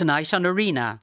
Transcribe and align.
tonight 0.00 0.32
on 0.32 0.46
Arena. 0.46 1.02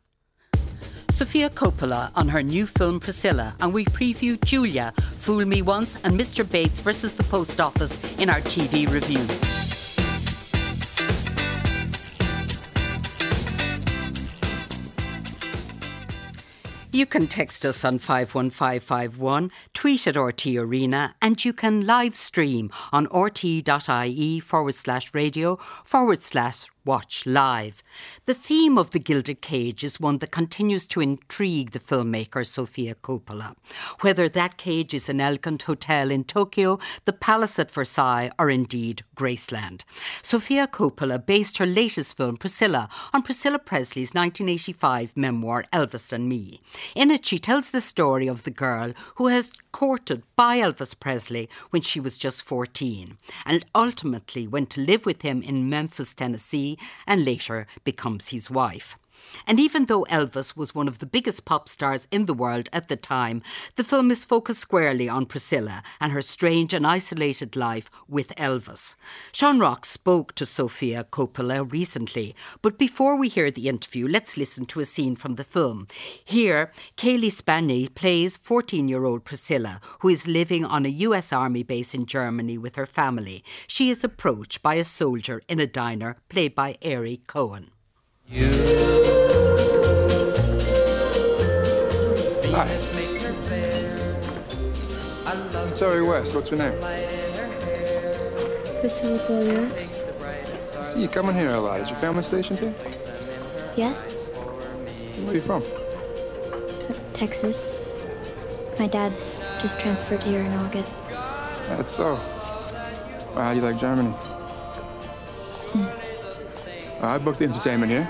Sofia 1.12 1.52
Coppola 1.52 2.10
on 2.16 2.30
her 2.30 2.42
new 2.42 2.66
film 2.66 3.00
Priscilla, 3.00 3.56
and 3.60 3.72
we 3.72 3.86
preview 3.86 4.44
Julia, 4.44 4.92
Fool 5.18 5.46
Me 5.46 5.62
Once, 5.62 5.98
and 6.04 6.20
Mr. 6.20 6.44
Bates 6.44 6.82
versus 6.82 7.14
the 7.14 7.24
Post 7.26 7.62
Office 7.62 7.94
in 8.18 8.28
our 8.28 8.42
TV 8.42 8.92
reviews. 8.92 9.68
You 16.92 17.06
can 17.06 17.28
text 17.28 17.68
us 17.68 17.86
on 17.86 18.00
51551, 18.00 19.52
tweet 19.76 20.08
at 20.08 20.16
RTÉ 20.16 20.60
Arena, 20.60 21.14
and 21.22 21.46
you 21.46 21.54
can 21.54 21.86
live 21.86 22.16
stream 22.16 22.72
on 22.92 23.06
rte.ie 23.06 24.40
forward 24.40 24.74
slash 24.74 25.14
radio 25.14 25.58
forward 25.58 26.24
slash 26.24 26.66
watch 26.88 27.26
live. 27.26 27.84
The 28.26 28.34
theme 28.34 28.78
of 28.78 28.92
The 28.92 29.00
Gilded 29.00 29.42
Cage 29.42 29.84
is 29.84 30.00
one 30.00 30.20
that 30.20 30.32
continues 30.32 30.86
to 30.88 31.02
intrigue 31.02 31.72
the 31.72 31.80
filmmaker 31.80 32.46
Sofia 32.46 32.96
Coppola. 32.96 33.56
Whether 34.00 34.30
that 34.30 34.58
cage 34.58 34.94
is 34.94 35.10
an 35.10 35.20
elegant 35.20 35.64
hotel 35.64 36.10
in 36.10 36.24
Tokyo, 36.24 36.80
the 37.04 37.12
palace 37.12 37.60
at 37.60 37.70
Versailles, 37.70 38.32
or 38.40 38.50
indeed 38.50 39.04
Graceland. 39.18 39.82
Sofia 40.22 40.66
Coppola 40.66 41.24
based 41.24 41.58
her 41.58 41.66
latest 41.66 42.16
film, 42.16 42.38
Priscilla, 42.38 42.88
on 43.14 43.22
Priscilla 43.22 43.60
Presley's 43.60 44.14
1985 44.14 45.18
memoir, 45.18 45.66
Elvis 45.74 46.14
and 46.14 46.30
Me. 46.30 46.62
In 46.96 47.12
it, 47.12 47.26
she 47.26 47.38
tells 47.38 47.70
the 47.70 47.82
story 47.82 48.28
of 48.28 48.44
the 48.44 48.52
girl 48.52 48.94
who 49.16 49.28
has 49.28 49.52
courted 49.74 50.24
by 50.36 50.58
Elvis 50.58 51.00
Presley 51.00 51.50
when 51.70 51.82
she 51.82 52.00
was 52.00 52.18
just 52.18 52.42
14 52.42 53.18
and 53.46 53.66
ultimately 53.76 54.48
went 54.48 54.70
to 54.72 54.82
live 54.82 55.06
with 55.06 55.22
him 55.22 55.42
in 55.42 55.70
Memphis, 55.70 56.14
Tennessee, 56.14 56.77
and 57.06 57.26
later 57.26 57.68
becomes 57.84 58.30
his 58.30 58.50
wife. 58.50 58.98
And 59.46 59.60
even 59.60 59.86
though 59.86 60.06
Elvis 60.10 60.56
was 60.56 60.76
one 60.76 60.88
of 60.88 61.00
the 61.00 61.06
biggest 61.06 61.46
pop 61.46 61.70
stars 61.70 62.08
in 62.12 62.26
the 62.26 62.34
world 62.34 62.70
at 62.74 62.88
the 62.88 62.96
time, 62.96 63.42
the 63.76 63.84
film 63.84 64.12
is 64.12 64.26
focused 64.26 64.60
squarely 64.60 65.08
on 65.08 65.26
Priscilla 65.26 65.84
and 66.00 66.12
her 66.12 66.22
strange 66.22 66.74
and 66.74 66.86
isolated 66.86 67.56
life 67.56 67.90
with 68.08 68.36
Elvis. 68.36 68.96
Sean 69.32 69.60
Rocks 69.60 69.90
spoke 69.90 70.36
to 70.36 70.46
Sofia 70.46 71.04
Coppola 71.04 71.70
recently, 71.72 72.36
but 72.62 72.78
before 72.78 73.16
we 73.16 73.30
hear 73.30 73.52
the 73.52 73.68
interview, 73.68 74.08
let's 74.08 74.38
listen 74.38 74.66
to 74.66 74.80
a 74.80 74.86
scene 74.86 75.16
from 75.16 75.36
the 75.36 75.44
film. 75.44 75.88
Here, 76.24 76.72
Cailee 76.98 77.32
Spaeny 77.32 77.94
plays 77.94 78.38
14 78.38 78.88
year 78.88 79.06
old 79.06 79.24
Priscilla, 79.24 79.80
who 80.00 80.10
is 80.10 80.28
living 80.28 80.66
on 80.66 80.86
a 80.86 80.90
US 80.90 81.32
Army 81.32 81.64
base 81.64 81.94
in 81.94 82.06
Germany 82.06 82.58
with 82.58 82.76
her 82.76 82.86
family. 82.86 83.44
She 83.68 83.90
is 83.90 84.04
approached 84.04 84.62
by 84.62 84.76
a 84.76 84.84
soldier 84.84 85.42
in 85.48 85.60
a 85.60 85.68
diner, 85.68 86.18
played 86.30 86.56
by 86.56 86.78
Ari 86.84 87.22
Cohen. 87.28 87.72
You. 88.30 88.52
Hi. 92.52 92.68
Terry 95.76 96.04
West, 96.04 96.36
what's 96.36 96.52
your 96.52 96.60
name? 96.60 96.78
Priscilla 98.82 99.26
Beaulieu. 99.28 99.70
I 100.78 100.84
see 100.84 101.02
you 101.04 101.08
coming 101.08 101.36
here 101.36 101.56
a 101.56 101.62
lot. 101.62 101.80
Is 101.80 101.90
your 101.90 102.00
family 102.00 102.22
stationed 102.22 102.60
here? 102.60 102.76
Yes. 103.78 104.12
Where 104.12 105.32
are 105.32 105.34
you 105.36 105.42
from? 105.42 105.64
Texas. 107.14 107.78
My 108.78 108.88
dad 108.88 109.14
just 109.62 109.80
transferred 109.80 110.22
here 110.24 110.42
in 110.42 110.52
August. 110.52 111.00
That's 111.70 111.98
oh. 112.02 112.18
so. 112.18 113.34
Well, 113.36 113.44
how 113.46 113.54
do 113.54 113.60
you 113.60 113.66
like 113.66 113.80
Germany? 113.80 114.14
I 117.02 117.18
book 117.18 117.38
the 117.38 117.46
entertainment 117.46 117.92
here. 117.92 118.10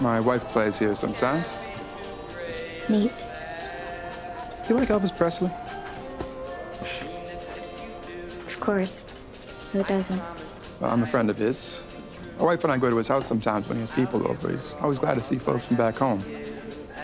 My 0.00 0.20
wife 0.20 0.44
plays 0.48 0.78
here 0.78 0.94
sometimes. 0.94 1.48
Neat. 2.88 3.12
You 4.68 4.76
like 4.76 4.88
Elvis 4.88 5.16
Presley? 5.16 5.50
Of 8.46 8.60
course. 8.60 9.04
Who 9.72 9.82
doesn't? 9.82 10.22
Well, 10.80 10.90
I'm 10.90 11.02
a 11.02 11.06
friend 11.06 11.28
of 11.28 11.36
his. 11.36 11.84
My 12.38 12.44
wife 12.44 12.64
and 12.64 12.72
I 12.72 12.78
go 12.78 12.88
to 12.88 12.96
his 12.96 13.08
house 13.08 13.26
sometimes 13.26 13.68
when 13.68 13.76
he 13.76 13.82
has 13.82 13.90
people 13.90 14.26
over. 14.26 14.50
He's 14.50 14.74
always 14.80 14.98
glad 14.98 15.14
to 15.14 15.22
see 15.22 15.38
folks 15.38 15.66
from 15.66 15.76
back 15.76 15.96
home. 15.96 16.24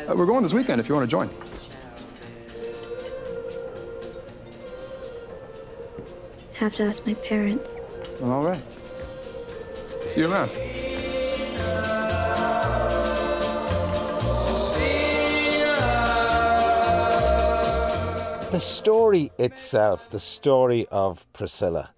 Uh, 0.09 0.15
we're 0.17 0.27
going 0.27 0.43
this 0.43 0.55
weekend 0.55 0.81
if 0.81 0.89
you 0.89 0.95
want 0.95 1.09
to 1.09 1.11
join. 1.11 1.29
Have 6.55 6.75
to 6.77 6.85
ask 6.85 7.07
my 7.07 7.15
parents. 7.15 7.81
Well, 8.21 8.33
all 8.33 8.45
right. 8.45 8.63
See 10.09 10.21
you 10.21 10.33
around. 10.33 10.53
The 18.57 18.61
story 18.61 19.33
itself, 19.39 20.09
the 20.09 20.19
story 20.19 20.87
of 20.91 21.31
Priscilla. 21.35 21.91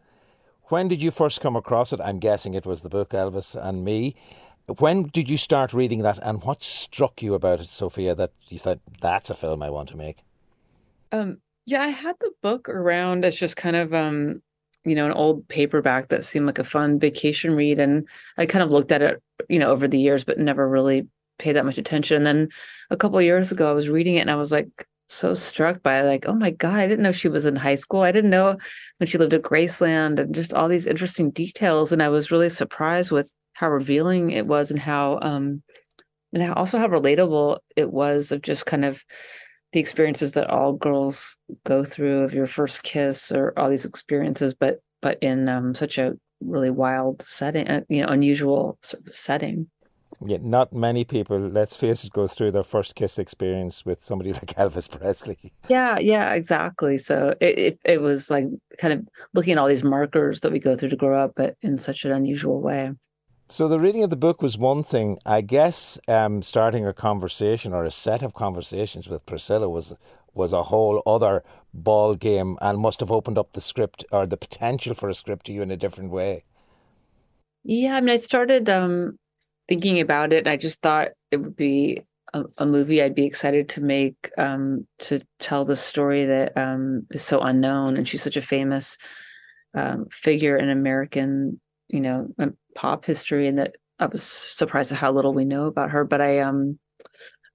When 0.65 0.89
did 0.89 1.01
you 1.01 1.13
first 1.13 1.41
come 1.41 1.55
across 1.55 1.93
it? 1.93 2.01
I'm 2.03 2.19
guessing 2.19 2.55
it 2.55 2.67
was 2.67 2.81
the 2.81 2.89
book 2.89 3.11
Elvis 3.11 3.55
and 3.55 3.85
Me. 3.85 4.17
When 4.67 5.05
did 5.05 5.31
you 5.31 5.37
start 5.37 5.73
reading 5.73 6.03
that, 6.03 6.19
and 6.21 6.43
what 6.43 6.65
struck 6.65 7.23
you 7.23 7.35
about 7.35 7.61
it, 7.61 7.69
Sofia, 7.69 8.17
that 8.17 8.33
you 8.49 8.59
thought 8.59 8.81
that's 9.01 9.31
a 9.31 9.35
film 9.35 9.63
I 9.63 9.71
want 9.71 9.89
to 9.91 9.97
make? 9.97 10.25
Um, 11.13 11.39
yeah, 11.65 11.81
I 11.81 11.91
had 11.91 12.17
the 12.19 12.33
book 12.43 12.69
around 12.69 13.25
as 13.25 13.37
just 13.37 13.57
kind 13.57 13.77
of 13.77 13.95
um, 13.95 14.43
you 14.85 14.97
know, 14.97 15.07
an 15.07 15.13
old 15.13 15.47
paperback 15.47 16.09
that 16.09 16.25
seemed 16.25 16.47
like 16.47 16.59
a 16.59 16.65
fun 16.65 16.99
vacation 16.99 17.55
read, 17.55 17.79
and 17.79 18.09
I 18.37 18.47
kind 18.47 18.65
of 18.65 18.73
looked 18.73 18.91
at 18.91 19.01
it, 19.01 19.23
you 19.49 19.61
know, 19.61 19.71
over 19.71 19.87
the 19.87 20.01
years, 20.01 20.25
but 20.25 20.41
never 20.41 20.69
really 20.69 21.07
paid 21.39 21.53
that 21.53 21.67
much 21.67 21.79
attention. 21.79 22.17
And 22.17 22.27
then 22.27 22.49
a 22.91 22.97
couple 22.97 23.23
years 23.23 23.53
ago, 23.53 23.71
I 23.71 23.75
was 23.75 23.89
reading 23.89 24.17
it, 24.17 24.23
and 24.23 24.31
I 24.33 24.35
was 24.35 24.51
like, 24.51 24.88
so 25.09 25.35
struck 25.35 25.83
by 25.83 26.03
like, 26.03 26.27
oh 26.27 26.35
my 26.35 26.51
God, 26.51 26.75
I 26.75 26.87
didn't 26.87 27.03
know 27.03 27.13
she 27.13 27.29
was 27.29 27.47
in 27.47 27.57
high 27.57 27.77
school. 27.77 28.03
I 28.03 28.13
didn't 28.13 28.31
know 28.31 28.59
when 28.99 29.07
she 29.07 29.19
lived 29.19 29.35
at 29.35 29.43
Graceland 29.43 30.19
and 30.19 30.35
just 30.35 30.53
all 30.53 30.69
these 30.69 30.87
interesting 30.87 31.31
details. 31.31 31.93
And 31.93 32.03
I 32.03 32.11
was 32.11 32.31
really 32.31 32.51
surprised 32.51 33.11
with 33.11 33.33
how 33.55 33.71
revealing 33.71 34.31
it 34.31 34.47
was 34.47 34.71
and 34.71 34.79
how 34.79 35.19
um 35.23 35.63
and 36.33 36.43
how 36.43 36.53
also 36.55 36.79
how 36.79 36.87
relatable 36.87 37.59
it 37.75 37.91
was 37.91 38.31
of 38.33 38.43
just 38.43 38.67
kind 38.67 38.85
of 38.85 39.03
the 39.73 39.81
experiences 39.81 40.33
that 40.33 40.49
all 40.49 40.73
girls 40.73 41.37
go 41.65 41.85
through 41.85 42.23
of 42.23 42.35
your 42.35 42.47
first 42.47 42.83
kiss 42.83 43.33
or 43.33 43.53
all 43.59 43.69
these 43.69 43.85
experiences, 43.85 44.55
but 44.55 44.81
but 45.01 45.19
in 45.23 45.49
um, 45.49 45.75
such 45.75 45.99
a 45.99 46.17
really 46.41 46.71
wild 46.71 47.23
setting, 47.23 47.69
uh, 47.69 47.81
you 47.89 48.03
know, 48.03 48.09
unusual 48.09 48.79
sort 48.83 49.07
of 49.07 49.15
setting. 49.15 49.69
Yeah, 50.21 50.39
not 50.41 50.73
many 50.73 51.05
people, 51.05 51.39
let's 51.39 51.77
face 51.77 52.05
it, 52.05 52.13
go 52.13 52.27
through 52.27 52.53
their 52.53 52.63
first 52.63 52.95
kiss 52.95 53.19
experience 53.19 53.85
with 53.85 54.03
somebody 54.03 54.33
like 54.41 54.55
Elvis 54.57 54.91
Presley. 54.91 55.53
Yeah, 55.69 55.99
yeah, 55.99 56.35
exactly. 56.35 56.99
So 56.99 57.35
it, 57.41 57.59
it, 57.59 57.79
it 57.85 58.01
was 58.01 58.31
like 58.31 58.47
kind 58.79 58.95
of 58.95 59.07
looking 59.35 59.53
at 59.53 59.59
all 59.59 59.69
these 59.69 59.85
markers 59.85 60.41
that 60.41 60.53
we 60.53 60.59
go 60.59 60.75
through 60.77 60.91
to 60.91 60.97
grow 60.97 61.23
up, 61.23 61.33
but 61.37 61.57
in 61.63 61.79
such 61.79 62.05
an 62.05 62.13
unusual 62.13 62.61
way. 62.61 62.93
So 63.51 63.67
the 63.67 63.79
reading 63.79 64.03
of 64.03 64.11
the 64.11 64.17
book 64.17 64.43
was 64.43 64.59
one 64.59 64.83
thing. 64.83 65.19
I 65.25 65.41
guess 65.41 65.99
um, 66.07 66.43
starting 66.43 66.87
a 66.87 66.93
conversation 66.93 67.73
or 67.73 67.85
a 67.85 67.91
set 67.91 68.23
of 68.23 68.35
conversations 68.35 69.09
with 69.09 69.25
Priscilla 69.25 69.69
was 69.69 69.95
was 70.35 70.53
a 70.53 70.65
whole 70.65 71.03
other 71.07 71.43
ball 71.73 72.15
game 72.15 72.59
and 72.61 72.79
must 72.79 73.01
have 73.01 73.11
opened 73.11 73.39
up 73.39 73.53
the 73.53 73.61
script 73.61 74.05
or 74.13 74.27
the 74.27 74.37
potential 74.37 74.95
for 74.95 75.09
a 75.09 75.15
script 75.15 75.47
to 75.47 75.53
you 75.53 75.63
in 75.63 75.71
a 75.71 75.77
different 75.77 76.11
way. 76.11 76.45
Yeah, 77.65 77.97
I 77.97 78.01
mean, 78.01 78.11
I 78.11 78.19
started 78.19 78.69
um, 78.69 79.19
thinking 79.69 80.01
about 80.01 80.33
it. 80.33 80.49
I 80.49 80.56
just 80.56 80.81
thought 80.81 81.09
it 81.31 81.39
would 81.39 81.56
be 81.56 82.01
a, 82.34 82.45
a 82.59 82.67
movie 82.67 83.03
I'd 83.03 83.15
be 83.15 83.27
excited 83.27 83.69
to 83.71 83.81
make 83.81 84.31
um, 84.39 84.87
to 85.01 85.21
tell 85.39 85.65
the 85.65 85.77
story 85.77 86.25
that 86.25 86.56
um, 86.56 87.06
is 87.11 87.23
so 87.23 87.41
unknown, 87.41 87.97
and 87.97 88.06
she's 88.06 88.23
such 88.23 88.37
a 88.37 88.43
famous 88.43 88.97
um, 89.75 90.06
figure 90.11 90.56
in 90.56 90.71
American, 90.71 91.61
you 91.89 92.01
know, 92.01 92.29
pop 92.75 93.05
history, 93.05 93.47
and 93.47 93.59
that 93.59 93.77
I 93.99 94.06
was 94.06 94.23
surprised 94.23 94.93
at 94.93 94.99
how 94.99 95.12
little 95.12 95.34
we 95.34 95.45
know 95.45 95.65
about 95.67 95.91
her. 95.91 96.05
But 96.05 96.21
I 96.21 96.41
um, 96.41 96.79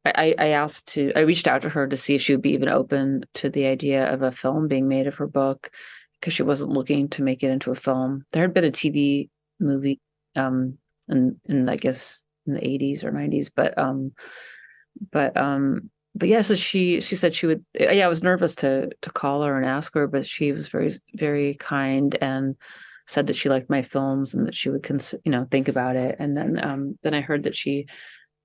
I, 0.05 0.35
I 0.37 0.47
asked 0.49 0.87
to, 0.89 1.13
I 1.15 1.21
reached 1.21 1.47
out 1.47 1.61
to 1.61 1.69
her 1.69 1.87
to 1.87 1.97
see 1.97 2.15
if 2.15 2.21
she 2.21 2.33
would 2.33 2.41
be 2.41 2.51
even 2.51 2.69
open 2.69 3.23
to 3.35 3.49
the 3.49 3.65
idea 3.67 4.11
of 4.11 4.21
a 4.21 4.31
film 4.31 4.67
being 4.67 4.87
made 4.87 5.07
of 5.07 5.15
her 5.15 5.27
book 5.27 5.71
because 6.19 6.33
she 6.33 6.43
wasn't 6.43 6.71
looking 6.71 7.07
to 7.09 7.23
make 7.23 7.41
it 7.41 7.51
into 7.51 7.71
a 7.71 7.75
film. 7.75 8.25
There 8.33 8.41
had 8.41 8.53
been 8.53 8.65
a 8.65 8.71
TV 8.71 9.29
movie 9.59 9.99
um 10.35 10.77
in 11.09 11.69
I 11.69 11.75
guess 11.75 12.23
in 12.45 12.53
the 12.53 12.61
80s 12.61 13.03
or 13.03 13.11
90s 13.11 13.49
but 13.55 13.77
um 13.77 14.11
but 15.11 15.35
um 15.37 15.89
but 16.15 16.29
yeah 16.29 16.41
so 16.41 16.55
she 16.55 17.01
she 17.01 17.15
said 17.15 17.33
she 17.33 17.47
would 17.47 17.65
yeah 17.73 18.05
I 18.05 18.09
was 18.09 18.23
nervous 18.23 18.55
to 18.55 18.89
to 19.01 19.11
call 19.11 19.43
her 19.43 19.57
and 19.57 19.65
ask 19.65 19.93
her 19.95 20.07
but 20.07 20.25
she 20.25 20.51
was 20.51 20.67
very 20.67 20.91
very 21.15 21.55
kind 21.55 22.15
and 22.21 22.55
said 23.07 23.27
that 23.27 23.35
she 23.35 23.49
liked 23.49 23.69
my 23.69 23.81
films 23.81 24.33
and 24.33 24.47
that 24.47 24.55
she 24.55 24.69
would 24.69 24.83
cons- 24.83 25.15
you 25.25 25.31
know 25.31 25.45
think 25.49 25.67
about 25.67 25.95
it. 25.95 26.15
And 26.19 26.37
then 26.37 26.63
um 26.63 26.97
then 27.03 27.13
I 27.13 27.21
heard 27.21 27.43
that 27.43 27.55
she 27.55 27.87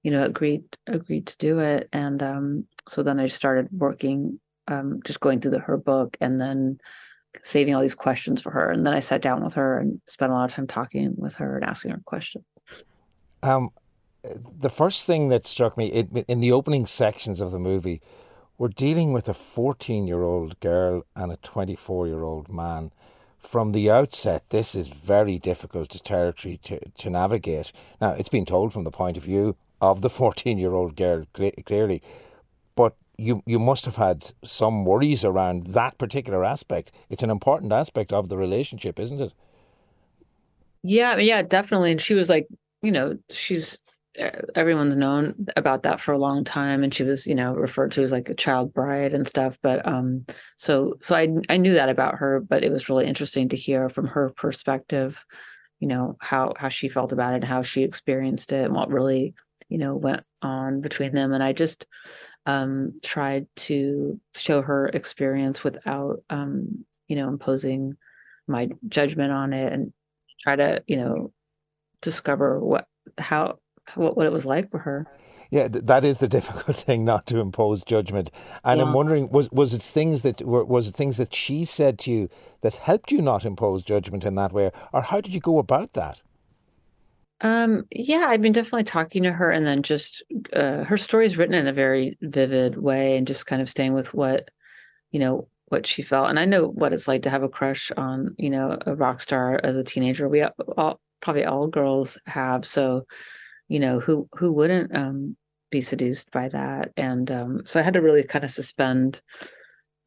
you 0.03 0.11
know 0.11 0.25
agreed 0.25 0.65
agreed 0.87 1.27
to 1.29 1.37
do 1.39 1.61
it. 1.61 1.89
And 1.93 2.23
um 2.23 2.67
so 2.89 3.03
then 3.03 3.21
I 3.21 3.27
started 3.27 3.69
working 3.73 4.41
um 4.67 5.01
just 5.05 5.21
going 5.21 5.41
through 5.41 5.53
the, 5.53 5.61
her 5.61 5.77
book 5.77 6.17
and 6.21 6.41
then 6.41 6.79
saving 7.43 7.75
all 7.75 7.81
these 7.81 7.95
questions 7.95 8.41
for 8.41 8.51
her. 8.51 8.71
And 8.71 8.87
then 8.87 8.95
I 8.95 9.01
sat 9.01 9.23
down 9.23 9.43
with 9.43 9.55
her 9.55 9.79
and 9.79 10.01
spent 10.07 10.33
a 10.33 10.35
lot 10.35 10.45
of 10.45 10.55
time 10.55 10.67
talking 10.67 11.15
with 11.17 11.35
her 11.37 11.57
and 11.57 11.65
asking 11.65 11.93
her 11.93 12.01
questions. 12.05 12.45
Um, 13.43 13.71
the 14.59 14.71
first 14.71 15.07
thing 15.07 15.29
that 15.29 15.47
struck 15.47 15.77
me 15.77 15.89
it, 15.93 16.25
in 16.29 16.41
the 16.41 16.53
opening 16.53 16.87
sections 16.87 17.41
of 17.41 17.51
the 17.51 17.59
movie, 17.59 18.01
we're 18.59 18.69
dealing 18.69 19.13
with 19.13 19.29
a 19.29 19.35
14 19.35 20.07
year 20.07 20.23
old 20.23 20.59
girl 20.61 21.05
and 21.15 21.33
a 21.33 21.37
24 21.37 22.09
year 22.09 22.23
old 22.23 22.49
man. 22.49 22.91
From 23.39 23.71
the 23.71 23.91
outset, 23.91 24.43
this 24.51 24.75
is 24.75 24.89
very 24.89 25.39
difficult 25.39 25.91
territory 26.05 26.59
to, 26.65 26.81
to 26.91 27.11
navigate. 27.11 27.73
Now, 28.01 28.11
it's 28.13 28.29
been 28.29 28.45
told 28.45 28.73
from 28.73 28.83
the 28.85 28.91
point 28.91 29.17
of 29.17 29.23
view 29.23 29.57
of 29.81 30.03
the 30.03 30.11
14 30.11 30.59
year 30.59 30.73
old 30.73 30.97
girl, 30.97 31.25
clearly, 31.33 32.03
but 32.75 32.97
you, 33.19 33.43
you 33.47 33.59
must 33.59 33.85
have 33.85 33.97
had 33.97 34.33
some 34.45 34.85
worries 34.85 35.25
around 35.25 35.69
that 35.69 35.99
particular 35.99 36.45
aspect. 36.45 36.93
It's 37.11 37.23
an 37.23 37.31
important 37.31 37.73
aspect 37.73 38.13
of 38.13 38.29
the 38.29 38.37
relationship, 38.37 38.99
isn't 38.99 39.21
it? 39.21 39.35
Yeah, 40.83 41.17
yeah, 41.19 41.43
definitely. 41.43 41.91
And 41.91 42.01
she 42.01 42.15
was 42.15 42.29
like, 42.29 42.47
you 42.81 42.93
know, 42.93 43.19
she's 43.31 43.79
everyone's 44.55 44.97
known 44.97 45.35
about 45.57 45.83
that 45.85 46.01
for 46.01 46.13
a 46.13 46.19
long 46.19 46.43
time 46.43 46.83
and 46.83 46.93
she 46.93 47.05
was 47.05 47.27
you 47.27 47.35
know 47.35 47.55
referred 47.55 47.93
to 47.93 48.03
as 48.03 48.11
like 48.11 48.29
a 48.29 48.35
child 48.35 48.73
bride 48.75 49.13
and 49.13 49.29
stuff 49.29 49.57
but 49.63 49.87
um 49.87 50.25
so 50.57 50.95
so 51.01 51.15
i 51.15 51.29
i 51.49 51.57
knew 51.57 51.75
that 51.75 51.89
about 51.89 52.17
her 52.17 52.41
but 52.41 52.65
it 52.65 52.73
was 52.73 52.89
really 52.89 53.07
interesting 53.07 53.49
to 53.49 53.57
hear 53.57 53.89
from 53.89 54.07
her 54.07 54.31
perspective 54.31 55.25
you 55.79 55.87
know 55.87 56.17
how 56.21 56.53
how 56.57 56.69
she 56.69 56.89
felt 56.89 57.13
about 57.13 57.35
it 57.35 57.45
how 57.45 57.63
she 57.63 57.83
experienced 57.83 58.51
it 58.51 58.65
and 58.65 58.75
what 58.75 58.91
really 58.91 59.35
you 59.69 59.79
know 59.79 59.95
went 59.95 60.25
on 60.43 60.81
between 60.81 61.13
them 61.13 61.33
and 61.33 61.43
i 61.43 61.53
just 61.53 61.87
um 62.49 62.99
tried 63.03 63.47
to 63.55 64.19
show 64.35 64.63
her 64.63 64.87
experience 64.89 65.63
without 65.63 66.23
um 66.31 66.85
you 67.07 67.15
know 67.15 67.29
imposing 67.29 67.95
my 68.47 68.69
judgment 68.89 69.31
on 69.31 69.53
it 69.53 69.71
and 69.71 69.93
try 70.41 70.57
to 70.57 70.83
you 70.87 70.97
know 70.97 71.31
discover 72.01 72.59
what 72.59 72.89
how 73.19 73.59
what, 73.95 74.17
what 74.17 74.27
it 74.27 74.33
was 74.33 74.47
like 74.47 74.71
for 74.71 74.79
her. 74.79 75.07
Yeah, 75.51 75.69
that 75.71 76.05
is 76.05 76.19
the 76.19 76.29
difficult 76.37 76.77
thing, 76.77 77.05
not 77.05 77.27
to 77.27 77.39
impose 77.39 77.83
judgment. 77.83 78.31
And 78.65 78.81
yeah. 78.81 78.87
I'm 78.87 78.93
wondering, 78.93 79.29
was 79.31 79.51
was 79.51 79.75
it 79.75 79.83
things 79.83 80.23
that 80.23 80.43
were 80.43 80.65
was 80.65 80.89
it 80.89 80.95
things 80.95 81.19
that 81.19 81.35
she 81.35 81.65
said 81.65 81.99
to 82.01 82.11
you 82.11 82.29
that 82.63 82.77
helped 82.77 83.13
you 83.13 83.21
not 83.21 83.45
impose 83.45 83.83
judgment 83.83 84.25
in 84.25 84.35
that 84.37 84.53
way, 84.53 84.71
or 84.93 85.03
how 85.03 85.21
did 85.21 85.35
you 85.35 85.41
go 85.41 85.59
about 85.59 85.93
that? 85.93 86.23
Um, 87.41 87.85
yeah, 87.91 88.27
I've 88.29 88.43
been 88.43 88.53
definitely 88.53 88.85
talking 88.85 89.23
to 89.23 89.33
her, 89.33 89.51
and 89.51 89.67
then 89.67 89.83
just 89.83 90.23
uh, 90.53 90.85
her 90.85 90.97
story 90.97 91.27
is 91.27 91.37
written 91.37 91.55
in 91.55 91.69
a 91.69 91.73
very 91.73 92.19
vivid 92.21 92.77
way, 92.77 93.17
and 93.17 93.27
just 93.27 93.47
kind 93.47 93.63
of 93.63 93.69
staying 93.69 93.95
with 93.95 94.13
what 94.13 94.51
you 95.13 95.21
know 95.21 95.49
what 95.67 95.87
she 95.87 96.03
felt. 96.03 96.31
And 96.31 96.39
I 96.39 96.47
know 96.47 96.67
what 96.67 96.93
it's 96.93 97.07
like 97.07 97.23
to 97.23 97.31
have 97.31 97.43
a 97.43 97.49
crush 97.49 97.93
on 97.97 98.35
you 98.39 98.51
know 98.51 98.79
a 98.87 98.95
rock 98.95 99.21
star 99.21 99.61
as 99.63 99.77
a 99.77 99.85
teenager. 99.85 100.29
We 100.29 100.43
all 100.43 101.01
probably 101.21 101.45
all 101.45 101.69
girls 101.69 102.19
have. 102.27 102.67
So 102.67 103.07
you 103.69 103.79
know 103.79 104.01
who 104.01 104.29
who 104.35 104.53
wouldn't 104.53 104.95
um, 104.97 105.37
be 105.71 105.81
seduced 105.81 106.31
by 106.31 106.49
that 106.49 106.93
and 106.97 107.31
um, 107.31 107.65
so 107.65 107.79
i 107.79 107.83
had 107.83 107.95
to 107.95 108.03
really 108.03 108.23
kind 108.23 108.45
of 108.45 108.51
suspend 108.51 109.21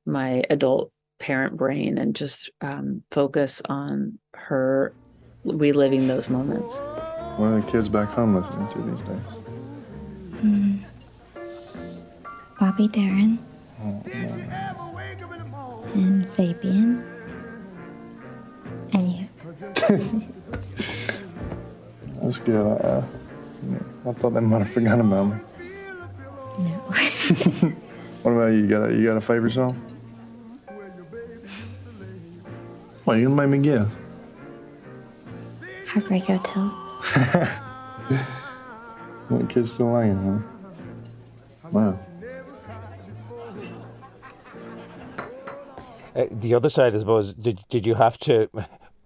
my 0.06 0.44
adult 0.50 0.92
parent 1.19 1.56
brain 1.56 1.98
and 1.98 2.16
just 2.16 2.50
um, 2.62 3.04
focus 3.12 3.62
on 3.66 4.18
her 4.34 4.94
reliving 5.45 6.07
those 6.07 6.30
moments 6.30 6.80
what 7.38 7.48
are 7.48 7.62
the 7.62 7.72
kids 7.72 7.88
back 7.89 8.10
home 8.10 8.36
listening 8.36 8.68
to 8.69 8.81
these 8.81 9.01
days 9.01 9.22
mm. 10.44 10.80
bobby 12.60 12.88
darin 12.88 13.39
oh, 13.83 14.04
and 15.94 16.28
fabian 16.30 17.04
and 18.94 19.12
you 19.12 19.28
that's 22.22 22.39
good 22.39 22.66
uh, 22.66 23.01
I 24.06 24.13
thought 24.13 24.31
they 24.31 24.39
might 24.39 24.60
have 24.60 24.72
forgotten 24.72 25.01
about 25.01 25.25
me. 25.27 25.36
No. 26.57 26.66
what 28.24 28.31
about 28.31 28.48
you? 28.48 28.57
You 28.57 28.68
got 28.68 28.89
a, 28.89 28.94
you 28.94 29.06
got 29.06 29.18
a 29.18 29.22
favorite 29.22 29.51
song? 29.51 29.75
What, 33.04 33.16
you 33.16 33.30
gonna 33.30 33.48
make 33.48 33.60
me 33.60 33.68
guess? 33.68 33.88
Heartbreak 35.88 36.24
Hotel. 36.24 36.81
what 39.30 39.50
kids 39.50 39.74
still 39.74 39.94
laying, 39.94 40.24
huh? 40.24 40.40
Wow. 41.72 42.00
Uh, 46.16 46.25
the 46.31 46.54
other 46.54 46.69
side, 46.69 46.96
I 46.96 47.00
suppose, 47.00 47.34
did 47.34 47.60
did 47.69 47.86
you 47.86 47.96
have 47.96 48.18
to 48.19 48.50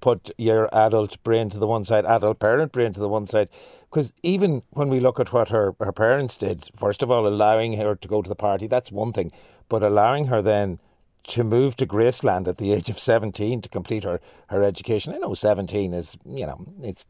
put 0.05 0.29
your 0.37 0.69
adult 0.71 1.17
brain 1.23 1.49
to 1.49 1.57
the 1.57 1.65
one 1.65 1.83
side, 1.83 2.05
adult 2.05 2.37
parent 2.37 2.71
brain 2.71 2.93
to 2.93 2.99
the 2.99 3.09
one 3.09 3.25
side. 3.25 3.49
Because 3.89 4.13
even 4.21 4.61
when 4.69 4.89
we 4.89 4.99
look 4.99 5.19
at 5.19 5.33
what 5.33 5.49
her, 5.49 5.73
her 5.79 5.91
parents 5.91 6.37
did, 6.37 6.69
first 6.75 7.01
of 7.01 7.09
all, 7.09 7.27
allowing 7.27 7.73
her 7.73 7.95
to 7.95 8.07
go 8.07 8.21
to 8.21 8.29
the 8.29 8.35
party, 8.35 8.67
that's 8.67 8.91
one 8.91 9.13
thing. 9.13 9.31
But 9.67 9.81
allowing 9.81 10.27
her 10.27 10.43
then 10.43 10.79
to 11.27 11.43
move 11.43 11.75
to 11.77 11.87
Graceland 11.87 12.47
at 12.47 12.57
the 12.57 12.71
age 12.71 12.89
of 12.89 12.99
17 12.99 13.61
to 13.61 13.69
complete 13.69 14.03
her, 14.03 14.19
her 14.47 14.63
education. 14.63 15.13
I 15.13 15.17
know 15.17 15.33
17 15.33 15.93
is, 15.93 16.17
you 16.25 16.45
know, 16.45 16.65
it's 16.81 17.05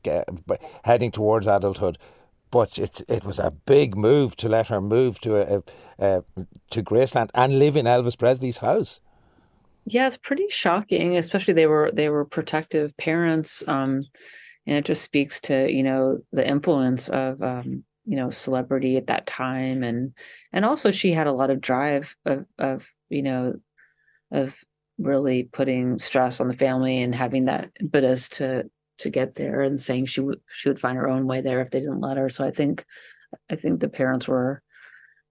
heading 0.84 1.12
towards 1.12 1.48
adulthood, 1.48 1.98
but 2.52 2.78
it's 2.80 3.02
it 3.02 3.26
was 3.26 3.40
a 3.40 3.52
big 3.52 3.98
move 3.98 4.36
to 4.38 4.48
let 4.48 4.68
her 4.68 4.80
move 4.80 5.20
to 5.22 5.36
a, 5.36 5.58
a, 5.58 5.64
a 6.06 6.24
to 6.70 6.84
Graceland 6.84 7.30
and 7.34 7.60
live 7.60 7.76
in 7.76 7.86
Elvis 7.86 8.18
Presley's 8.18 8.60
house. 8.60 9.02
Yeah, 9.86 10.08
it's 10.08 10.18
pretty 10.18 10.48
shocking, 10.50 11.18
especially 11.18 11.54
they 11.54 11.68
were 11.68 11.92
they 11.92 12.10
were 12.10 12.26
protective 12.26 12.96
parents. 12.98 13.64
Um, 13.68 14.02
and 14.68 14.78
it 14.78 14.86
just 14.86 15.04
speaks 15.04 15.40
to, 15.42 15.72
you 15.72 15.84
know, 15.84 16.20
the 16.32 16.48
influence 16.48 17.10
of 17.10 17.42
um, 17.44 17.84
you 18.06 18.16
know, 18.16 18.30
celebrity 18.30 18.98
at 18.98 19.08
that 19.08 19.28
time 19.28 19.84
and 19.84 20.14
and 20.54 20.64
also 20.64 20.92
she 20.92 21.12
had 21.12 21.28
a 21.28 21.34
lot 21.34 21.50
of 21.50 21.60
drive 21.60 22.16
of 22.26 22.46
of, 22.58 22.90
you 23.10 23.22
know, 23.22 23.56
of 24.32 24.56
really 24.98 25.44
putting 25.44 26.00
stress 26.00 26.40
on 26.40 26.48
the 26.48 26.56
family 26.56 27.02
and 27.02 27.14
having 27.14 27.46
that 27.46 27.72
impetus 27.80 28.30
to 28.30 28.70
to 28.98 29.10
get 29.10 29.36
there 29.36 29.62
and 29.62 29.82
saying 29.82 30.06
she 30.06 30.22
would 30.22 30.40
she 30.48 30.70
would 30.70 30.80
find 30.80 30.98
her 30.98 31.10
own 31.10 31.28
way 31.28 31.42
there 31.42 31.62
if 31.62 31.72
they 31.72 31.80
didn't 31.80 32.02
let 32.02 32.18
her. 32.18 32.30
So 32.30 32.46
I 32.46 32.52
think 32.52 32.86
I 33.50 33.56
think 33.56 33.80
the 33.80 33.90
parents 33.90 34.28
were, 34.28 34.62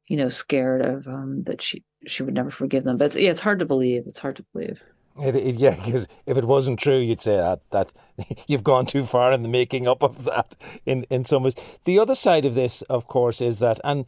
you 0.06 0.17
know, 0.17 0.29
scared 0.29 0.82
of 0.82 1.06
um, 1.06 1.43
that 1.44 1.62
she 1.62 1.82
she 2.06 2.23
would 2.23 2.35
never 2.35 2.50
forgive 2.50 2.85
them. 2.85 2.99
But 2.99 3.06
it's, 3.06 3.17
yeah, 3.17 3.31
it's 3.31 3.41
hard 3.41 3.61
to 3.61 3.67
believe. 3.67 4.05
It's 4.06 4.19
hard 4.19 4.37
to 4.37 4.44
believe. 4.52 4.82
It, 5.23 5.37
it, 5.37 5.55
yeah, 5.55 5.76
because 5.76 6.08
if 6.26 6.37
it 6.37 6.44
wasn't 6.44 6.81
true, 6.81 6.99
you'd 6.99 7.20
say 7.20 7.37
that 7.37 7.61
that 7.70 7.93
you've 8.49 8.64
gone 8.64 8.85
too 8.85 9.05
far 9.05 9.32
in 9.32 9.43
the 9.43 9.49
making 9.49 9.87
up 9.87 10.02
of 10.02 10.25
that. 10.25 10.56
In 10.85 11.05
in 11.05 11.25
some 11.25 11.44
ways, 11.44 11.55
the 11.85 11.99
other 11.99 12.14
side 12.14 12.44
of 12.44 12.55
this, 12.55 12.82
of 12.82 13.06
course, 13.06 13.40
is 13.40 13.61
that, 13.61 13.81
and 13.85 14.06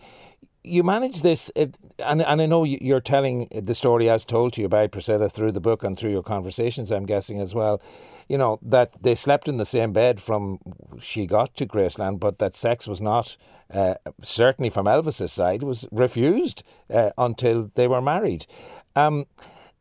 you 0.67 0.83
manage 0.83 1.23
this, 1.23 1.51
it, 1.55 1.79
and 1.99 2.21
and 2.23 2.43
I 2.43 2.47
know 2.47 2.65
you're 2.65 3.01
telling 3.01 3.49
the 3.51 3.75
story 3.75 4.11
as 4.11 4.25
told 4.25 4.53
to 4.55 4.61
you 4.61 4.69
by 4.69 4.87
Priscilla 4.89 5.29
through 5.29 5.53
the 5.53 5.61
book 5.61 5.85
and 5.85 5.97
through 5.97 6.11
your 6.11 6.23
conversations. 6.23 6.91
I'm 6.91 7.07
guessing 7.07 7.41
as 7.41 7.55
well, 7.55 7.81
you 8.29 8.37
know 8.37 8.59
that 8.63 9.03
they 9.03 9.15
slept 9.15 9.49
in 9.49 9.57
the 9.57 9.65
same 9.65 9.93
bed 9.93 10.21
from 10.21 10.59
she 11.01 11.27
got 11.27 11.55
to 11.57 11.67
Graceland, 11.67 12.19
but 12.19 12.39
that 12.39 12.57
sex 12.57 12.87
was 12.87 13.01
not 13.01 13.37
uh, 13.73 13.95
certainly 14.23 14.71
from 14.71 14.87
Elvis's 14.87 15.33
side 15.33 15.63
was 15.63 15.87
refused 15.93 16.63
uh, 16.91 17.11
until 17.17 17.71
they 17.75 17.89
were 17.89 18.03
married. 18.03 18.47
Um, 18.95 19.27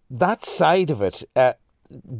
that 0.10 0.46
side 0.46 0.92
of 0.92 1.01
it. 1.01 1.24
Uh, 1.36 1.54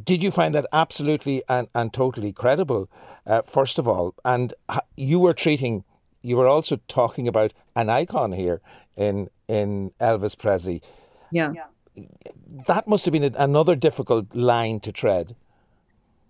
did 0.04 0.22
you 0.22 0.30
find 0.30 0.54
that 0.54 0.66
absolutely 0.72 1.42
and, 1.48 1.66
and 1.74 1.92
totally 1.92 2.32
credible, 2.32 2.88
uh, 3.26 3.42
first 3.42 3.80
of 3.80 3.88
all? 3.88 4.14
And 4.24 4.54
you 4.96 5.18
were 5.18 5.34
treating 5.34 5.84
you 6.26 6.36
were 6.36 6.48
also 6.48 6.78
talking 6.88 7.28
about 7.28 7.52
an 7.76 7.88
icon 7.88 8.32
here 8.32 8.60
in 8.96 9.28
in 9.48 9.92
Elvis 10.00 10.36
Presley. 10.36 10.82
Yeah. 11.30 11.52
That 12.66 12.88
must 12.88 13.04
have 13.04 13.12
been 13.12 13.34
another 13.36 13.76
difficult 13.76 14.34
line 14.34 14.80
to 14.80 14.92
tread. 14.92 15.36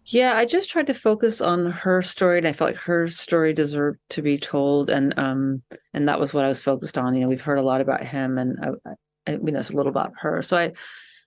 Yeah, 0.05 0.37
I 0.37 0.45
just 0.45 0.71
tried 0.71 0.87
to 0.87 0.95
focus 0.95 1.41
on 1.41 1.73
her 1.73 2.01
story, 2.03 2.39
and 2.39 2.47
I 2.47 2.53
felt 2.53 2.71
like 2.71 2.81
her 2.83 3.09
story 3.09 3.53
deserved 3.53 3.99
to 4.11 4.23
be 4.23 4.39
told, 4.39 4.89
and 4.89 5.19
um, 5.19 5.63
and 5.95 6.09
that 6.09 6.21
was 6.21 6.33
what 6.33 6.45
I 6.45 6.49
was 6.49 6.63
focused 6.63 6.97
on. 6.97 7.15
You 7.15 7.23
know, 7.23 7.29
we've 7.29 7.41
heard 7.41 7.59
a 7.59 7.63
lot 7.63 7.81
about 7.81 8.05
him, 8.05 8.39
and 8.39 8.57
I, 8.63 8.93
I, 9.27 9.37
we 9.37 9.51
know 9.51 9.59
a 9.59 9.73
little 9.73 9.89
about 9.89 10.13
her, 10.21 10.43
so 10.43 10.57
I, 10.57 10.73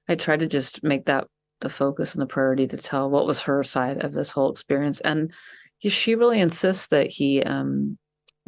I 0.07 0.15
tried 0.15 0.39
to 0.39 0.47
just 0.47 0.81
make 0.81 1.05
that 1.05 1.27
the 1.59 1.69
focus 1.69 2.13
and 2.13 2.21
the 2.21 2.27
priority 2.27 2.67
to 2.67 2.77
tell 2.77 3.09
what 3.09 3.27
was 3.27 3.41
her 3.41 3.63
side 3.63 4.05
of 4.05 4.13
this 4.13 4.31
whole 4.31 4.49
experience, 4.49 5.01
and 5.01 5.33
she 5.79 6.15
really 6.15 6.39
insists 6.39 6.87
that 6.87 7.07
he 7.07 7.43
um 7.43 7.97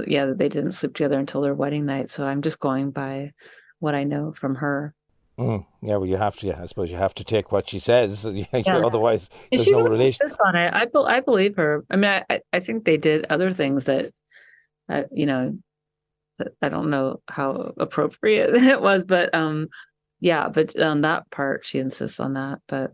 yeah, 0.08 0.26
they 0.26 0.50
didn't 0.50 0.72
sleep 0.72 0.94
together 0.94 1.20
until 1.20 1.42
their 1.42 1.54
wedding 1.54 1.86
night. 1.86 2.10
So 2.10 2.26
I'm 2.26 2.42
just 2.42 2.60
going 2.60 2.92
by 2.92 3.32
what 3.80 3.96
I 3.96 4.04
know 4.04 4.34
from 4.34 4.56
her. 4.56 4.94
Mm, 5.40 5.66
yeah, 5.82 5.96
well, 5.96 6.06
you 6.06 6.18
have 6.18 6.36
to. 6.38 6.60
I 6.60 6.66
suppose 6.66 6.92
you 6.92 6.98
have 6.98 7.16
to 7.16 7.24
take 7.24 7.52
what 7.52 7.70
she 7.70 7.80
says. 7.80 8.26
Yeah. 8.54 8.78
Otherwise, 8.78 9.30
there's 9.52 9.68
no 9.68 9.82
relation. 9.82 10.30
On 10.46 10.56
it, 10.56 10.74
I, 10.74 10.88
I 10.94 11.20
believe 11.20 11.56
her. 11.56 11.84
I 11.90 11.96
mean, 11.96 12.24
I, 12.30 12.42
I 12.54 12.60
think 12.60 12.86
they 12.86 12.98
did 12.98 13.26
other 13.30 13.52
things 13.52 13.86
that, 13.86 14.14
uh, 14.90 15.04
you 15.12 15.26
know, 15.26 15.58
I 16.62 16.70
don't 16.70 16.90
know 16.90 17.22
how 17.28 17.74
appropriate 17.78 18.56
it 18.64 18.82
was, 18.82 19.06
but 19.06 19.34
um, 19.34 19.70
yeah, 20.20 20.50
but 20.50 20.80
on 20.80 21.02
that 21.02 21.30
part, 21.32 21.66
she 21.66 21.80
insists 21.80 22.20
on 22.20 22.34
that. 22.34 22.60
But 22.68 22.92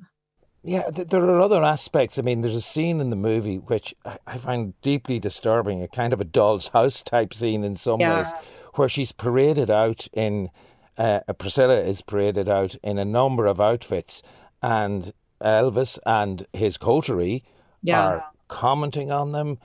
Yeah, 0.68 0.90
th- 0.90 1.08
there 1.08 1.24
are 1.24 1.40
other 1.40 1.64
aspects. 1.64 2.20
I 2.20 2.24
mean, 2.24 2.42
there's 2.42 2.54
a 2.56 2.62
scene 2.62 3.00
in 3.00 3.10
the 3.10 3.16
movie 3.16 3.58
which 3.58 3.96
I, 4.04 4.18
I 4.28 4.38
find 4.38 4.80
deeply 4.82 5.18
disturbing, 5.18 5.82
a 5.82 5.88
kind 5.88 6.12
of 6.12 6.20
a 6.20 6.26
doll's 6.26 6.68
house 6.68 7.02
type 7.02 7.34
scene 7.34 7.64
in 7.64 7.78
some 7.78 8.02
Yeah. 8.02 8.18
ways, 8.18 8.34
where 8.76 8.90
she's 8.90 9.14
paraded 9.14 9.72
out 9.72 10.10
in, 10.12 10.50
uh, 10.98 11.22
Priscilla 11.38 11.80
is 11.80 12.02
paraded 12.02 12.50
out 12.50 12.76
in 12.84 12.98
a 12.98 13.06
number 13.06 13.46
of 13.46 13.62
outfits, 13.62 14.22
and 14.62 15.14
Elvis 15.42 16.00
and 16.06 16.46
his 16.52 16.78
coterie 16.78 17.44
Yeah. 17.82 18.04
are 18.06 18.26
commenting 18.50 19.10
on 19.10 19.32
them. 19.32 19.60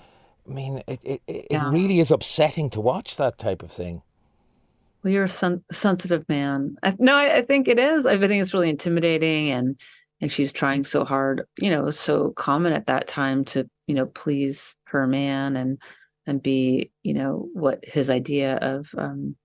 I 0.48 0.52
mean, 0.52 0.82
it, 0.86 1.00
it, 1.04 1.22
it, 1.26 1.46
Yeah. 1.50 1.68
really 1.72 1.98
is 1.98 2.12
upsetting 2.12 2.70
to 2.70 2.80
watch 2.80 3.16
that 3.16 3.38
type 3.38 3.64
of 3.64 3.72
thing. 3.72 4.02
Well, 5.02 5.12
you're 5.12 5.24
a 5.24 5.28
sen- 5.28 5.64
sensitive 5.72 6.28
man. 6.28 6.76
I, 6.84 6.94
no, 7.00 7.16
I, 7.16 7.38
I 7.38 7.42
think 7.42 7.66
it 7.66 7.80
is. 7.80 8.06
I 8.06 8.16
think 8.18 8.40
it's 8.40 8.54
really 8.54 8.70
intimidating, 8.70 9.50
and 9.50 9.76
and 10.22 10.30
she's 10.30 10.52
trying 10.52 10.84
so 10.84 11.04
hard. 11.04 11.44
You 11.58 11.68
know, 11.68 11.90
so 11.90 12.30
common 12.30 12.72
at 12.72 12.86
that 12.86 13.08
time 13.08 13.44
to 13.46 13.68
you 13.86 13.94
know 13.94 14.06
please 14.06 14.74
her 14.84 15.06
man 15.06 15.56
and 15.56 15.78
and 16.26 16.42
be 16.42 16.90
you 17.02 17.12
know 17.12 17.48
what 17.52 17.84
his 17.84 18.08
idea 18.08 18.56
of 18.56 18.88
um 18.96 19.36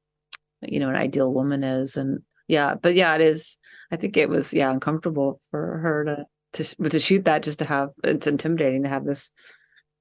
you 0.62 0.80
know 0.80 0.90
an 0.90 0.96
ideal 0.96 1.34
woman 1.34 1.64
is, 1.64 1.98
and 1.98 2.22
yeah, 2.48 2.76
but 2.76 2.96
yeah, 2.96 3.14
it 3.16 3.22
is. 3.22 3.58
I 3.92 3.98
think 3.98 4.16
it 4.16 4.30
was 4.30 4.54
yeah 4.54 4.72
uncomfortable 4.72 5.42
for 5.52 5.80
her 5.80 6.06
to 6.06 6.26
to 6.54 6.76
but 6.80 6.92
to 6.92 7.00
shoot 7.00 7.26
that 7.26 7.44
just 7.44 7.60
to 7.60 7.66
have 7.66 7.90
it's 8.04 8.28
intimidating 8.28 8.84
to 8.84 8.90
have 8.90 9.04
this 9.04 9.32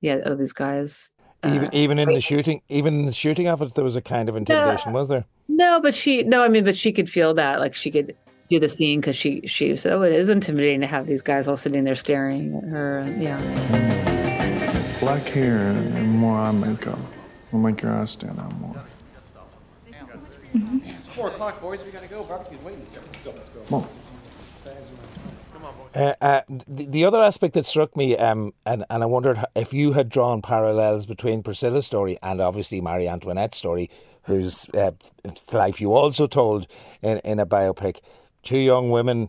yeah 0.02 0.16
of 0.16 0.38
these 0.38 0.52
guys. 0.52 1.10
Even 1.44 1.66
uh, 1.66 1.70
even 1.72 1.98
in 1.98 2.08
the 2.08 2.20
shooting, 2.20 2.60
even 2.68 3.00
in 3.00 3.06
the 3.06 3.12
shooting 3.12 3.46
of 3.48 3.62
it, 3.62 3.74
there 3.74 3.84
was 3.84 3.96
a 3.96 4.02
kind 4.02 4.28
of 4.28 4.36
intimidation, 4.36 4.92
was 4.92 5.08
there? 5.08 5.24
No, 5.48 5.80
but 5.80 5.94
she 5.94 6.22
no, 6.22 6.42
I 6.42 6.48
mean, 6.48 6.64
but 6.64 6.76
she 6.76 6.92
could 6.92 7.08
feel 7.08 7.34
that, 7.34 7.60
like 7.60 7.74
she 7.74 7.90
could 7.90 8.14
do 8.48 8.60
the 8.60 8.68
scene 8.68 9.00
because 9.00 9.16
she 9.16 9.42
she 9.46 9.74
said, 9.76 9.92
"Oh, 9.92 10.02
it 10.02 10.12
is 10.12 10.28
intimidating 10.28 10.80
to 10.80 10.86
have 10.86 11.06
these 11.06 11.22
guys 11.22 11.48
all 11.48 11.56
sitting 11.56 11.84
there 11.84 11.94
staring 11.94 12.54
at 12.56 12.64
her." 12.64 13.14
Yeah, 13.18 13.38
Black 15.00 15.28
hair 15.28 15.58
and 15.58 16.10
more 16.10 16.38
eye 16.38 16.52
makeup 16.52 16.98
will 17.52 17.60
make 17.60 17.82
your 17.82 17.92
eyes 17.92 18.10
stand 18.12 18.38
out 18.38 18.54
more. 18.58 18.82
It's 20.54 21.08
four 21.08 21.28
o'clock, 21.28 21.60
boys. 21.60 21.84
We 21.84 21.90
gotta 21.90 22.08
go. 22.08 22.24
Barbecue's 22.24 22.62
waiting. 22.62 22.86
Let's 22.94 23.24
go. 23.24 23.30
Let's 23.30 23.48
go. 23.50 23.60
Come 23.68 23.74
on. 23.74 23.86
Uh, 25.94 26.14
uh, 26.20 26.40
the, 26.68 26.84
the 26.86 27.04
other 27.06 27.22
aspect 27.22 27.54
that 27.54 27.64
struck 27.64 27.96
me, 27.96 28.16
um, 28.18 28.52
and, 28.66 28.84
and 28.90 29.02
I 29.02 29.06
wondered 29.06 29.42
if 29.54 29.72
you 29.72 29.92
had 29.92 30.10
drawn 30.10 30.42
parallels 30.42 31.06
between 31.06 31.42
Priscilla's 31.42 31.86
story 31.86 32.18
and 32.22 32.40
obviously 32.40 32.82
Marie 32.82 33.08
Antoinette's 33.08 33.56
story, 33.56 33.88
whose 34.24 34.68
uh, 34.74 34.90
life 35.52 35.80
you 35.80 35.94
also 35.94 36.26
told 36.26 36.66
in, 37.00 37.18
in 37.18 37.38
a 37.38 37.46
biopic. 37.46 38.00
Two 38.46 38.58
young 38.58 38.90
women, 38.90 39.28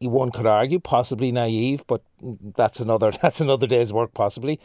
one 0.00 0.32
could 0.32 0.46
argue 0.46 0.80
possibly 0.80 1.30
naive, 1.30 1.84
but 1.86 2.02
that's 2.56 2.80
another 2.80 3.12
that's 3.22 3.40
another 3.40 3.66
day's 3.66 3.92
work 3.92 4.14
possibly. 4.14 4.58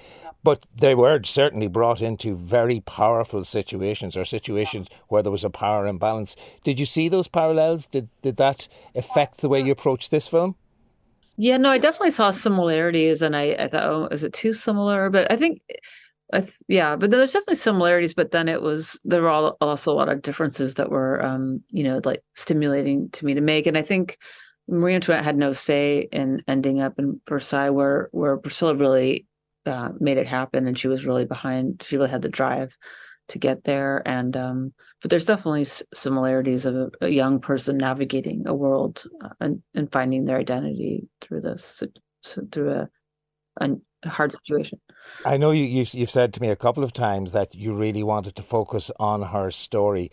But 0.43 0.65
they 0.75 0.95
were 0.95 1.21
certainly 1.24 1.67
brought 1.67 2.01
into 2.01 2.36
very 2.38 2.79
powerful 2.81 3.43
situations 3.45 4.17
or 4.17 4.25
situations 4.25 4.88
where 5.10 5.21
there 5.21 5.31
was 5.31 5.43
a 5.43 5.50
power 5.51 5.86
imbalance. 5.88 6.38
Did 6.63 6.79
you 6.79 6.86
see 6.88 7.10
those 7.10 7.27
parallels? 7.27 7.86
Did 7.86 8.10
did 8.24 8.38
that 8.38 8.67
affect 8.95 9.41
the 9.41 9.50
way 9.50 9.62
you 9.62 9.74
approached 9.74 10.12
this 10.12 10.27
film? 10.27 10.55
yeah. 11.38 11.57
No, 11.57 11.69
I 11.71 11.77
definitely 11.79 12.12
saw 12.12 12.31
similarities, 12.31 13.21
and 13.21 13.36
I 13.36 13.55
I 13.60 13.67
thought, 13.67 13.86
oh, 13.86 14.07
is 14.12 14.24
it 14.24 14.33
too 14.33 14.53
similar? 14.53 15.10
But 15.10 15.31
I 15.31 15.36
think, 15.38 15.62
th- 16.39 16.57
yeah, 16.67 16.95
but 16.95 17.11
there's 17.11 17.33
definitely 17.33 17.55
similarities. 17.55 18.13
But 18.13 18.31
then 18.31 18.47
it 18.47 18.61
was 18.61 19.00
there 19.03 19.21
were 19.21 19.29
all, 19.29 19.57
also 19.59 19.91
a 19.91 19.95
lot 19.95 20.09
of 20.09 20.21
differences 20.21 20.75
that 20.75 20.89
were, 20.89 21.23
um, 21.23 21.61
you 21.69 21.83
know, 21.83 22.01
like 22.05 22.23
stimulating 22.35 23.09
to 23.11 23.25
me 23.25 23.33
to 23.33 23.41
make. 23.41 23.67
And 23.67 23.77
I 23.77 23.81
think 23.81 24.17
Marie 24.67 24.95
Antoinette 24.95 25.23
had 25.23 25.38
no 25.38 25.51
say 25.51 26.07
in 26.11 26.43
ending 26.47 26.81
up 26.81 26.97
in 26.97 27.19
Versailles, 27.27 27.69
where 27.69 28.09
where 28.11 28.38
Priscilla 28.38 28.75
really 28.75 29.27
uh, 29.65 29.91
made 30.00 30.17
it 30.17 30.27
happen, 30.27 30.67
and 30.67 30.79
she 30.79 30.88
was 30.88 31.05
really 31.05 31.25
behind. 31.25 31.83
She 31.85 31.97
really 31.97 32.09
had 32.09 32.21
the 32.21 32.29
drive 32.29 32.75
to 33.31 33.39
get 33.39 33.63
there. 33.63 34.01
And 34.05 34.35
um, 34.38 34.73
but 35.01 35.09
there's 35.09 35.25
definitely 35.25 35.65
similarities 35.93 36.65
of 36.65 36.75
a, 36.75 36.91
a 37.01 37.09
young 37.09 37.39
person 37.39 37.77
navigating 37.77 38.43
a 38.45 38.53
world 38.53 39.03
uh, 39.23 39.29
and 39.39 39.61
and 39.73 39.91
finding 39.91 40.25
their 40.25 40.38
identity 40.38 41.07
through 41.21 41.41
this 41.41 41.83
through 42.51 42.71
a, 42.71 42.89
a 43.59 43.69
hard 44.10 44.31
situation. 44.31 44.79
I 45.25 45.38
know 45.38 45.51
you, 45.51 45.63
you've, 45.63 45.93
you've 45.93 46.12
said 46.12 46.34
to 46.34 46.41
me 46.41 46.50
a 46.50 46.55
couple 46.55 46.84
of 46.84 46.93
times 46.93 47.31
that 47.34 47.53
you 47.53 47.74
really 47.74 48.03
wanted 48.03 48.36
to 48.36 48.43
focus 48.43 48.91
on 49.00 49.22
her 49.22 49.51
story. 49.51 50.12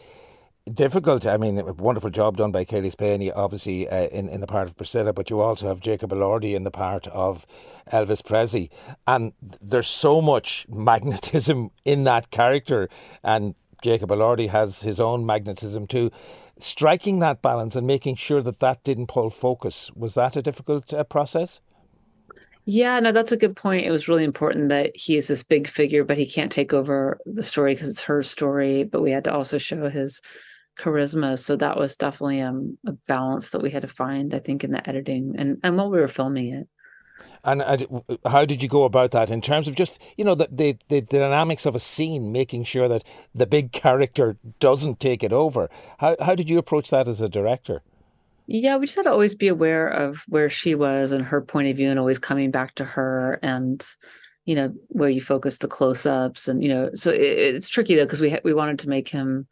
Difficult, 0.73 1.26
I 1.26 1.38
mean, 1.38 1.59
a 1.59 1.73
wonderful 1.73 2.11
job 2.11 2.37
done 2.37 2.52
by 2.52 2.64
Cailee 2.66 2.95
Spaeny, 2.95 3.33
obviously, 3.35 3.88
uh, 3.88 4.09
in, 4.09 4.28
in 4.28 4.42
the 4.42 4.47
part 4.47 4.68
of 4.68 4.76
Priscilla, 4.76 5.14
but 5.14 5.30
you 5.30 5.40
also 5.40 5.66
have 5.66 5.80
Jacob 5.80 6.11
Elordi 6.11 6.54
in 6.54 6.64
the 6.64 6.71
part 6.71 7.07
of 7.09 7.47
Elvis 7.90 8.23
Presley. 8.23 8.71
And 9.07 9.33
there's 9.62 9.87
so 9.87 10.21
much 10.21 10.66
magnetism 10.71 11.71
in 11.87 12.04
that 12.04 12.30
character, 12.30 12.90
and 13.25 13.54
Jacob 13.83 14.11
Elordi 14.11 14.50
has 14.50 14.83
his 14.83 15.00
own 15.00 15.25
magnetism 15.25 15.87
too. 15.87 16.11
Striking 16.59 17.21
that 17.21 17.40
balance 17.40 17.76
and 17.76 17.87
making 17.87 18.16
sure 18.16 18.42
that 18.42 18.61
that 18.61 18.83
didn't 18.83 19.07
pull 19.07 19.30
focus, 19.30 19.90
was 19.95 20.14
that 20.14 20.37
a 20.37 20.42
difficult 20.42 20.92
uh, 20.92 21.04
process? 21.04 21.61
Yeah, 22.70 23.00
no, 23.00 23.12
that's 23.12 23.32
a 23.32 23.37
good 23.38 23.56
point. 23.56 23.87
It 23.87 23.90
was 23.90 24.08
really 24.08 24.25
important 24.25 24.68
that 24.68 24.94
he 24.94 25.16
is 25.16 25.26
this 25.26 25.42
big 25.42 25.66
figure, 25.66 26.04
but 26.04 26.18
he 26.18 26.26
can't 26.26 26.52
take 26.52 26.75
over 26.75 27.18
the 27.25 27.42
story 27.42 27.72
because 27.72 27.88
it's 27.88 28.02
her 28.02 28.22
story. 28.22 28.84
But 28.84 29.00
we 29.00 29.10
had 29.10 29.25
to 29.25 29.32
also 29.32 29.56
show 29.56 29.88
his 29.88 30.20
charisma, 30.78 31.38
so 31.38 31.56
that 31.56 31.78
was 31.78 31.96
definitely 31.96 32.42
um, 32.42 32.76
a 32.87 32.92
balance 32.92 33.48
that 33.50 33.62
we 33.62 33.70
had 33.70 33.80
to 33.80 33.88
find, 33.88 34.34
I 34.34 34.38
think, 34.38 34.64
in 34.64 34.72
the 34.72 34.87
editing 34.87 35.34
and 35.38 35.56
and 35.62 35.78
while 35.78 35.90
we 35.90 35.98
were 35.98 36.08
filming 36.08 36.52
it. 36.52 36.68
And 37.42 37.62
how 38.26 38.44
did 38.44 38.62
you 38.62 38.68
go 38.68 38.84
about 38.84 39.12
that 39.12 39.30
in 39.30 39.40
terms 39.40 39.66
of 39.66 39.75
just 39.75 39.98
you 40.18 40.25
know 40.25 40.34
the, 40.34 40.48
the 40.52 40.76
the 40.88 41.00
dynamics 41.00 41.64
of 41.64 41.75
a 41.75 41.78
scene, 41.78 42.32
making 42.32 42.64
sure 42.64 42.87
that 42.87 43.02
the 43.34 43.46
big 43.46 43.72
character 43.72 44.37
doesn't 44.60 45.00
take 45.00 45.25
it 45.25 45.32
over? 45.32 45.70
How 46.00 46.16
how 46.20 46.34
did 46.34 46.50
you 46.50 46.58
approach 46.58 46.90
that 46.90 47.08
as 47.08 47.22
a 47.22 47.30
director? 47.30 47.80
Yeah, 48.50 48.78
we 48.78 48.87
just 48.87 48.97
had 48.97 49.02
to 49.02 49.11
always 49.11 49.35
be 49.35 49.49
aware 49.49 49.87
of 49.88 50.25
where 50.26 50.49
she 50.49 50.75
was 50.75 51.12
and 51.12 51.23
her 51.23 51.43
point 51.43 51.69
of 51.69 51.76
view, 51.76 51.90
and 51.90 51.99
always 51.99 52.19
coming 52.19 52.50
back 52.50 52.75
to 52.76 52.85
her, 52.85 53.38
and 53.43 53.87
you 54.47 54.55
know 54.55 54.73
where 54.87 55.11
you 55.11 55.21
focus 55.21 55.59
the 55.59 55.69
close-ups, 55.69 56.49
and 56.49 56.62
you 56.62 56.71
know, 56.71 56.88
so 56.95 57.11
it, 57.11 57.21
it's 57.21 57.69
tricky 57.69 57.95
though 57.95 58.07
because 58.07 58.23
we 58.23 58.31
ha- 58.31 58.40
we 58.45 58.55
wanted 58.55 58.78
to 58.78 58.88
make 58.88 59.07
him 59.07 59.47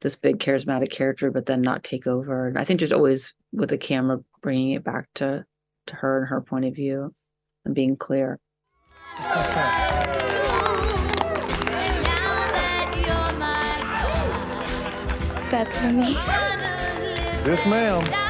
this 0.00 0.16
big 0.16 0.38
charismatic 0.38 0.90
character, 0.90 1.30
but 1.30 1.44
then 1.44 1.60
not 1.60 1.84
take 1.84 2.06
over. 2.06 2.48
And 2.48 2.58
I 2.58 2.64
think 2.64 2.80
just 2.80 2.92
always 2.92 3.34
with 3.52 3.68
the 3.68 3.76
camera 3.76 4.20
bringing 4.40 4.70
it 4.70 4.82
back 4.82 5.08
to 5.16 5.44
to 5.88 5.96
her 5.96 6.20
and 6.20 6.28
her 6.28 6.40
point 6.40 6.64
of 6.64 6.74
view, 6.74 7.12
and 7.66 7.74
being 7.74 7.98
clear. 7.98 8.38
That's 15.50 15.76
for 15.76 15.92
me. 15.92 16.12
Yes, 17.44 17.66
ma'am. 17.66 18.27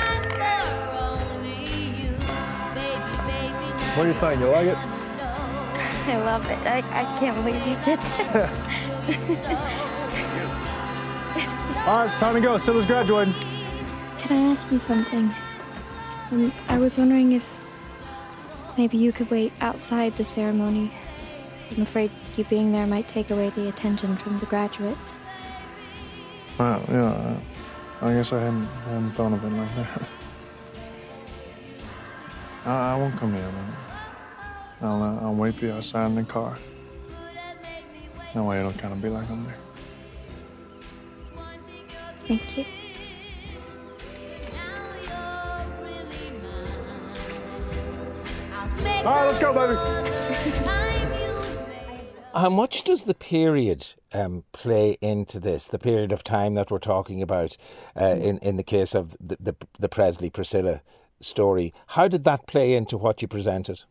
What 3.98 4.04
do 4.04 4.10
you 4.10 4.20
think? 4.20 4.40
You 4.40 4.46
like 4.46 4.68
it? 4.68 4.76
I 6.06 6.22
love 6.24 6.48
it. 6.48 6.58
I, 6.64 6.78
I 6.78 7.18
can't 7.18 7.34
believe 7.34 7.66
you 7.66 7.74
did 7.82 7.98
that. 7.98 8.48
All 11.84 11.98
right, 11.98 12.06
it's 12.06 12.16
time 12.16 12.34
to 12.36 12.40
go. 12.40 12.56
Silla's 12.58 12.86
graduating. 12.86 13.34
Can 14.20 14.36
I 14.36 14.52
ask 14.52 14.70
you 14.70 14.78
something? 14.78 15.32
Um, 16.30 16.52
I 16.68 16.78
was 16.78 16.96
wondering 16.96 17.32
if 17.32 17.60
maybe 18.76 18.96
you 18.96 19.10
could 19.10 19.32
wait 19.32 19.52
outside 19.60 20.14
the 20.14 20.22
ceremony. 20.22 20.92
So 21.58 21.72
I'm 21.74 21.82
afraid 21.82 22.12
you 22.36 22.44
being 22.44 22.70
there 22.70 22.86
might 22.86 23.08
take 23.08 23.30
away 23.32 23.50
the 23.50 23.68
attention 23.68 24.14
from 24.14 24.38
the 24.38 24.46
graduates. 24.46 25.18
Well, 26.56 26.84
yeah, 26.88 27.04
uh, 27.04 27.40
I 28.02 28.12
guess 28.12 28.32
I 28.32 28.38
hadn't, 28.38 28.66
hadn't 28.66 29.10
thought 29.16 29.32
of 29.32 29.44
it 29.44 29.50
like 29.50 29.74
that. 29.74 30.02
I, 32.64 32.92
I 32.92 32.96
won't 32.96 33.16
come 33.16 33.34
here, 33.34 33.42
man. 33.42 33.87
I'll, 34.80 35.02
uh, 35.02 35.20
I'll 35.20 35.34
wait 35.34 35.54
for 35.54 35.66
you 35.66 35.72
outside 35.72 36.06
in 36.06 36.14
the 36.14 36.22
car. 36.24 36.56
That 38.34 38.42
way 38.42 38.58
it'll 38.58 38.72
kind 38.72 38.92
of 38.92 39.02
be 39.02 39.08
like 39.08 39.28
I'm 39.30 39.44
there. 39.44 39.56
Thank 42.24 42.58
you. 42.58 42.64
All 48.98 49.04
right, 49.04 49.26
let's 49.26 49.38
go, 49.38 49.54
baby. 49.54 49.74
How 52.34 52.50
much 52.50 52.84
does 52.84 53.04
the 53.04 53.14
period 53.14 53.94
um, 54.12 54.44
play 54.52 54.96
into 55.00 55.40
this? 55.40 55.66
The 55.66 55.78
period 55.78 56.12
of 56.12 56.22
time 56.22 56.54
that 56.54 56.70
we're 56.70 56.78
talking 56.78 57.20
about, 57.20 57.56
uh, 58.00 58.16
in 58.20 58.38
in 58.38 58.56
the 58.56 58.62
case 58.62 58.94
of 58.94 59.16
the, 59.18 59.36
the 59.40 59.56
the 59.78 59.88
Presley 59.88 60.30
Priscilla 60.30 60.82
story, 61.20 61.74
how 61.88 62.06
did 62.06 62.22
that 62.24 62.46
play 62.46 62.74
into 62.74 62.96
what 62.96 63.22
you 63.22 63.26
presented? 63.28 63.82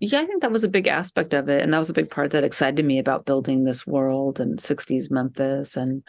Yeah, 0.00 0.20
I 0.20 0.26
think 0.26 0.42
that 0.42 0.52
was 0.52 0.64
a 0.64 0.68
big 0.68 0.88
aspect 0.88 1.32
of 1.32 1.48
it, 1.48 1.62
and 1.62 1.72
that 1.72 1.78
was 1.78 1.90
a 1.90 1.94
big 1.94 2.10
part 2.10 2.30
that 2.32 2.44
excited 2.44 2.84
me 2.84 2.98
about 2.98 3.24
building 3.24 3.64
this 3.64 3.86
world 3.86 4.40
and 4.40 4.58
'60s 4.60 5.10
Memphis, 5.10 5.76
and 5.76 6.02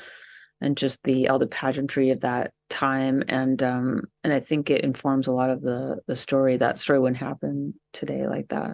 and 0.61 0.77
just 0.77 1.01
the 1.03 1.29
all 1.29 1.39
the 1.39 1.47
pageantry 1.47 2.09
of 2.09 2.21
that 2.21 2.51
time 2.69 3.23
and 3.27 3.61
um 3.63 4.01
and 4.23 4.33
i 4.33 4.39
think 4.39 4.69
it 4.69 4.83
informs 4.83 5.27
a 5.27 5.31
lot 5.31 5.49
of 5.49 5.61
the 5.61 5.97
the 6.07 6.15
story 6.15 6.57
that 6.57 6.79
story 6.79 6.99
wouldn't 6.99 7.17
happen 7.17 7.73
today 7.93 8.27
like 8.27 8.47
that. 8.49 8.71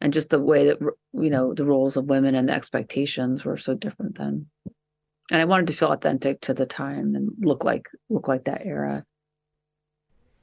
And 0.00 0.12
just 0.12 0.30
the 0.30 0.40
way 0.40 0.66
that 0.66 0.78
you 1.12 1.30
know 1.30 1.54
the 1.54 1.64
roles 1.64 1.96
of 1.96 2.04
women 2.06 2.34
and 2.34 2.48
the 2.48 2.52
expectations 2.52 3.44
were 3.44 3.56
so 3.56 3.74
different 3.74 4.16
then. 4.18 4.46
And 5.32 5.40
i 5.42 5.44
wanted 5.44 5.68
to 5.68 5.72
feel 5.74 5.92
authentic 5.92 6.40
to 6.42 6.54
the 6.54 6.66
time 6.66 7.14
and 7.14 7.30
look 7.40 7.64
like 7.64 7.88
look 8.08 8.28
like 8.28 8.44
that 8.44 8.64
era 8.64 9.04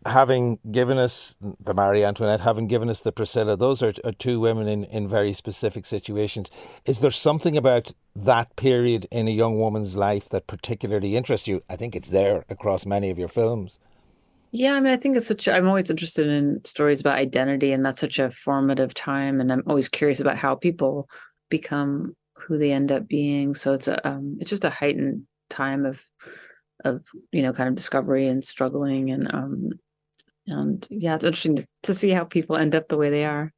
having 0.06 0.60
given 0.72 0.98
us 0.98 1.36
the 1.60 1.74
Marie 1.74 2.04
Antoinette, 2.04 2.42
having 2.42 2.68
given 2.68 2.90
us 2.90 3.00
the 3.00 3.12
Priscilla, 3.12 3.58
those 3.58 3.82
are, 3.82 3.94
are, 4.04 4.12
two 4.12 4.40
women 4.40 4.68
in, 4.68 4.84
in 4.86 5.08
very 5.08 5.34
specific 5.34 5.86
situations. 5.86 6.50
Is 6.86 7.00
there 7.00 7.12
something 7.12 7.58
about 7.58 7.92
that 8.16 8.56
period 8.56 9.08
in 9.12 9.28
a 9.28 9.32
young 9.32 9.60
woman's 9.60 9.96
life 9.96 10.30
that 10.30 10.48
particularly 10.48 11.16
interests 11.16 11.48
you? 11.48 11.64
I 11.70 11.76
think 11.76 11.96
it's 11.96 12.10
there 12.10 12.46
across 12.50 12.86
many 12.86 13.10
of 13.10 13.18
your 13.18 13.28
films. 13.28 13.80
Yeah, 14.52 14.74
I 14.74 14.80
mean, 14.80 14.94
I 14.94 14.98
think 14.98 15.18
it's 15.18 15.28
such. 15.28 15.48
I'm 15.48 15.68
always 15.68 15.90
interested 15.90 16.28
in 16.28 16.64
stories 16.64 17.02
about 17.02 17.18
identity, 17.18 17.74
and 17.74 17.86
that's 17.86 18.00
such 18.00 18.20
a 18.20 18.32
formative 18.32 18.94
time. 18.94 19.42
And 19.42 19.52
I'm 19.52 19.64
always 19.68 19.90
curious 19.90 20.22
about 20.22 20.38
how 20.38 20.56
people 20.56 21.10
become 21.50 22.16
who 22.38 22.58
they 22.58 22.72
end 22.72 22.92
up 22.92 23.08
being. 23.08 23.56
So 23.56 23.74
it's 23.74 23.88
a, 23.88 24.08
um, 24.08 24.38
it's 24.40 24.52
just 24.52 24.64
a 24.64 24.70
heightened 24.70 25.24
time 25.50 25.86
of, 25.86 26.00
of 26.86 27.02
you 27.34 27.42
know, 27.42 27.52
kind 27.52 27.68
of 27.68 27.76
discovery 27.76 28.28
and 28.28 28.46
struggling, 28.46 29.12
and 29.12 29.34
um, 29.34 29.72
and 30.48 30.88
yeah, 30.90 31.16
it's 31.16 31.24
interesting 31.24 31.66
to, 31.84 31.94
see 31.94 32.10
how 32.10 32.24
people 32.24 32.56
end 32.56 32.76
up 32.76 32.88
the 32.88 32.98
way 32.98 33.10
they 33.10 33.26
are. 33.26 33.52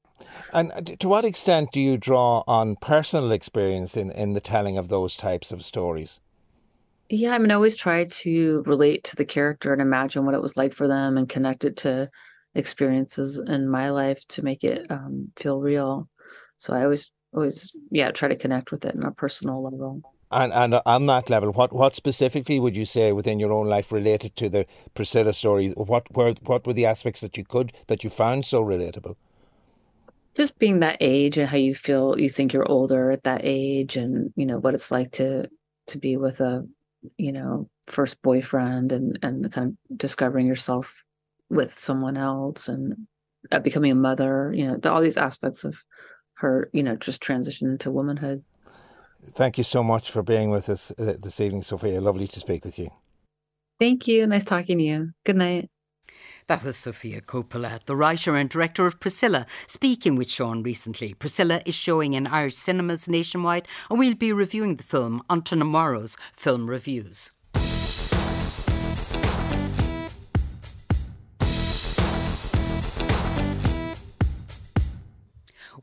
And 0.54 0.98
to 1.00 1.08
what 1.08 1.26
extent 1.26 1.72
do 1.72 1.80
you 1.80 1.98
draw 1.98 2.44
on 2.48 2.76
personal 2.78 3.32
experience 3.32 3.98
in, 3.98 4.12
in 4.12 4.34
the 4.34 4.42
telling 4.42 4.78
of 4.78 4.90
those 4.90 5.16
types 5.16 5.52
of 5.52 5.64
stories? 5.64 6.20
Yeah, 7.10 7.34
I 7.34 7.38
mean, 7.38 7.52
I 7.52 7.56
always 7.56 7.76
try 7.76 8.06
to 8.06 8.64
relate 8.66 9.04
to 9.06 9.16
the 9.16 9.26
character 9.26 9.72
and 9.72 9.82
imagine 9.82 10.26
what 10.26 10.36
it 10.36 10.42
was 10.42 10.58
like 10.58 10.74
for 10.74 10.88
them 10.88 11.18
and 11.18 11.30
connect 11.30 11.64
it 11.64 11.78
to 11.78 12.10
experiences 12.56 13.38
in 13.38 13.70
my 13.70 13.92
life 13.92 14.26
to 14.30 14.44
make 14.44 14.64
it 14.64 14.90
um, 14.90 15.32
feel 15.38 15.62
real. 15.62 16.10
So 16.58 16.74
I 16.74 16.84
always, 16.84 17.10
always, 17.34 17.72
yeah, 17.92 18.12
try 18.12 18.28
to 18.28 18.36
connect 18.36 18.72
with 18.72 18.84
it 18.84 18.96
on 18.96 19.04
a 19.04 19.12
personal 19.12 19.64
level. 19.64 20.02
And 20.32 20.52
and 20.52 20.82
on 20.86 21.06
that 21.06 21.30
level, 21.30 21.52
what, 21.54 21.72
what 21.72 21.96
specifically 21.96 22.60
would 22.60 22.76
you 22.76 22.86
say 22.86 23.14
within 23.14 23.40
your 23.40 23.54
own 23.54 23.68
life 23.68 23.92
related 23.92 24.36
to 24.36 24.50
the 24.50 24.66
Priscilla 24.94 25.32
story? 25.32 25.70
What 25.70 26.14
were 26.14 26.34
what 26.44 26.68
were 26.68 26.74
the 26.74 26.86
aspects 26.86 27.22
that 27.22 27.38
you 27.38 27.46
could 27.46 27.72
that 27.88 28.04
you 28.04 28.10
found 28.10 28.46
so 28.46 28.62
relatable? 28.62 29.16
Just 30.36 30.60
being 30.60 30.82
that 30.82 30.98
age 31.00 31.38
and 31.38 31.48
how 31.48 31.58
you 31.58 31.74
feel 31.74 32.20
you 32.20 32.30
think 32.30 32.52
you're 32.52 32.70
older 32.70 33.10
at 33.10 33.24
that 33.24 33.42
age, 33.44 33.96
and 33.96 34.34
you 34.36 34.46
know 34.46 34.60
what 34.60 34.74
it's 34.74 34.92
like 34.92 35.12
to 35.14 35.50
to 35.88 35.98
be 35.98 36.18
with 36.18 36.42
a 36.42 36.68
you 37.18 37.32
know 37.32 37.70
first 37.88 38.22
boyfriend 38.22 38.92
and 38.92 39.18
and 39.24 39.50
kind 39.54 39.78
of 39.90 39.98
discovering 39.98 40.46
yourself 40.46 41.04
with 41.50 41.80
someone 41.80 42.18
else 42.18 42.68
and 42.68 43.08
uh, 43.54 43.60
becoming 43.60 43.92
a 43.92 43.96
mother. 43.96 44.52
You 44.54 44.68
know 44.68 44.80
all 44.92 45.02
these 45.02 45.16
aspects 45.16 45.64
of 45.64 45.78
her 46.34 46.70
you 46.74 46.84
know 46.84 46.98
just 46.98 47.22
transition 47.22 47.70
into 47.70 47.92
womanhood. 47.92 48.44
Thank 49.36 49.58
you 49.58 49.64
so 49.64 49.84
much 49.84 50.12
for 50.12 50.24
being 50.24 50.50
with 50.50 50.70
us 50.70 50.92
uh, 50.98 51.16
this 51.20 51.40
evening, 51.40 51.64
Sofia. 51.64 52.02
Lovely 52.02 52.28
to 52.28 52.40
speak 52.40 52.66
with 52.66 52.80
you. 52.80 52.90
Thank 53.80 54.08
you. 54.08 54.26
Nice 54.26 54.44
talking 54.44 54.80
to 54.80 54.84
you. 54.84 55.12
Good 55.26 55.36
night. 55.36 55.70
That 56.48 56.64
was 56.64 56.78
Sofia 56.78 57.20
Coppola, 57.20 57.84
the 57.86 57.96
writer 57.96 58.36
and 58.38 58.50
director 58.50 58.86
of 58.86 59.02
Priscilla, 59.02 59.46
speaking 59.68 60.16
with 60.16 60.32
Sean 60.32 60.64
recently. 60.64 61.14
Priscilla 61.14 61.62
is 61.66 61.76
showing 61.76 62.14
in 62.14 62.26
Irish 62.26 62.56
cinemas 62.56 63.10
nationwide, 63.10 63.68
and 63.90 64.00
we'll 64.00 64.16
be 64.16 64.32
reviewing 64.32 64.76
the 64.76 64.84
film 64.84 65.22
on 65.30 65.42
tomorrow's 65.42 66.16
film 66.32 66.70
reviews. 66.70 67.32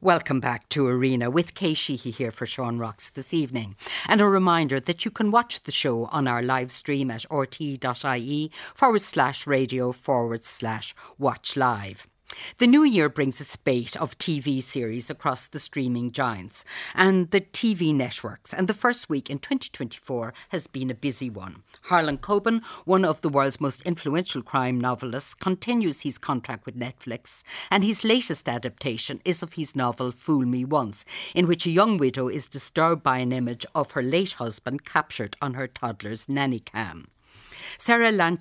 Welcome 0.05 0.39
back 0.39 0.69
to 0.69 0.87
Arena 0.87 1.31
with 1.31 1.55
Kay 1.55 1.73
Sheehy 1.73 2.11
here 2.11 2.31
for 2.31 2.45
Sean 2.45 2.77
Rocks 2.77 3.09
this 3.09 3.33
evening. 3.33 3.75
And 4.07 4.21
a 4.21 4.27
reminder 4.27 4.79
that 4.79 5.07
you 5.07 5.11
can 5.11 5.31
watch 5.31 5.63
the 5.63 5.73
show 5.73 6.11
on 6.13 6.29
our 6.29 6.43
live 6.43 6.71
stream 6.73 7.11
at 7.11 7.23
rte.ie 7.31 8.51
forward 8.75 9.01
slash 9.01 9.47
radio 9.47 9.93
forward 9.93 10.45
slash 10.45 10.95
watch 11.19 11.57
live. 11.57 12.07
The 12.59 12.67
new 12.67 12.85
year 12.85 13.09
brings 13.09 13.41
a 13.41 13.45
spate 13.45 13.97
of 13.97 14.19
TV 14.19 14.63
series 14.63 15.11
across 15.11 15.47
the 15.47 15.59
streaming 15.59 16.13
giants 16.13 16.65
and 16.95 17.31
the 17.31 17.41
TV 17.41 17.95
networks, 17.95 18.53
and 18.53 18.69
the 18.69 18.75
first 18.75 19.09
week 19.09 19.31
in 19.31 19.39
2024 19.39 20.35
has 20.51 20.67
been 20.67 20.91
a 20.91 20.95
busy 20.95 21.31
one. 21.31 21.63
Harlan 21.83 22.19
Coben, 22.19 22.63
one 22.85 23.05
of 23.05 23.21
the 23.21 23.29
world's 23.29 23.61
most 23.61 23.83
influential 23.83 24.43
crime 24.43 24.81
novelists, 24.81 25.35
continues 25.35 26.03
his 26.03 26.19
contract 26.19 26.67
with 26.67 26.79
Netflix, 26.79 27.43
and 27.71 27.85
his 27.85 28.05
latest 28.05 28.49
adaptation 28.49 29.21
is 29.25 29.43
of 29.43 29.55
his 29.55 29.77
novel 29.77 30.11
Fool 30.11 30.47
Me 30.47 30.65
Once, 30.65 31.05
in 31.35 31.47
which 31.47 31.67
a 31.67 31.71
young 31.71 31.99
widow 31.99 32.29
is 32.29 32.49
disturbed 32.49 33.03
by 33.03 33.19
an 33.19 33.33
image 33.33 33.67
of 33.75 33.93
her 33.93 34.03
late 34.03 34.33
husband 34.33 34.85
captured 34.85 35.37
on 35.41 35.55
her 35.55 35.67
toddler's 35.67 36.29
nanny 36.29 36.61
cam. 36.61 37.09
Sarah 37.79 38.09
uh, 38.09 38.37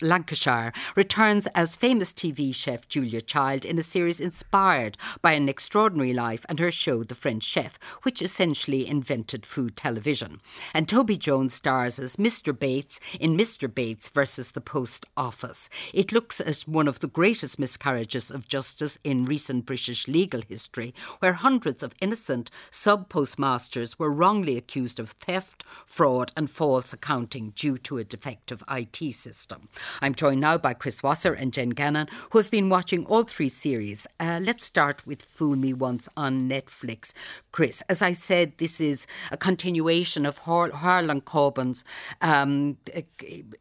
Lancashire 0.00 0.72
returns 0.96 1.46
as 1.54 1.76
famous 1.76 2.12
TV 2.12 2.54
chef 2.54 2.88
Julia 2.88 3.20
Child 3.20 3.64
in 3.64 3.78
a 3.78 3.82
series 3.82 4.20
inspired 4.20 4.96
by 5.20 5.32
an 5.32 5.48
extraordinary 5.48 6.12
life 6.12 6.44
and 6.48 6.58
her 6.58 6.70
show 6.70 7.02
The 7.02 7.14
French 7.14 7.44
Chef, 7.44 7.78
which 8.02 8.22
essentially 8.22 8.86
invented 8.86 9.46
food 9.46 9.76
television. 9.76 10.40
And 10.74 10.88
Toby 10.88 11.16
Jones 11.16 11.54
stars 11.54 11.98
as 11.98 12.16
Mr. 12.16 12.56
Bates 12.58 13.00
in 13.20 13.36
Mr. 13.36 13.72
Bates 13.72 14.08
versus 14.08 14.52
the 14.52 14.60
Post 14.60 15.06
Office. 15.16 15.68
It 15.92 16.12
looks 16.12 16.40
as 16.40 16.66
one 16.66 16.88
of 16.88 17.00
the 17.00 17.08
greatest 17.08 17.58
miscarriages 17.58 18.30
of 18.30 18.48
justice 18.48 18.98
in 19.04 19.24
recent 19.24 19.66
British 19.66 20.08
legal 20.08 20.42
history, 20.42 20.94
where 21.20 21.34
hundreds 21.34 21.82
of 21.82 21.94
innocent 22.00 22.50
sub 22.70 23.08
postmasters 23.08 23.98
were 23.98 24.10
wrongly 24.12 24.56
accused 24.56 24.98
of 24.98 25.10
theft, 25.10 25.64
fraud, 25.86 26.32
and 26.36 26.50
false 26.50 26.92
accounting 26.92 27.52
due 27.56 27.78
to 27.78 27.98
a 27.98 28.04
effective 28.32 28.64
IT 28.70 29.14
system. 29.14 29.68
I'm 30.00 30.14
joined 30.14 30.40
now 30.40 30.56
by 30.56 30.72
Chris 30.74 31.02
Wasser 31.02 31.34
and 31.34 31.52
Jen 31.52 31.70
Gannon, 31.70 32.08
who 32.30 32.38
have 32.38 32.50
been 32.50 32.68
watching 32.70 33.04
all 33.06 33.24
three 33.24 33.48
series. 33.48 34.06
Uh, 34.18 34.40
let's 34.42 34.64
start 34.64 35.06
with 35.06 35.22
Fool 35.22 35.56
Me 35.56 35.74
Once 35.74 36.08
on 36.16 36.48
Netflix. 36.48 37.12
Chris, 37.52 37.82
as 37.88 38.00
I 38.00 38.12
said, 38.12 38.52
this 38.56 38.80
is 38.80 39.06
a 39.30 39.36
continuation 39.36 40.24
of 40.24 40.38
Har- 40.38 40.72
Harlan 40.72 41.20
Coben's 41.20 41.84
um, 42.22 42.78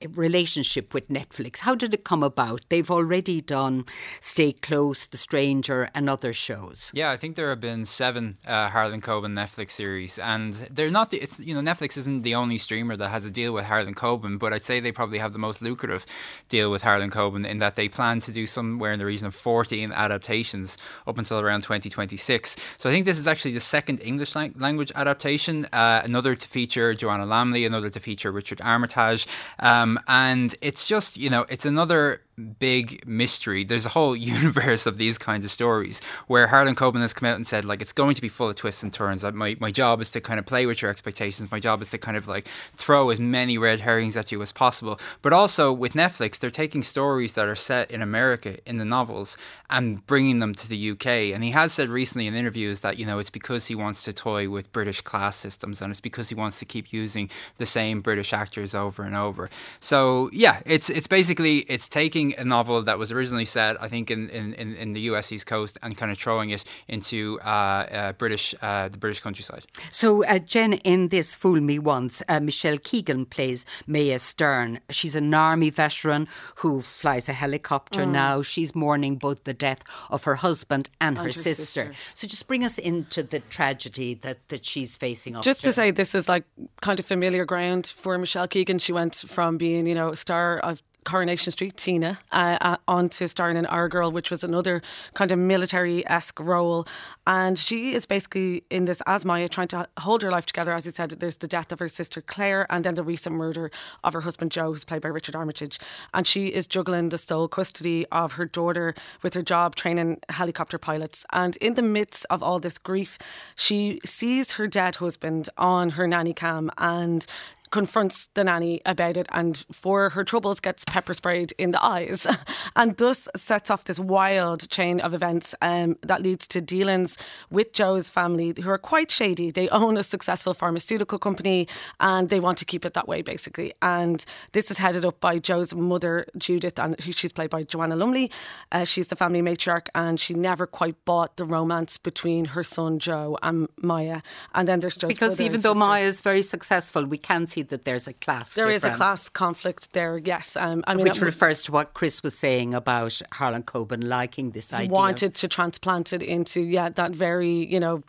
relationship 0.09 0.93
with 0.93 1.09
Netflix. 1.09 1.59
How 1.59 1.75
did 1.75 1.93
it 1.93 2.05
come 2.05 2.23
about? 2.23 2.61
They've 2.69 2.89
already 2.89 3.41
done 3.41 3.85
Stay 4.21 4.53
Close, 4.53 5.05
The 5.05 5.17
Stranger, 5.17 5.89
and 5.93 6.09
other 6.09 6.31
shows. 6.31 6.91
Yeah, 6.93 7.11
I 7.11 7.17
think 7.17 7.35
there 7.35 7.49
have 7.49 7.59
been 7.59 7.83
seven 7.83 8.37
uh, 8.47 8.69
Harlan 8.69 9.01
Coben 9.01 9.35
Netflix 9.35 9.71
series, 9.71 10.17
and 10.19 10.53
they're 10.71 10.91
not. 10.91 11.11
The, 11.11 11.17
it's 11.17 11.39
you 11.39 11.53
know 11.53 11.61
Netflix 11.61 11.97
isn't 11.97 12.21
the 12.21 12.35
only 12.35 12.57
streamer 12.57 12.95
that 12.95 13.09
has 13.09 13.25
a 13.25 13.31
deal 13.31 13.53
with 13.53 13.65
Harlan 13.65 13.95
Coben, 13.95 14.39
but 14.39 14.53
I'd 14.61 14.65
say 14.65 14.79
they 14.79 14.91
probably 14.91 15.17
have 15.17 15.33
the 15.33 15.39
most 15.39 15.63
lucrative 15.63 16.05
deal 16.47 16.69
with 16.69 16.83
Harlan 16.83 17.09
Coben 17.09 17.47
in 17.47 17.57
that 17.57 17.75
they 17.75 17.89
plan 17.89 18.19
to 18.19 18.31
do 18.31 18.45
somewhere 18.45 18.91
in 18.91 18.99
the 18.99 19.07
region 19.07 19.25
of 19.25 19.33
14 19.33 19.91
adaptations 19.91 20.77
up 21.07 21.17
until 21.17 21.39
around 21.39 21.61
2026. 21.61 22.55
So 22.77 22.87
I 22.87 22.91
think 22.93 23.05
this 23.05 23.17
is 23.17 23.27
actually 23.27 23.53
the 23.53 23.59
second 23.59 24.01
English 24.01 24.35
language 24.35 24.91
adaptation, 24.93 25.65
uh, 25.73 26.01
another 26.03 26.35
to 26.35 26.47
feature 26.47 26.93
Joanna 26.93 27.25
Lumley, 27.25 27.65
another 27.65 27.89
to 27.89 27.99
feature 27.99 28.31
Richard 28.31 28.61
Armitage. 28.61 29.25
Um, 29.57 29.99
and 30.07 30.53
it's 30.61 30.85
just, 30.85 31.17
you 31.17 31.31
know, 31.31 31.47
it's 31.49 31.65
another 31.65 32.21
big 32.59 33.05
mystery. 33.07 33.63
There's 33.63 33.85
a 33.85 33.89
whole 33.89 34.15
universe 34.35 34.85
of 34.85 34.97
these 34.97 35.17
kinds 35.17 35.45
of 35.45 35.51
stories 35.51 36.01
where 36.27 36.47
Harlan 36.47 36.75
Coben 36.75 37.01
has 37.01 37.13
come 37.13 37.27
out 37.27 37.35
and 37.35 37.45
said, 37.45 37.65
like, 37.65 37.81
it's 37.81 37.93
going 37.93 38.15
to 38.15 38.21
be 38.21 38.29
full 38.29 38.49
of 38.49 38.55
twists 38.55 38.83
and 38.83 38.93
turns. 38.93 39.23
Like, 39.23 39.33
my, 39.33 39.55
my 39.59 39.71
job 39.71 40.01
is 40.01 40.11
to 40.11 40.21
kind 40.21 40.39
of 40.39 40.45
play 40.45 40.65
with 40.65 40.81
your 40.81 40.91
expectations. 40.91 41.51
My 41.51 41.59
job 41.59 41.81
is 41.81 41.91
to 41.91 41.97
kind 41.97 42.17
of 42.17 42.27
like 42.27 42.47
throw 42.75 43.09
as 43.09 43.19
many 43.19 43.57
red 43.57 43.79
herrings 43.79 44.17
at 44.17 44.31
you 44.31 44.41
as 44.41 44.51
possible. 44.51 44.99
But 45.21 45.33
also 45.33 45.71
with 45.71 45.93
Netflix, 45.93 46.39
they're 46.39 46.49
taking 46.51 46.83
stories 46.83 47.33
that 47.33 47.47
are 47.47 47.55
set 47.55 47.91
in 47.91 48.01
America 48.01 48.57
in 48.65 48.77
the 48.77 48.85
novels 48.85 49.37
and 49.69 50.05
bringing 50.05 50.39
them 50.39 50.53
to 50.55 50.67
the 50.67 50.91
UK. 50.91 51.05
And 51.33 51.43
he 51.43 51.51
has 51.51 51.71
said 51.71 51.89
recently 51.89 52.27
in 52.27 52.35
interviews 52.35 52.81
that, 52.81 52.97
you 52.97 53.05
know, 53.05 53.19
it's 53.19 53.29
because 53.29 53.67
he 53.67 53.75
wants 53.75 54.03
to 54.03 54.13
toy 54.13 54.49
with 54.49 54.71
British 54.71 55.01
class 55.01 55.35
systems 55.35 55.81
and 55.81 55.91
it's 55.91 56.01
because 56.01 56.29
he 56.29 56.35
wants 56.35 56.59
to 56.59 56.65
keep 56.65 56.91
using 56.91 57.29
the 57.57 57.65
same 57.65 58.01
British 58.01 58.33
actors 58.33 58.75
over 58.75 59.03
and 59.03 59.15
over. 59.15 59.49
So, 59.79 60.29
yeah, 60.33 60.61
it's 60.65 60.89
it's 60.89 61.07
basically 61.07 61.59
it's 61.59 61.87
taking 61.87 62.20
taking 62.21 62.39
a 62.39 62.45
novel 62.45 62.81
that 62.83 62.97
was 62.97 63.11
originally 63.11 63.45
set, 63.45 63.81
I 63.81 63.87
think, 63.87 64.11
in, 64.11 64.29
in, 64.29 64.53
in 64.53 64.93
the 64.93 65.01
US 65.11 65.31
East 65.31 65.45
Coast 65.45 65.77
and 65.81 65.97
kind 65.97 66.11
of 66.11 66.17
throwing 66.17 66.49
it 66.51 66.63
into 66.87 67.39
uh, 67.41 67.47
uh, 67.47 68.13
British 68.13 68.55
uh, 68.61 68.89
the 68.89 68.97
British 68.97 69.21
countryside. 69.21 69.65
So, 69.91 70.23
uh, 70.25 70.39
Jen, 70.39 70.73
in 70.73 71.09
this 71.09 71.35
Fool 71.35 71.61
Me 71.61 71.79
Once, 71.79 72.23
uh, 72.27 72.39
Michelle 72.39 72.77
Keegan 72.77 73.25
plays 73.25 73.65
Maya 73.87 74.19
Stern. 74.19 74.79
She's 74.89 75.15
an 75.15 75.33
army 75.33 75.69
veteran 75.69 76.27
who 76.57 76.81
flies 76.81 77.29
a 77.29 77.33
helicopter 77.33 78.01
mm. 78.01 78.11
now. 78.11 78.41
She's 78.41 78.75
mourning 78.75 79.17
both 79.17 79.43
the 79.43 79.53
death 79.53 79.81
of 80.09 80.23
her 80.23 80.35
husband 80.35 80.89
and, 80.99 81.17
and 81.17 81.17
her, 81.17 81.23
her 81.25 81.31
sister. 81.31 81.63
sister. 81.63 81.91
So, 82.13 82.27
just 82.27 82.47
bring 82.47 82.63
us 82.63 82.77
into 82.77 83.23
the 83.23 83.39
tragedy 83.39 84.13
that, 84.15 84.47
that 84.49 84.65
she's 84.65 84.97
facing. 84.97 85.41
Just 85.41 85.61
to. 85.61 85.67
to 85.67 85.73
say, 85.73 85.91
this 85.91 86.15
is 86.15 86.27
like 86.29 86.43
kind 86.81 86.99
of 86.99 87.05
familiar 87.05 87.45
ground 87.45 87.87
for 87.87 88.17
Michelle 88.17 88.47
Keegan. 88.47 88.79
She 88.79 88.93
went 88.93 89.15
from 89.15 89.57
being, 89.57 89.87
you 89.87 89.95
know, 89.95 90.09
a 90.09 90.15
star 90.15 90.59
of 90.59 90.81
Coronation 91.03 91.51
Street, 91.51 91.77
Tina, 91.77 92.19
uh, 92.31 92.57
uh, 92.61 92.77
on 92.87 93.09
to 93.09 93.27
starring 93.27 93.57
in 93.57 93.65
Our 93.65 93.89
Girl, 93.89 94.11
which 94.11 94.29
was 94.29 94.43
another 94.43 94.81
kind 95.13 95.31
of 95.31 95.39
military 95.39 96.07
esque 96.07 96.39
role. 96.39 96.87
And 97.25 97.57
she 97.57 97.93
is 97.93 98.05
basically 98.05 98.63
in 98.69 98.85
this 98.85 99.01
as 99.07 99.25
Maya 99.25 99.49
trying 99.49 99.69
to 99.69 99.87
hold 99.99 100.21
her 100.21 100.29
life 100.29 100.45
together. 100.45 100.73
As 100.73 100.85
you 100.85 100.91
said, 100.91 101.11
there's 101.11 101.37
the 101.37 101.47
death 101.47 101.71
of 101.71 101.79
her 101.79 101.87
sister 101.87 102.21
Claire 102.21 102.67
and 102.69 102.83
then 102.83 102.95
the 102.95 103.03
recent 103.03 103.35
murder 103.35 103.71
of 104.03 104.13
her 104.13 104.21
husband 104.21 104.51
Joe, 104.51 104.71
who's 104.71 104.85
played 104.85 105.01
by 105.01 105.09
Richard 105.09 105.35
Armitage. 105.35 105.79
And 106.13 106.27
she 106.27 106.47
is 106.47 106.67
juggling 106.67 107.09
the 107.09 107.17
sole 107.17 107.47
custody 107.47 108.05
of 108.11 108.33
her 108.33 108.45
daughter 108.45 108.93
with 109.23 109.33
her 109.33 109.41
job 109.41 109.75
training 109.75 110.19
helicopter 110.29 110.77
pilots. 110.77 111.25
And 111.31 111.55
in 111.57 111.73
the 111.73 111.81
midst 111.81 112.25
of 112.29 112.43
all 112.43 112.59
this 112.59 112.77
grief, 112.77 113.17
she 113.55 113.99
sees 114.05 114.53
her 114.53 114.67
dead 114.67 114.97
husband 114.97 115.49
on 115.57 115.91
her 115.91 116.07
nanny 116.07 116.33
cam 116.33 116.69
and 116.77 117.25
confronts 117.71 118.27
the 118.33 118.43
nanny 118.43 118.81
about 118.85 119.17
it 119.17 119.27
and 119.31 119.65
for 119.71 120.09
her 120.09 120.23
troubles 120.23 120.59
gets 120.59 120.83
pepper 120.85 121.13
sprayed 121.13 121.53
in 121.57 121.71
the 121.71 121.83
eyes 121.83 122.27
and 122.75 122.97
thus 122.97 123.27
sets 123.35 123.71
off 123.71 123.85
this 123.85 123.99
wild 123.99 124.69
chain 124.69 124.99
of 124.99 125.13
events 125.13 125.55
um, 125.61 125.97
that 126.01 126.21
leads 126.21 126.45
to 126.45 126.61
dealings 126.61 127.17
with 127.49 127.71
Joe's 127.73 128.09
family 128.09 128.53
who 128.61 128.69
are 128.69 128.77
quite 128.77 129.09
shady. 129.09 129.51
They 129.51 129.69
own 129.69 129.97
a 129.97 130.03
successful 130.03 130.53
pharmaceutical 130.53 131.17
company 131.17 131.67
and 131.99 132.29
they 132.29 132.39
want 132.39 132.57
to 132.59 132.65
keep 132.65 132.85
it 132.85 132.93
that 132.93 133.07
way 133.07 133.21
basically. 133.21 133.73
And 133.81 134.23
this 134.51 134.69
is 134.69 134.77
headed 134.77 135.05
up 135.05 135.19
by 135.21 135.39
Joe's 135.39 135.73
mother 135.73 136.25
Judith 136.37 136.77
and 136.77 137.01
she's 137.01 137.31
played 137.31 137.49
by 137.49 137.63
Joanna 137.63 137.95
Lumley. 137.95 138.31
Uh, 138.71 138.83
she's 138.83 139.07
the 139.07 139.15
family 139.15 139.41
matriarch 139.41 139.87
and 139.95 140.19
she 140.19 140.33
never 140.33 140.67
quite 140.67 141.03
bought 141.05 141.37
the 141.37 141.45
romance 141.45 141.97
between 141.97 142.45
her 142.45 142.63
son 142.63 142.99
Joe 142.99 143.37
and 143.41 143.69
Maya. 143.77 144.21
And 144.53 144.67
then 144.67 144.81
there's 144.81 144.97
Joe's 144.97 145.07
because 145.07 145.39
even 145.39 145.61
though 145.61 145.73
Maya 145.73 146.03
is 146.03 146.19
very 146.19 146.41
successful, 146.41 147.05
we 147.05 147.17
can 147.17 147.45
see 147.47 147.60
that 147.63 147.85
there's 147.85 148.07
a 148.07 148.13
class. 148.13 148.53
There 148.53 148.67
difference. 148.67 148.83
is 148.83 148.91
a 148.91 148.95
class 148.95 149.29
conflict 149.29 149.93
there. 149.93 150.17
Yes, 150.17 150.55
um, 150.55 150.83
I 150.87 150.93
mean, 150.93 151.05
which 151.05 151.21
refers 151.21 151.63
to 151.63 151.71
what 151.71 151.93
Chris 151.93 152.23
was 152.23 152.37
saying 152.37 152.73
about 152.73 153.21
Harlan 153.33 153.63
Coben 153.63 154.03
liking 154.03 154.51
this 154.51 154.73
idea. 154.73 154.91
Wanted 154.91 155.35
to 155.35 155.47
transplant 155.47 156.13
it 156.13 156.21
into 156.21 156.61
yeah 156.61 156.89
that 156.89 157.11
very 157.11 157.65
you 157.65 157.79
know 157.79 158.03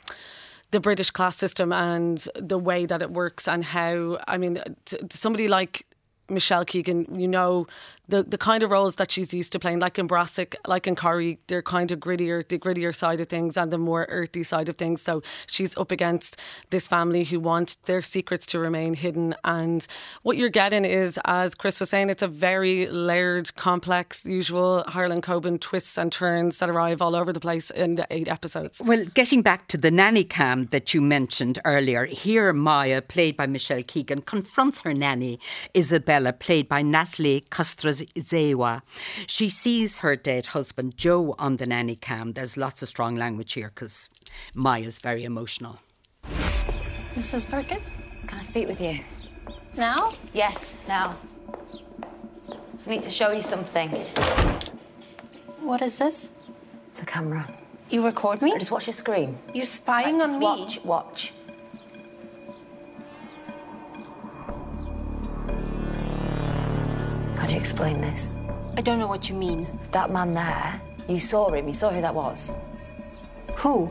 the 0.72 0.80
British 0.80 1.10
class 1.10 1.36
system 1.36 1.72
and 1.72 2.26
the 2.34 2.58
way 2.58 2.86
that 2.86 3.02
it 3.02 3.10
works 3.10 3.46
and 3.46 3.64
how 3.64 4.18
I 4.26 4.38
mean 4.38 4.58
somebody 5.10 5.48
like 5.48 5.86
Michelle 6.28 6.64
Keegan, 6.64 7.18
you 7.18 7.28
know, 7.28 7.66
the 8.08 8.22
the 8.22 8.38
kind 8.38 8.62
of 8.62 8.70
roles 8.70 8.96
that 8.96 9.10
she's 9.10 9.32
used 9.32 9.52
to 9.52 9.58
playing, 9.58 9.78
like 9.78 9.98
in 9.98 10.06
Brassic, 10.06 10.56
like 10.66 10.86
in 10.86 10.96
Corrie, 10.96 11.38
they're 11.46 11.62
kind 11.62 11.90
of 11.92 12.00
grittier, 12.00 12.46
the 12.46 12.58
grittier 12.58 12.94
side 12.94 13.20
of 13.20 13.28
things 13.28 13.56
and 13.56 13.72
the 13.72 13.78
more 13.78 14.06
earthy 14.08 14.42
side 14.42 14.68
of 14.68 14.76
things. 14.76 15.00
So 15.00 15.22
she's 15.46 15.76
up 15.76 15.90
against 15.90 16.36
this 16.70 16.88
family 16.88 17.24
who 17.24 17.38
want 17.40 17.76
their 17.84 18.02
secrets 18.02 18.44
to 18.46 18.58
remain 18.58 18.94
hidden. 18.94 19.34
And 19.44 19.86
what 20.22 20.36
you're 20.36 20.48
getting 20.48 20.84
is, 20.84 21.18
as 21.24 21.54
Chris 21.54 21.80
was 21.80 21.90
saying, 21.90 22.10
it's 22.10 22.22
a 22.22 22.28
very 22.28 22.86
layered, 22.88 23.54
complex, 23.54 24.24
usual 24.24 24.84
Harlan 24.88 25.22
Coben 25.22 25.60
twists 25.60 25.96
and 25.96 26.10
turns 26.12 26.58
that 26.58 26.68
arrive 26.68 27.00
all 27.00 27.14
over 27.14 27.32
the 27.32 27.40
place 27.40 27.70
in 27.70 27.94
the 27.94 28.06
eight 28.10 28.28
episodes. 28.28 28.82
Well, 28.84 29.04
getting 29.14 29.42
back 29.42 29.68
to 29.68 29.76
the 29.76 29.90
nanny 29.90 30.24
cam 30.24 30.66
that 30.66 30.92
you 30.92 31.00
mentioned 31.00 31.58
earlier, 31.64 32.04
here 32.04 32.52
Maya, 32.52 33.00
played 33.00 33.36
by 33.36 33.46
Michelle 33.46 33.82
Keegan, 33.82 34.22
confronts 34.22 34.82
her 34.82 34.92
nanny, 34.92 35.38
Isabella, 36.12 36.34
played 36.34 36.68
by 36.68 36.82
Natalie 36.82 37.42
Costres 37.48 38.02
Zewa. 38.18 38.82
She 39.26 39.48
sees 39.48 39.98
her 39.98 40.14
dead 40.14 40.48
husband, 40.48 40.98
Joe, 40.98 41.34
on 41.38 41.56
the 41.56 41.64
nanny 41.64 41.96
cam. 41.96 42.34
There's 42.34 42.58
lots 42.58 42.82
of 42.82 42.90
strong 42.90 43.16
language 43.16 43.54
here 43.54 43.72
because 43.74 44.10
Maya's 44.54 44.98
very 44.98 45.24
emotional. 45.24 45.78
Mrs. 47.14 47.48
Perkins, 47.48 47.86
can 48.26 48.38
I 48.38 48.42
speak 48.42 48.68
with 48.68 48.78
you? 48.78 48.98
Now? 49.74 50.12
Yes, 50.34 50.76
now. 50.86 51.16
I 52.86 52.90
need 52.90 53.02
to 53.04 53.10
show 53.10 53.32
you 53.32 53.40
something. 53.40 53.88
What 55.60 55.80
is 55.80 55.96
this? 55.96 56.28
It's 56.88 57.00
a 57.00 57.06
camera. 57.06 57.48
You 57.88 58.04
record 58.04 58.42
me? 58.42 58.52
Just 58.58 58.70
watch 58.70 58.86
your 58.86 58.92
screen. 58.92 59.38
You're 59.54 59.64
spying 59.64 60.18
right, 60.18 60.28
on 60.28 60.38
me? 60.38 60.44
Watch, 60.44 60.84
watch. 60.84 61.32
How 67.42 67.48
do 67.48 67.54
you 67.54 67.58
explain 67.58 68.00
this? 68.00 68.30
I 68.76 68.82
don't 68.82 69.00
know 69.00 69.08
what 69.08 69.28
you 69.28 69.34
mean. 69.34 69.66
That 69.90 70.12
man 70.12 70.32
there, 70.32 70.80
you 71.08 71.18
saw 71.18 71.52
him, 71.52 71.66
you 71.66 71.74
saw 71.74 71.90
who 71.90 72.00
that 72.00 72.14
was. 72.14 72.52
Who? 73.56 73.86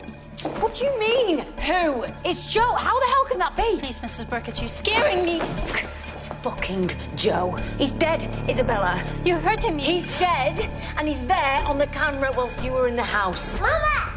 What 0.61 0.75
do 0.75 0.85
you 0.85 0.97
mean? 0.97 1.39
Who? 1.39 2.05
It's 2.23 2.47
Joe. 2.47 2.71
How 2.71 2.97
the 2.97 3.05
hell 3.07 3.25
can 3.25 3.39
that 3.39 3.57
be? 3.57 3.77
Please, 3.77 3.99
Mrs. 3.99 4.29
Burkett, 4.29 4.61
you're 4.61 4.69
scaring 4.69 5.25
me. 5.25 5.41
It's 6.15 6.29
fucking 6.29 6.91
Joe. 7.17 7.51
He's 7.77 7.91
dead, 7.91 8.25
Isabella. 8.49 9.03
You're 9.25 9.39
hurting 9.39 9.75
me. 9.75 9.83
He's 9.83 10.07
dead, 10.17 10.57
and 10.95 11.05
he's 11.05 11.27
there 11.27 11.61
on 11.65 11.77
the 11.77 11.87
camera 11.87 12.31
whilst 12.33 12.63
you 12.63 12.71
were 12.71 12.87
in 12.87 12.95
the 12.95 13.03
house. 13.03 13.59
Mama! 13.59 14.13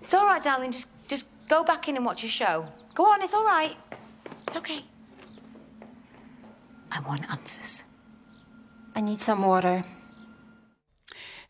It's 0.00 0.14
all 0.14 0.24
right, 0.24 0.42
darling. 0.42 0.72
Just, 0.72 0.88
just 1.06 1.26
go 1.48 1.64
back 1.64 1.86
in 1.86 1.96
and 1.96 2.06
watch 2.06 2.22
your 2.22 2.30
show. 2.30 2.66
Go 2.94 3.04
on, 3.04 3.20
it's 3.20 3.34
all 3.34 3.44
right. 3.44 3.76
It's 4.46 4.56
okay. 4.56 4.84
I 6.90 7.00
want 7.00 7.28
answers. 7.30 7.84
I 8.94 9.00
need 9.00 9.20
some 9.20 9.42
water 9.42 9.84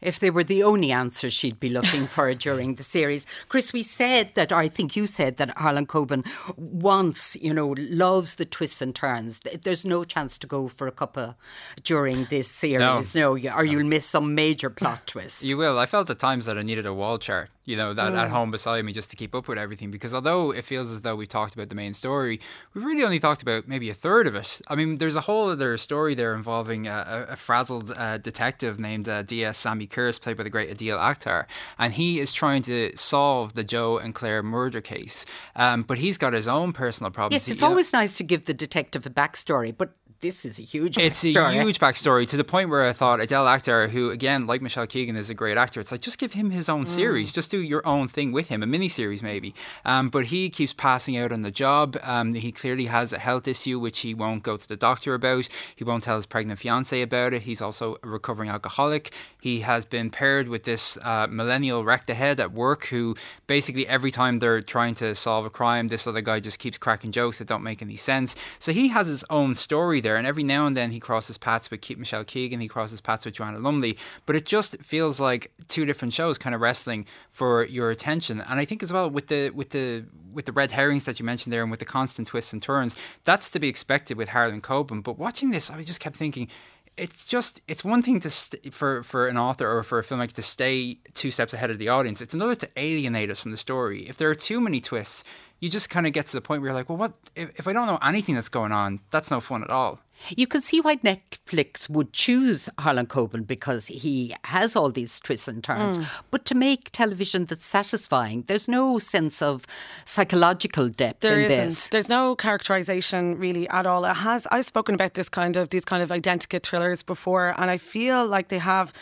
if 0.00 0.18
they 0.20 0.30
were 0.30 0.44
the 0.44 0.62
only 0.62 0.92
answers 0.92 1.32
she'd 1.32 1.60
be 1.60 1.68
looking 1.68 2.06
for 2.14 2.32
during 2.34 2.74
the 2.74 2.82
series. 2.82 3.26
Chris, 3.48 3.72
we 3.72 3.82
said 3.82 4.32
that, 4.34 4.52
or 4.52 4.56
I 4.56 4.68
think 4.68 4.96
you 4.96 5.06
said 5.06 5.36
that 5.36 5.56
Harlan 5.56 5.86
Coben 5.86 6.24
wants, 6.56 7.36
you 7.36 7.52
know, 7.52 7.74
loves 7.78 8.36
the 8.36 8.44
twists 8.44 8.82
and 8.82 8.94
turns. 8.94 9.40
There's 9.40 9.84
no 9.84 10.04
chance 10.04 10.38
to 10.38 10.46
go 10.46 10.68
for 10.68 10.86
a 10.86 10.92
cuppa 10.92 11.34
during 11.82 12.26
this 12.30 12.48
series, 12.48 13.14
no, 13.14 13.34
no 13.34 13.52
or 13.54 13.64
you'll 13.64 13.84
miss 13.84 14.06
some 14.06 14.34
major 14.34 14.70
plot 14.70 15.06
twist. 15.06 15.44
You 15.44 15.56
will. 15.56 15.78
I 15.78 15.86
felt 15.86 16.10
at 16.10 16.18
times 16.18 16.46
that 16.46 16.58
I 16.58 16.62
needed 16.62 16.86
a 16.86 16.94
wall 16.94 17.18
chart 17.18 17.50
you 17.66 17.76
know, 17.76 17.92
that 17.92 18.12
mm. 18.12 18.16
at 18.16 18.30
home 18.30 18.50
beside 18.50 18.84
me 18.84 18.92
just 18.92 19.10
to 19.10 19.16
keep 19.16 19.34
up 19.34 19.48
with 19.48 19.58
everything. 19.58 19.90
Because 19.90 20.14
although 20.14 20.52
it 20.52 20.64
feels 20.64 20.90
as 20.90 21.02
though 21.02 21.16
we've 21.16 21.28
talked 21.28 21.54
about 21.54 21.68
the 21.68 21.74
main 21.74 21.92
story, 21.92 22.40
we've 22.72 22.84
really 22.84 23.02
only 23.02 23.18
talked 23.18 23.42
about 23.42 23.68
maybe 23.68 23.90
a 23.90 23.94
third 23.94 24.26
of 24.26 24.34
it. 24.34 24.60
I 24.68 24.76
mean, 24.76 24.98
there's 24.98 25.16
a 25.16 25.20
whole 25.20 25.50
other 25.50 25.76
story 25.76 26.14
there 26.14 26.34
involving 26.34 26.86
a, 26.86 27.26
a 27.30 27.36
frazzled 27.36 27.92
uh, 27.96 28.18
detective 28.18 28.78
named 28.78 29.08
uh, 29.08 29.22
D.S. 29.22 29.58
Sammy 29.58 29.86
Kierce, 29.86 30.20
played 30.20 30.36
by 30.36 30.44
the 30.44 30.50
great 30.50 30.74
Adeel 30.74 30.98
Akhtar, 30.98 31.46
and 31.78 31.92
he 31.92 32.20
is 32.20 32.32
trying 32.32 32.62
to 32.62 32.92
solve 32.96 33.54
the 33.54 33.64
Joe 33.64 33.98
and 33.98 34.14
Claire 34.14 34.42
murder 34.42 34.80
case. 34.80 35.26
Um, 35.56 35.82
but 35.82 35.98
he's 35.98 36.16
got 36.18 36.32
his 36.32 36.46
own 36.46 36.72
personal 36.72 37.10
problems. 37.10 37.46
Yes, 37.46 37.52
it's 37.52 37.62
always 37.62 37.92
know. 37.92 38.00
nice 38.00 38.14
to 38.14 38.24
give 38.24 38.44
the 38.44 38.54
detective 38.54 39.04
a 39.06 39.10
backstory, 39.10 39.76
but 39.76 39.90
this 40.20 40.44
is 40.44 40.58
a 40.58 40.62
huge 40.62 40.96
it's 40.98 41.22
a 41.24 41.28
huge 41.52 41.78
backstory 41.78 42.26
to 42.28 42.36
the 42.36 42.44
point 42.44 42.70
where 42.70 42.84
I 42.84 42.92
thought 42.92 43.20
Adeel 43.20 43.44
Akhtar, 43.44 43.88
who 43.88 44.10
again 44.10 44.46
like 44.46 44.62
Michelle 44.62 44.86
Keegan 44.86 45.16
is 45.16 45.30
a 45.30 45.34
great 45.34 45.58
actor, 45.58 45.80
it's 45.80 45.92
like 45.92 46.00
just 46.00 46.18
give 46.18 46.32
him 46.32 46.50
his 46.50 46.68
own 46.68 46.84
mm. 46.84 46.88
series, 46.88 47.32
just 47.32 47.50
do 47.50 47.60
your 47.60 47.86
own 47.86 48.08
thing 48.08 48.32
with 48.32 48.48
him, 48.48 48.62
a 48.62 48.66
mini 48.66 48.88
series 48.88 49.22
maybe. 49.22 49.54
Um, 49.84 50.08
but 50.08 50.26
he 50.26 50.48
keeps 50.48 50.72
passing 50.72 51.16
out 51.16 51.32
on 51.32 51.42
the 51.42 51.50
job. 51.50 51.98
Um, 52.02 52.34
he 52.34 52.50
clearly 52.52 52.86
has 52.86 53.12
a 53.12 53.18
health 53.18 53.46
issue 53.46 53.78
which 53.78 54.00
he 54.00 54.14
won't 54.14 54.42
go 54.42 54.56
to 54.56 54.68
the 54.68 54.76
doctor 54.76 55.14
about. 55.14 55.48
He 55.74 55.84
won't 55.84 56.04
tell 56.04 56.16
his 56.16 56.26
pregnant 56.26 56.60
fiance 56.60 57.00
about 57.02 57.34
it. 57.34 57.42
He's 57.42 57.60
also 57.60 57.96
a 58.02 58.08
recovering 58.08 58.48
alcoholic. 58.48 59.12
He 59.40 59.60
has 59.60 59.84
been 59.84 60.10
paired 60.10 60.48
with 60.48 60.64
this 60.64 60.96
uh, 61.02 61.26
millennial 61.28 61.84
wrecked 61.84 62.10
ahead 62.10 62.40
at 62.40 62.52
work 62.52 62.86
who 62.86 63.16
basically 63.46 63.86
every 63.86 64.10
time 64.10 64.38
they're 64.38 64.62
trying 64.62 64.94
to 64.96 65.14
solve 65.14 65.44
a 65.44 65.50
crime, 65.50 65.88
this 65.88 66.06
other 66.06 66.20
guy 66.20 66.40
just 66.40 66.58
keeps 66.58 66.78
cracking 66.78 67.12
jokes 67.12 67.38
that 67.38 67.46
don't 67.46 67.62
make 67.62 67.82
any 67.82 67.96
sense. 67.96 68.34
So 68.58 68.72
he 68.72 68.88
has 68.88 69.06
his 69.06 69.24
own 69.30 69.54
story 69.54 70.00
there, 70.06 70.16
and 70.16 70.26
every 70.26 70.44
now 70.44 70.66
and 70.66 70.76
then 70.76 70.92
he 70.92 71.00
crosses 71.00 71.36
paths 71.36 71.68
with 71.70 71.98
Michelle 71.98 72.24
Keegan, 72.24 72.60
he 72.60 72.68
crosses 72.68 73.00
paths 73.00 73.24
with 73.24 73.34
Joanna 73.34 73.58
Lumley, 73.58 73.98
but 74.24 74.36
it 74.36 74.46
just 74.46 74.76
feels 74.82 75.18
like 75.18 75.50
two 75.66 75.84
different 75.84 76.14
shows 76.14 76.38
kind 76.38 76.54
of 76.54 76.60
wrestling 76.60 77.06
for 77.30 77.64
your 77.64 77.90
attention. 77.90 78.40
And 78.40 78.60
I 78.60 78.64
think 78.64 78.82
as 78.84 78.92
well 78.92 79.10
with 79.10 79.26
the 79.26 79.50
with 79.50 79.70
the 79.70 80.04
with 80.32 80.44
the 80.44 80.52
red 80.52 80.70
herrings 80.70 81.06
that 81.06 81.18
you 81.18 81.24
mentioned 81.24 81.52
there 81.52 81.62
and 81.62 81.70
with 81.70 81.80
the 81.80 81.86
constant 81.86 82.28
twists 82.28 82.52
and 82.52 82.62
turns, 82.62 82.94
that's 83.24 83.50
to 83.50 83.58
be 83.58 83.68
expected 83.68 84.16
with 84.16 84.28
Harlan 84.28 84.60
Coben. 84.60 85.02
But 85.02 85.18
watching 85.18 85.50
this, 85.50 85.70
I 85.70 85.82
just 85.82 86.00
kept 86.00 86.16
thinking 86.16 86.48
it's 86.96 87.26
just 87.26 87.60
it's 87.68 87.84
one 87.84 88.02
thing 88.02 88.20
to 88.20 88.30
st- 88.30 88.72
for 88.72 89.02
for 89.02 89.28
an 89.28 89.36
author 89.36 89.70
or 89.70 89.82
for 89.82 89.98
a 89.98 90.04
filmmaker 90.04 90.32
to 90.32 90.42
stay 90.42 90.98
two 91.14 91.30
steps 91.30 91.52
ahead 91.52 91.70
of 91.70 91.78
the 91.78 91.88
audience. 91.88 92.20
It's 92.20 92.34
another 92.34 92.54
to 92.54 92.68
alienate 92.76 93.30
us 93.30 93.40
from 93.40 93.50
the 93.50 93.56
story. 93.56 94.08
If 94.08 94.16
there 94.16 94.30
are 94.30 94.34
too 94.34 94.60
many 94.60 94.80
twists, 94.80 95.24
you 95.60 95.70
just 95.70 95.90
kind 95.90 96.06
of 96.06 96.12
get 96.12 96.26
to 96.26 96.32
the 96.32 96.40
point 96.40 96.60
where 96.60 96.68
you're 96.68 96.74
like, 96.74 96.88
well, 96.88 96.98
what 96.98 97.12
if, 97.34 97.50
if 97.58 97.68
I 97.68 97.72
don't 97.72 97.86
know 97.86 97.98
anything 98.02 98.34
that's 98.34 98.48
going 98.48 98.72
on? 98.72 99.00
That's 99.10 99.30
no 99.30 99.40
fun 99.40 99.62
at 99.62 99.70
all. 99.70 100.00
You 100.30 100.46
can 100.46 100.62
see 100.62 100.80
why 100.80 100.96
Netflix 100.96 101.90
would 101.90 102.12
choose 102.12 102.70
Harlan 102.78 103.06
Coben 103.06 103.46
because 103.46 103.86
he 103.88 104.34
has 104.44 104.74
all 104.74 104.90
these 104.90 105.20
twists 105.20 105.46
and 105.46 105.62
turns. 105.62 105.98
Mm. 105.98 106.06
But 106.30 106.46
to 106.46 106.54
make 106.54 106.90
television 106.90 107.44
that's 107.44 107.66
satisfying, 107.66 108.42
there's 108.46 108.66
no 108.66 108.98
sense 108.98 109.42
of 109.42 109.66
psychological 110.06 110.88
depth 110.88 111.20
There 111.20 111.40
in 111.40 111.50
isn't. 111.50 111.64
this. 111.66 111.88
There's 111.90 112.08
no 112.08 112.34
characterization 112.34 113.38
really 113.38 113.68
at 113.68 113.86
all. 113.86 114.04
It 114.06 114.14
has. 114.14 114.46
I've 114.50 114.64
spoken 114.64 114.94
about 114.94 115.14
this 115.14 115.28
kind 115.28 115.56
of 115.56 115.68
these 115.68 115.84
kind 115.84 116.02
of 116.02 116.10
identical 116.10 116.60
thrillers 116.60 117.02
before, 117.02 117.54
and 117.58 117.70
I 117.70 117.76
feel 117.76 118.26
like 118.26 118.48
they 118.48 118.58
have. 118.58 118.92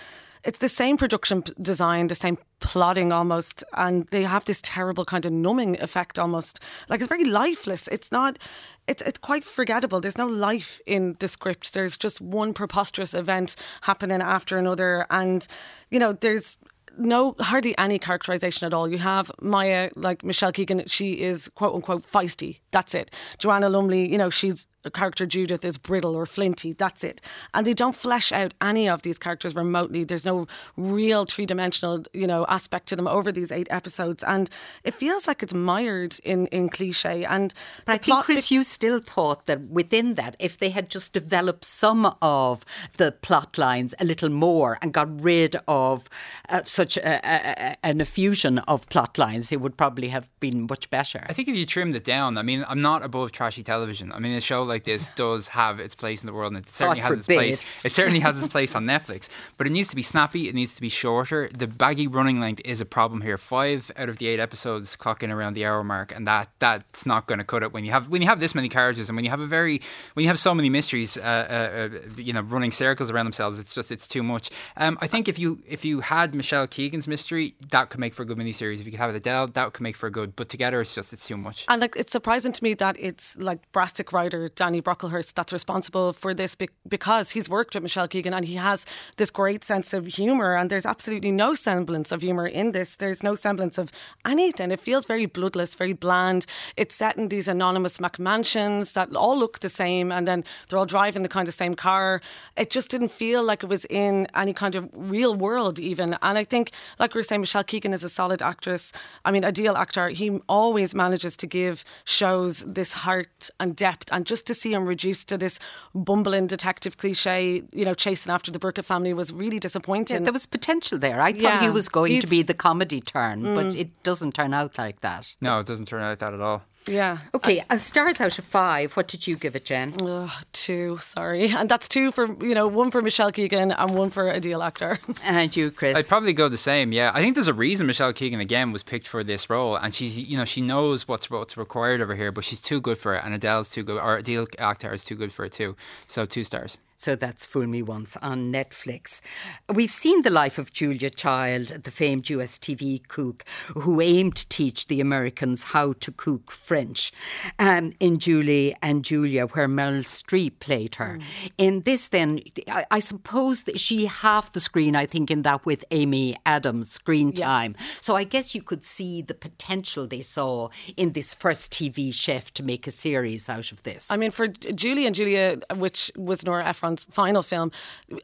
It's 0.44 0.58
the 0.58 0.68
same 0.68 0.98
production 0.98 1.42
design, 1.60 2.08
the 2.08 2.14
same 2.14 2.36
plotting 2.60 3.12
almost, 3.12 3.64
and 3.72 4.06
they 4.08 4.24
have 4.24 4.44
this 4.44 4.60
terrible 4.62 5.04
kind 5.04 5.24
of 5.24 5.32
numbing 5.32 5.80
effect 5.80 6.18
almost. 6.18 6.60
Like 6.88 7.00
it's 7.00 7.08
very 7.08 7.24
lifeless. 7.24 7.88
It's 7.88 8.12
not. 8.12 8.38
It's 8.86 9.00
it's 9.02 9.18
quite 9.18 9.44
forgettable. 9.44 10.00
There's 10.00 10.18
no 10.18 10.26
life 10.26 10.80
in 10.86 11.16
the 11.18 11.28
script. 11.28 11.72
There's 11.72 11.96
just 11.96 12.20
one 12.20 12.52
preposterous 12.52 13.14
event 13.14 13.56
happening 13.82 14.20
after 14.20 14.58
another, 14.58 15.06
and 15.10 15.46
you 15.90 15.98
know 15.98 16.12
there's 16.12 16.58
no 16.98 17.34
hardly 17.40 17.76
any 17.78 17.98
characterization 17.98 18.66
at 18.66 18.74
all. 18.74 18.86
You 18.88 18.98
have 18.98 19.32
Maya, 19.40 19.90
like 19.96 20.22
Michelle 20.22 20.52
Keegan, 20.52 20.86
she 20.86 21.22
is 21.22 21.48
quote 21.54 21.74
unquote 21.74 22.06
feisty. 22.06 22.60
That's 22.70 22.94
it. 22.94 23.10
Joanna 23.38 23.68
Lumley, 23.68 24.10
you 24.10 24.18
know, 24.18 24.30
she's 24.30 24.66
a 24.84 24.90
character 24.90 25.26
Judith 25.26 25.64
is 25.64 25.78
brittle 25.78 26.14
or 26.14 26.26
flinty. 26.26 26.72
That's 26.72 27.04
it. 27.04 27.20
And 27.54 27.66
they 27.66 27.74
don't 27.74 27.94
flesh 27.96 28.32
out 28.32 28.54
any 28.60 28.88
of 28.88 29.02
these 29.02 29.18
characters 29.18 29.54
remotely. 29.54 30.04
There's 30.04 30.24
no 30.24 30.46
real 30.76 31.24
three 31.24 31.46
dimensional, 31.46 32.04
you 32.12 32.26
know, 32.26 32.44
aspect 32.48 32.88
to 32.88 32.96
them 32.96 33.06
over 33.08 33.32
these 33.32 33.52
eight 33.52 33.68
episodes. 33.70 34.22
And 34.24 34.50
it 34.82 34.94
feels 34.94 35.26
like 35.26 35.42
it's 35.42 35.54
mired 35.54 36.18
in, 36.24 36.46
in 36.48 36.68
cliche. 36.68 37.24
And 37.24 37.52
But 37.86 37.92
I 37.92 37.96
think, 37.98 38.04
plot- 38.06 38.24
Chris, 38.26 38.50
you 38.50 38.64
still 38.64 39.00
thought 39.00 39.46
that 39.46 39.60
within 39.68 40.14
that, 40.14 40.36
if 40.38 40.58
they 40.58 40.70
had 40.70 40.90
just 40.90 41.12
developed 41.12 41.64
some 41.64 42.14
of 42.20 42.64
the 42.96 43.12
plot 43.12 43.56
lines 43.58 43.94
a 44.00 44.04
little 44.04 44.30
more 44.30 44.78
and 44.82 44.92
got 44.92 45.08
rid 45.22 45.56
of 45.68 46.08
uh, 46.48 46.62
such 46.64 46.96
a, 46.96 47.14
a, 47.26 47.72
a- 47.72 47.76
an 47.86 48.00
effusion 48.00 48.58
of 48.60 48.86
plot 48.88 49.16
lines, 49.18 49.52
it 49.52 49.60
would 49.60 49.76
probably 49.76 50.08
have 50.08 50.28
been 50.40 50.66
much 50.68 50.90
better. 50.90 51.24
I 51.28 51.32
think 51.32 51.48
if 51.48 51.56
you 51.56 51.64
trimmed 51.66 51.94
it 51.94 52.04
down, 52.04 52.36
I 52.36 52.42
mean, 52.42 52.64
I'm 52.68 52.80
not 52.80 53.02
above 53.04 53.30
trashy 53.32 53.62
television. 53.62 54.10
I 54.12 54.18
mean, 54.18 54.32
a 54.36 54.40
show 54.40 54.62
like 54.64 54.73
this 54.82 55.08
does 55.14 55.46
have 55.46 55.78
its 55.78 55.94
place 55.94 56.22
in 56.22 56.26
the 56.26 56.32
world, 56.32 56.54
and 56.54 56.64
it 56.64 56.68
certainly 56.68 57.00
God 57.00 57.10
has 57.10 57.18
its 57.18 57.26
place. 57.28 57.64
It 57.84 57.92
certainly 57.92 58.18
has 58.18 58.36
its 58.36 58.48
place 58.48 58.74
on 58.74 58.84
Netflix, 58.84 59.28
but 59.56 59.68
it 59.68 59.70
needs 59.70 59.88
to 59.90 59.96
be 59.96 60.02
snappy. 60.02 60.48
It 60.48 60.56
needs 60.56 60.74
to 60.74 60.80
be 60.80 60.88
shorter. 60.88 61.48
The 61.56 61.68
baggy 61.68 62.08
running 62.08 62.40
length 62.40 62.62
is 62.64 62.80
a 62.80 62.84
problem 62.84 63.20
here. 63.20 63.38
Five 63.38 63.92
out 63.96 64.08
of 64.08 64.18
the 64.18 64.26
eight 64.26 64.40
episodes 64.40 64.96
clock 64.96 65.22
in 65.22 65.30
around 65.30 65.54
the 65.54 65.64
hour 65.64 65.84
mark, 65.84 66.10
and 66.10 66.26
that 66.26 66.48
that's 66.58 67.06
not 67.06 67.28
going 67.28 67.38
to 67.38 67.44
cut 67.44 67.62
it 67.62 67.72
when 67.72 67.84
you 67.84 67.92
have 67.92 68.08
when 68.08 68.20
you 68.20 68.28
have 68.28 68.40
this 68.40 68.54
many 68.54 68.68
characters 68.68 69.08
and 69.08 69.14
when 69.14 69.24
you 69.24 69.30
have 69.30 69.40
a 69.40 69.46
very 69.46 69.80
when 70.14 70.24
you 70.24 70.28
have 70.28 70.38
so 70.38 70.54
many 70.54 70.70
mysteries, 70.70 71.16
uh, 71.16 71.20
uh, 71.20 71.88
uh, 71.94 71.98
you 72.16 72.32
know, 72.32 72.40
running 72.40 72.72
circles 72.72 73.10
around 73.10 73.26
themselves. 73.26 73.58
It's 73.58 73.74
just 73.74 73.92
it's 73.92 74.08
too 74.08 74.22
much. 74.22 74.50
Um, 74.76 74.98
I 75.00 75.06
think 75.06 75.28
if 75.28 75.38
you 75.38 75.60
if 75.68 75.84
you 75.84 76.00
had 76.00 76.34
Michelle 76.34 76.66
Keegan's 76.66 77.06
mystery, 77.06 77.54
that 77.70 77.90
could 77.90 78.00
make 78.00 78.14
for 78.14 78.22
a 78.22 78.26
good 78.26 78.38
miniseries. 78.38 78.80
If 78.80 78.86
you 78.86 78.92
could 78.92 79.00
have 79.00 79.14
Adeel, 79.14 79.52
that 79.52 79.72
could 79.72 79.82
make 79.82 79.96
for 79.96 80.06
a 80.06 80.10
good. 80.10 80.34
But 80.36 80.48
together, 80.48 80.80
it's 80.80 80.94
just 80.94 81.12
it's 81.12 81.26
too 81.26 81.36
much. 81.36 81.64
And 81.68 81.80
like 81.80 81.94
it's 81.96 82.12
surprising 82.12 82.52
to 82.52 82.64
me 82.64 82.74
that 82.74 82.96
it's 82.98 83.36
like 83.36 83.60
Brassic 83.72 84.12
writer 84.12 84.48
Danny 84.64 84.80
Brocklehurst 84.80 85.34
that's 85.34 85.52
responsible 85.52 86.14
for 86.14 86.32
this 86.32 86.54
be- 86.54 86.70
because 86.88 87.32
he's 87.32 87.50
worked 87.50 87.74
with 87.74 87.82
Michelle 87.82 88.08
Keegan 88.08 88.32
and 88.32 88.46
he 88.46 88.54
has 88.54 88.86
this 89.18 89.30
great 89.30 89.62
sense 89.62 89.92
of 89.92 90.06
humour 90.06 90.54
and 90.56 90.70
there's 90.70 90.86
absolutely 90.86 91.32
no 91.32 91.52
semblance 91.52 92.10
of 92.10 92.22
humour 92.22 92.46
in 92.46 92.72
this. 92.72 92.96
There's 92.96 93.22
no 93.22 93.34
semblance 93.34 93.76
of 93.76 93.92
anything. 94.24 94.70
It 94.70 94.80
feels 94.80 95.04
very 95.04 95.26
bloodless, 95.26 95.74
very 95.74 95.92
bland. 95.92 96.46
It's 96.78 96.94
set 96.94 97.18
in 97.18 97.28
these 97.28 97.46
anonymous 97.46 97.98
McMansions 97.98 98.94
that 98.94 99.14
all 99.14 99.38
look 99.38 99.60
the 99.60 99.68
same 99.68 100.10
and 100.10 100.26
then 100.26 100.44
they're 100.68 100.78
all 100.78 100.86
driving 100.86 101.22
the 101.22 101.28
kind 101.28 101.46
of 101.46 101.52
same 101.52 101.74
car. 101.74 102.22
It 102.56 102.70
just 102.70 102.88
didn't 102.88 103.10
feel 103.10 103.42
like 103.44 103.62
it 103.62 103.68
was 103.68 103.84
in 103.90 104.26
any 104.34 104.54
kind 104.54 104.76
of 104.76 104.88
real 104.94 105.34
world 105.34 105.78
even. 105.78 106.16
And 106.22 106.38
I 106.38 106.44
think, 106.44 106.70
like 106.98 107.12
we 107.12 107.18
were 107.18 107.22
saying, 107.22 107.42
Michelle 107.42 107.64
Keegan 107.64 107.92
is 107.92 108.02
a 108.02 108.08
solid 108.08 108.40
actress. 108.40 108.92
I 109.26 109.30
mean, 109.30 109.42
Adeel 109.42 109.76
Akhtar. 109.76 110.10
He 110.10 110.40
always 110.48 110.94
manages 110.94 111.36
to 111.36 111.46
give 111.46 111.84
shows 112.04 112.64
this 112.66 112.94
heart 112.94 113.50
and 113.60 113.76
depth. 113.76 114.08
And 114.10 114.24
just 114.24 114.46
to 114.54 114.60
see 114.60 114.72
him 114.72 114.84
reduced 114.86 115.28
to 115.28 115.36
this 115.38 115.58
bumbling 115.94 116.46
detective 116.46 116.96
cliche, 116.96 117.62
you 117.72 117.84
know, 117.84 117.94
chasing 117.94 118.32
after 118.32 118.50
the 118.50 118.58
Burkett 118.58 118.84
family 118.84 119.12
was 119.12 119.32
really 119.32 119.56
Yeah, 119.56 119.60
disappointing. 119.68 120.24
there 120.24 120.32
was 120.32 120.46
potential 120.46 120.98
there. 120.98 121.20
I 121.20 121.32
thought 121.32 121.62
he 121.62 121.70
was 121.70 121.88
going 121.88 122.20
to 122.20 122.26
be 122.26 122.42
the 122.42 122.54
comedy 122.54 123.00
turn, 123.00 123.42
but 123.54 123.66
Mm. 123.66 123.78
it 123.82 124.02
doesn't 124.02 124.32
turn 124.34 124.52
out 124.54 124.78
like 124.78 125.00
that. 125.00 125.36
No, 125.40 125.60
it 125.60 125.66
doesn't 125.66 125.86
turn 125.86 126.02
out 126.02 126.10
like 126.10 126.18
that 126.20 126.34
at 126.34 126.40
all. 126.40 126.62
Yeah. 126.88 127.18
Okay, 127.34 127.64
uh, 127.70 127.78
stars 127.78 128.20
out 128.20 128.38
of 128.38 128.44
five. 128.44 128.94
What 128.94 129.08
did 129.08 129.26
you 129.26 129.36
give 129.36 129.56
it, 129.56 129.64
Jen? 129.64 129.94
Ugh, 130.02 130.30
two, 130.52 130.98
sorry. 130.98 131.50
And 131.64 131.68
that's 131.68 131.88
two 131.88 132.12
for, 132.12 132.26
you 132.44 132.54
know, 132.54 132.66
one 132.66 132.90
for 132.90 133.00
Michelle 133.00 133.32
Keegan 133.32 133.72
and 133.72 133.90
one 133.90 134.10
for 134.10 134.24
Adeel 134.24 134.60
Akhtar. 134.60 134.98
And 135.24 135.54
you, 135.56 135.70
Chris? 135.70 135.96
I'd 135.96 136.06
probably 136.08 136.32
go 136.34 136.48
the 136.48 136.58
same. 136.58 136.92
Yeah, 136.92 137.10
I 137.14 137.20
think 137.20 137.34
there's 137.34 137.48
a 137.48 137.54
reason 137.54 137.86
Michelle 137.86 138.12
Keegan 138.12 138.40
again 138.40 138.72
was 138.72 138.82
picked 138.82 139.08
for 139.08 139.24
this 139.24 139.48
role, 139.48 139.76
and 139.76 139.94
she's 139.94 140.18
you 140.18 140.36
know 140.36 140.44
she 140.44 140.60
knows 140.60 141.08
what's 141.08 141.30
what's 141.30 141.56
required 141.56 142.00
over 142.00 142.14
here, 142.14 142.30
but 142.32 142.44
she's 142.44 142.60
too 142.60 142.80
good 142.80 142.98
for 142.98 143.14
it, 143.14 143.22
and 143.24 143.34
Adeel's 143.40 143.70
too 143.70 143.82
good, 143.82 143.98
or 143.98 144.20
Adeel 144.20 144.46
Akhtar 144.58 144.92
is 144.92 145.04
too 145.04 145.14
good 145.14 145.32
for 145.32 145.44
it 145.46 145.52
too. 145.52 145.76
So 146.06 146.26
two 146.26 146.44
stars. 146.44 146.76
So 147.04 147.16
that's 147.16 147.44
Fool 147.44 147.66
Me 147.66 147.82
Once 147.82 148.16
on 148.22 148.50
Netflix. 148.50 149.20
We've 149.68 149.92
seen 149.92 150.22
the 150.22 150.30
life 150.30 150.56
of 150.56 150.72
Julia 150.72 151.10
Child, 151.10 151.66
the 151.84 151.90
famed 151.90 152.30
US 152.30 152.56
TV 152.56 153.06
cook 153.06 153.44
who 153.74 154.00
aimed 154.00 154.36
to 154.36 154.48
teach 154.48 154.86
the 154.86 155.02
Americans 155.02 155.64
how 155.64 155.92
to 156.00 156.10
cook 156.10 156.50
French 156.50 157.12
um, 157.58 157.92
in 158.00 158.18
Julie 158.18 158.74
and 158.80 159.04
Julia, 159.04 159.44
where 159.48 159.68
Meryl 159.68 160.02
Streep 160.02 160.60
played 160.60 160.94
her. 160.94 161.18
In 161.58 161.82
this, 161.82 162.08
then, 162.08 162.40
I, 162.68 162.86
I 162.90 163.00
suppose 163.00 163.64
that 163.64 163.78
she 163.78 164.06
half 164.06 164.52
the 164.52 164.60
screen, 164.60 164.96
I 164.96 165.04
think, 165.04 165.30
in 165.30 165.42
that 165.42 165.66
with 165.66 165.84
Amy 165.90 166.36
Adams' 166.46 166.90
screen 166.90 167.34
time. 167.34 167.74
So 168.00 168.16
I 168.16 168.24
guess 168.24 168.54
you 168.54 168.62
could 168.62 168.82
see 168.82 169.20
the 169.20 169.34
potential 169.34 170.06
they 170.06 170.22
saw 170.22 170.70
in 170.96 171.12
this 171.12 171.34
first 171.34 171.70
TV 171.70 172.14
chef 172.14 172.54
to 172.54 172.62
make 172.62 172.86
a 172.86 172.90
series 172.90 173.50
out 173.50 173.72
of 173.72 173.82
this. 173.82 174.10
I 174.10 174.16
mean, 174.16 174.30
for 174.30 174.48
Julie 174.48 175.04
and 175.04 175.14
Julia, 175.14 175.58
which 175.74 176.10
was 176.16 176.46
Nora 176.46 176.64
Ephron's 176.94 177.04
final 177.14 177.42
film, 177.42 177.70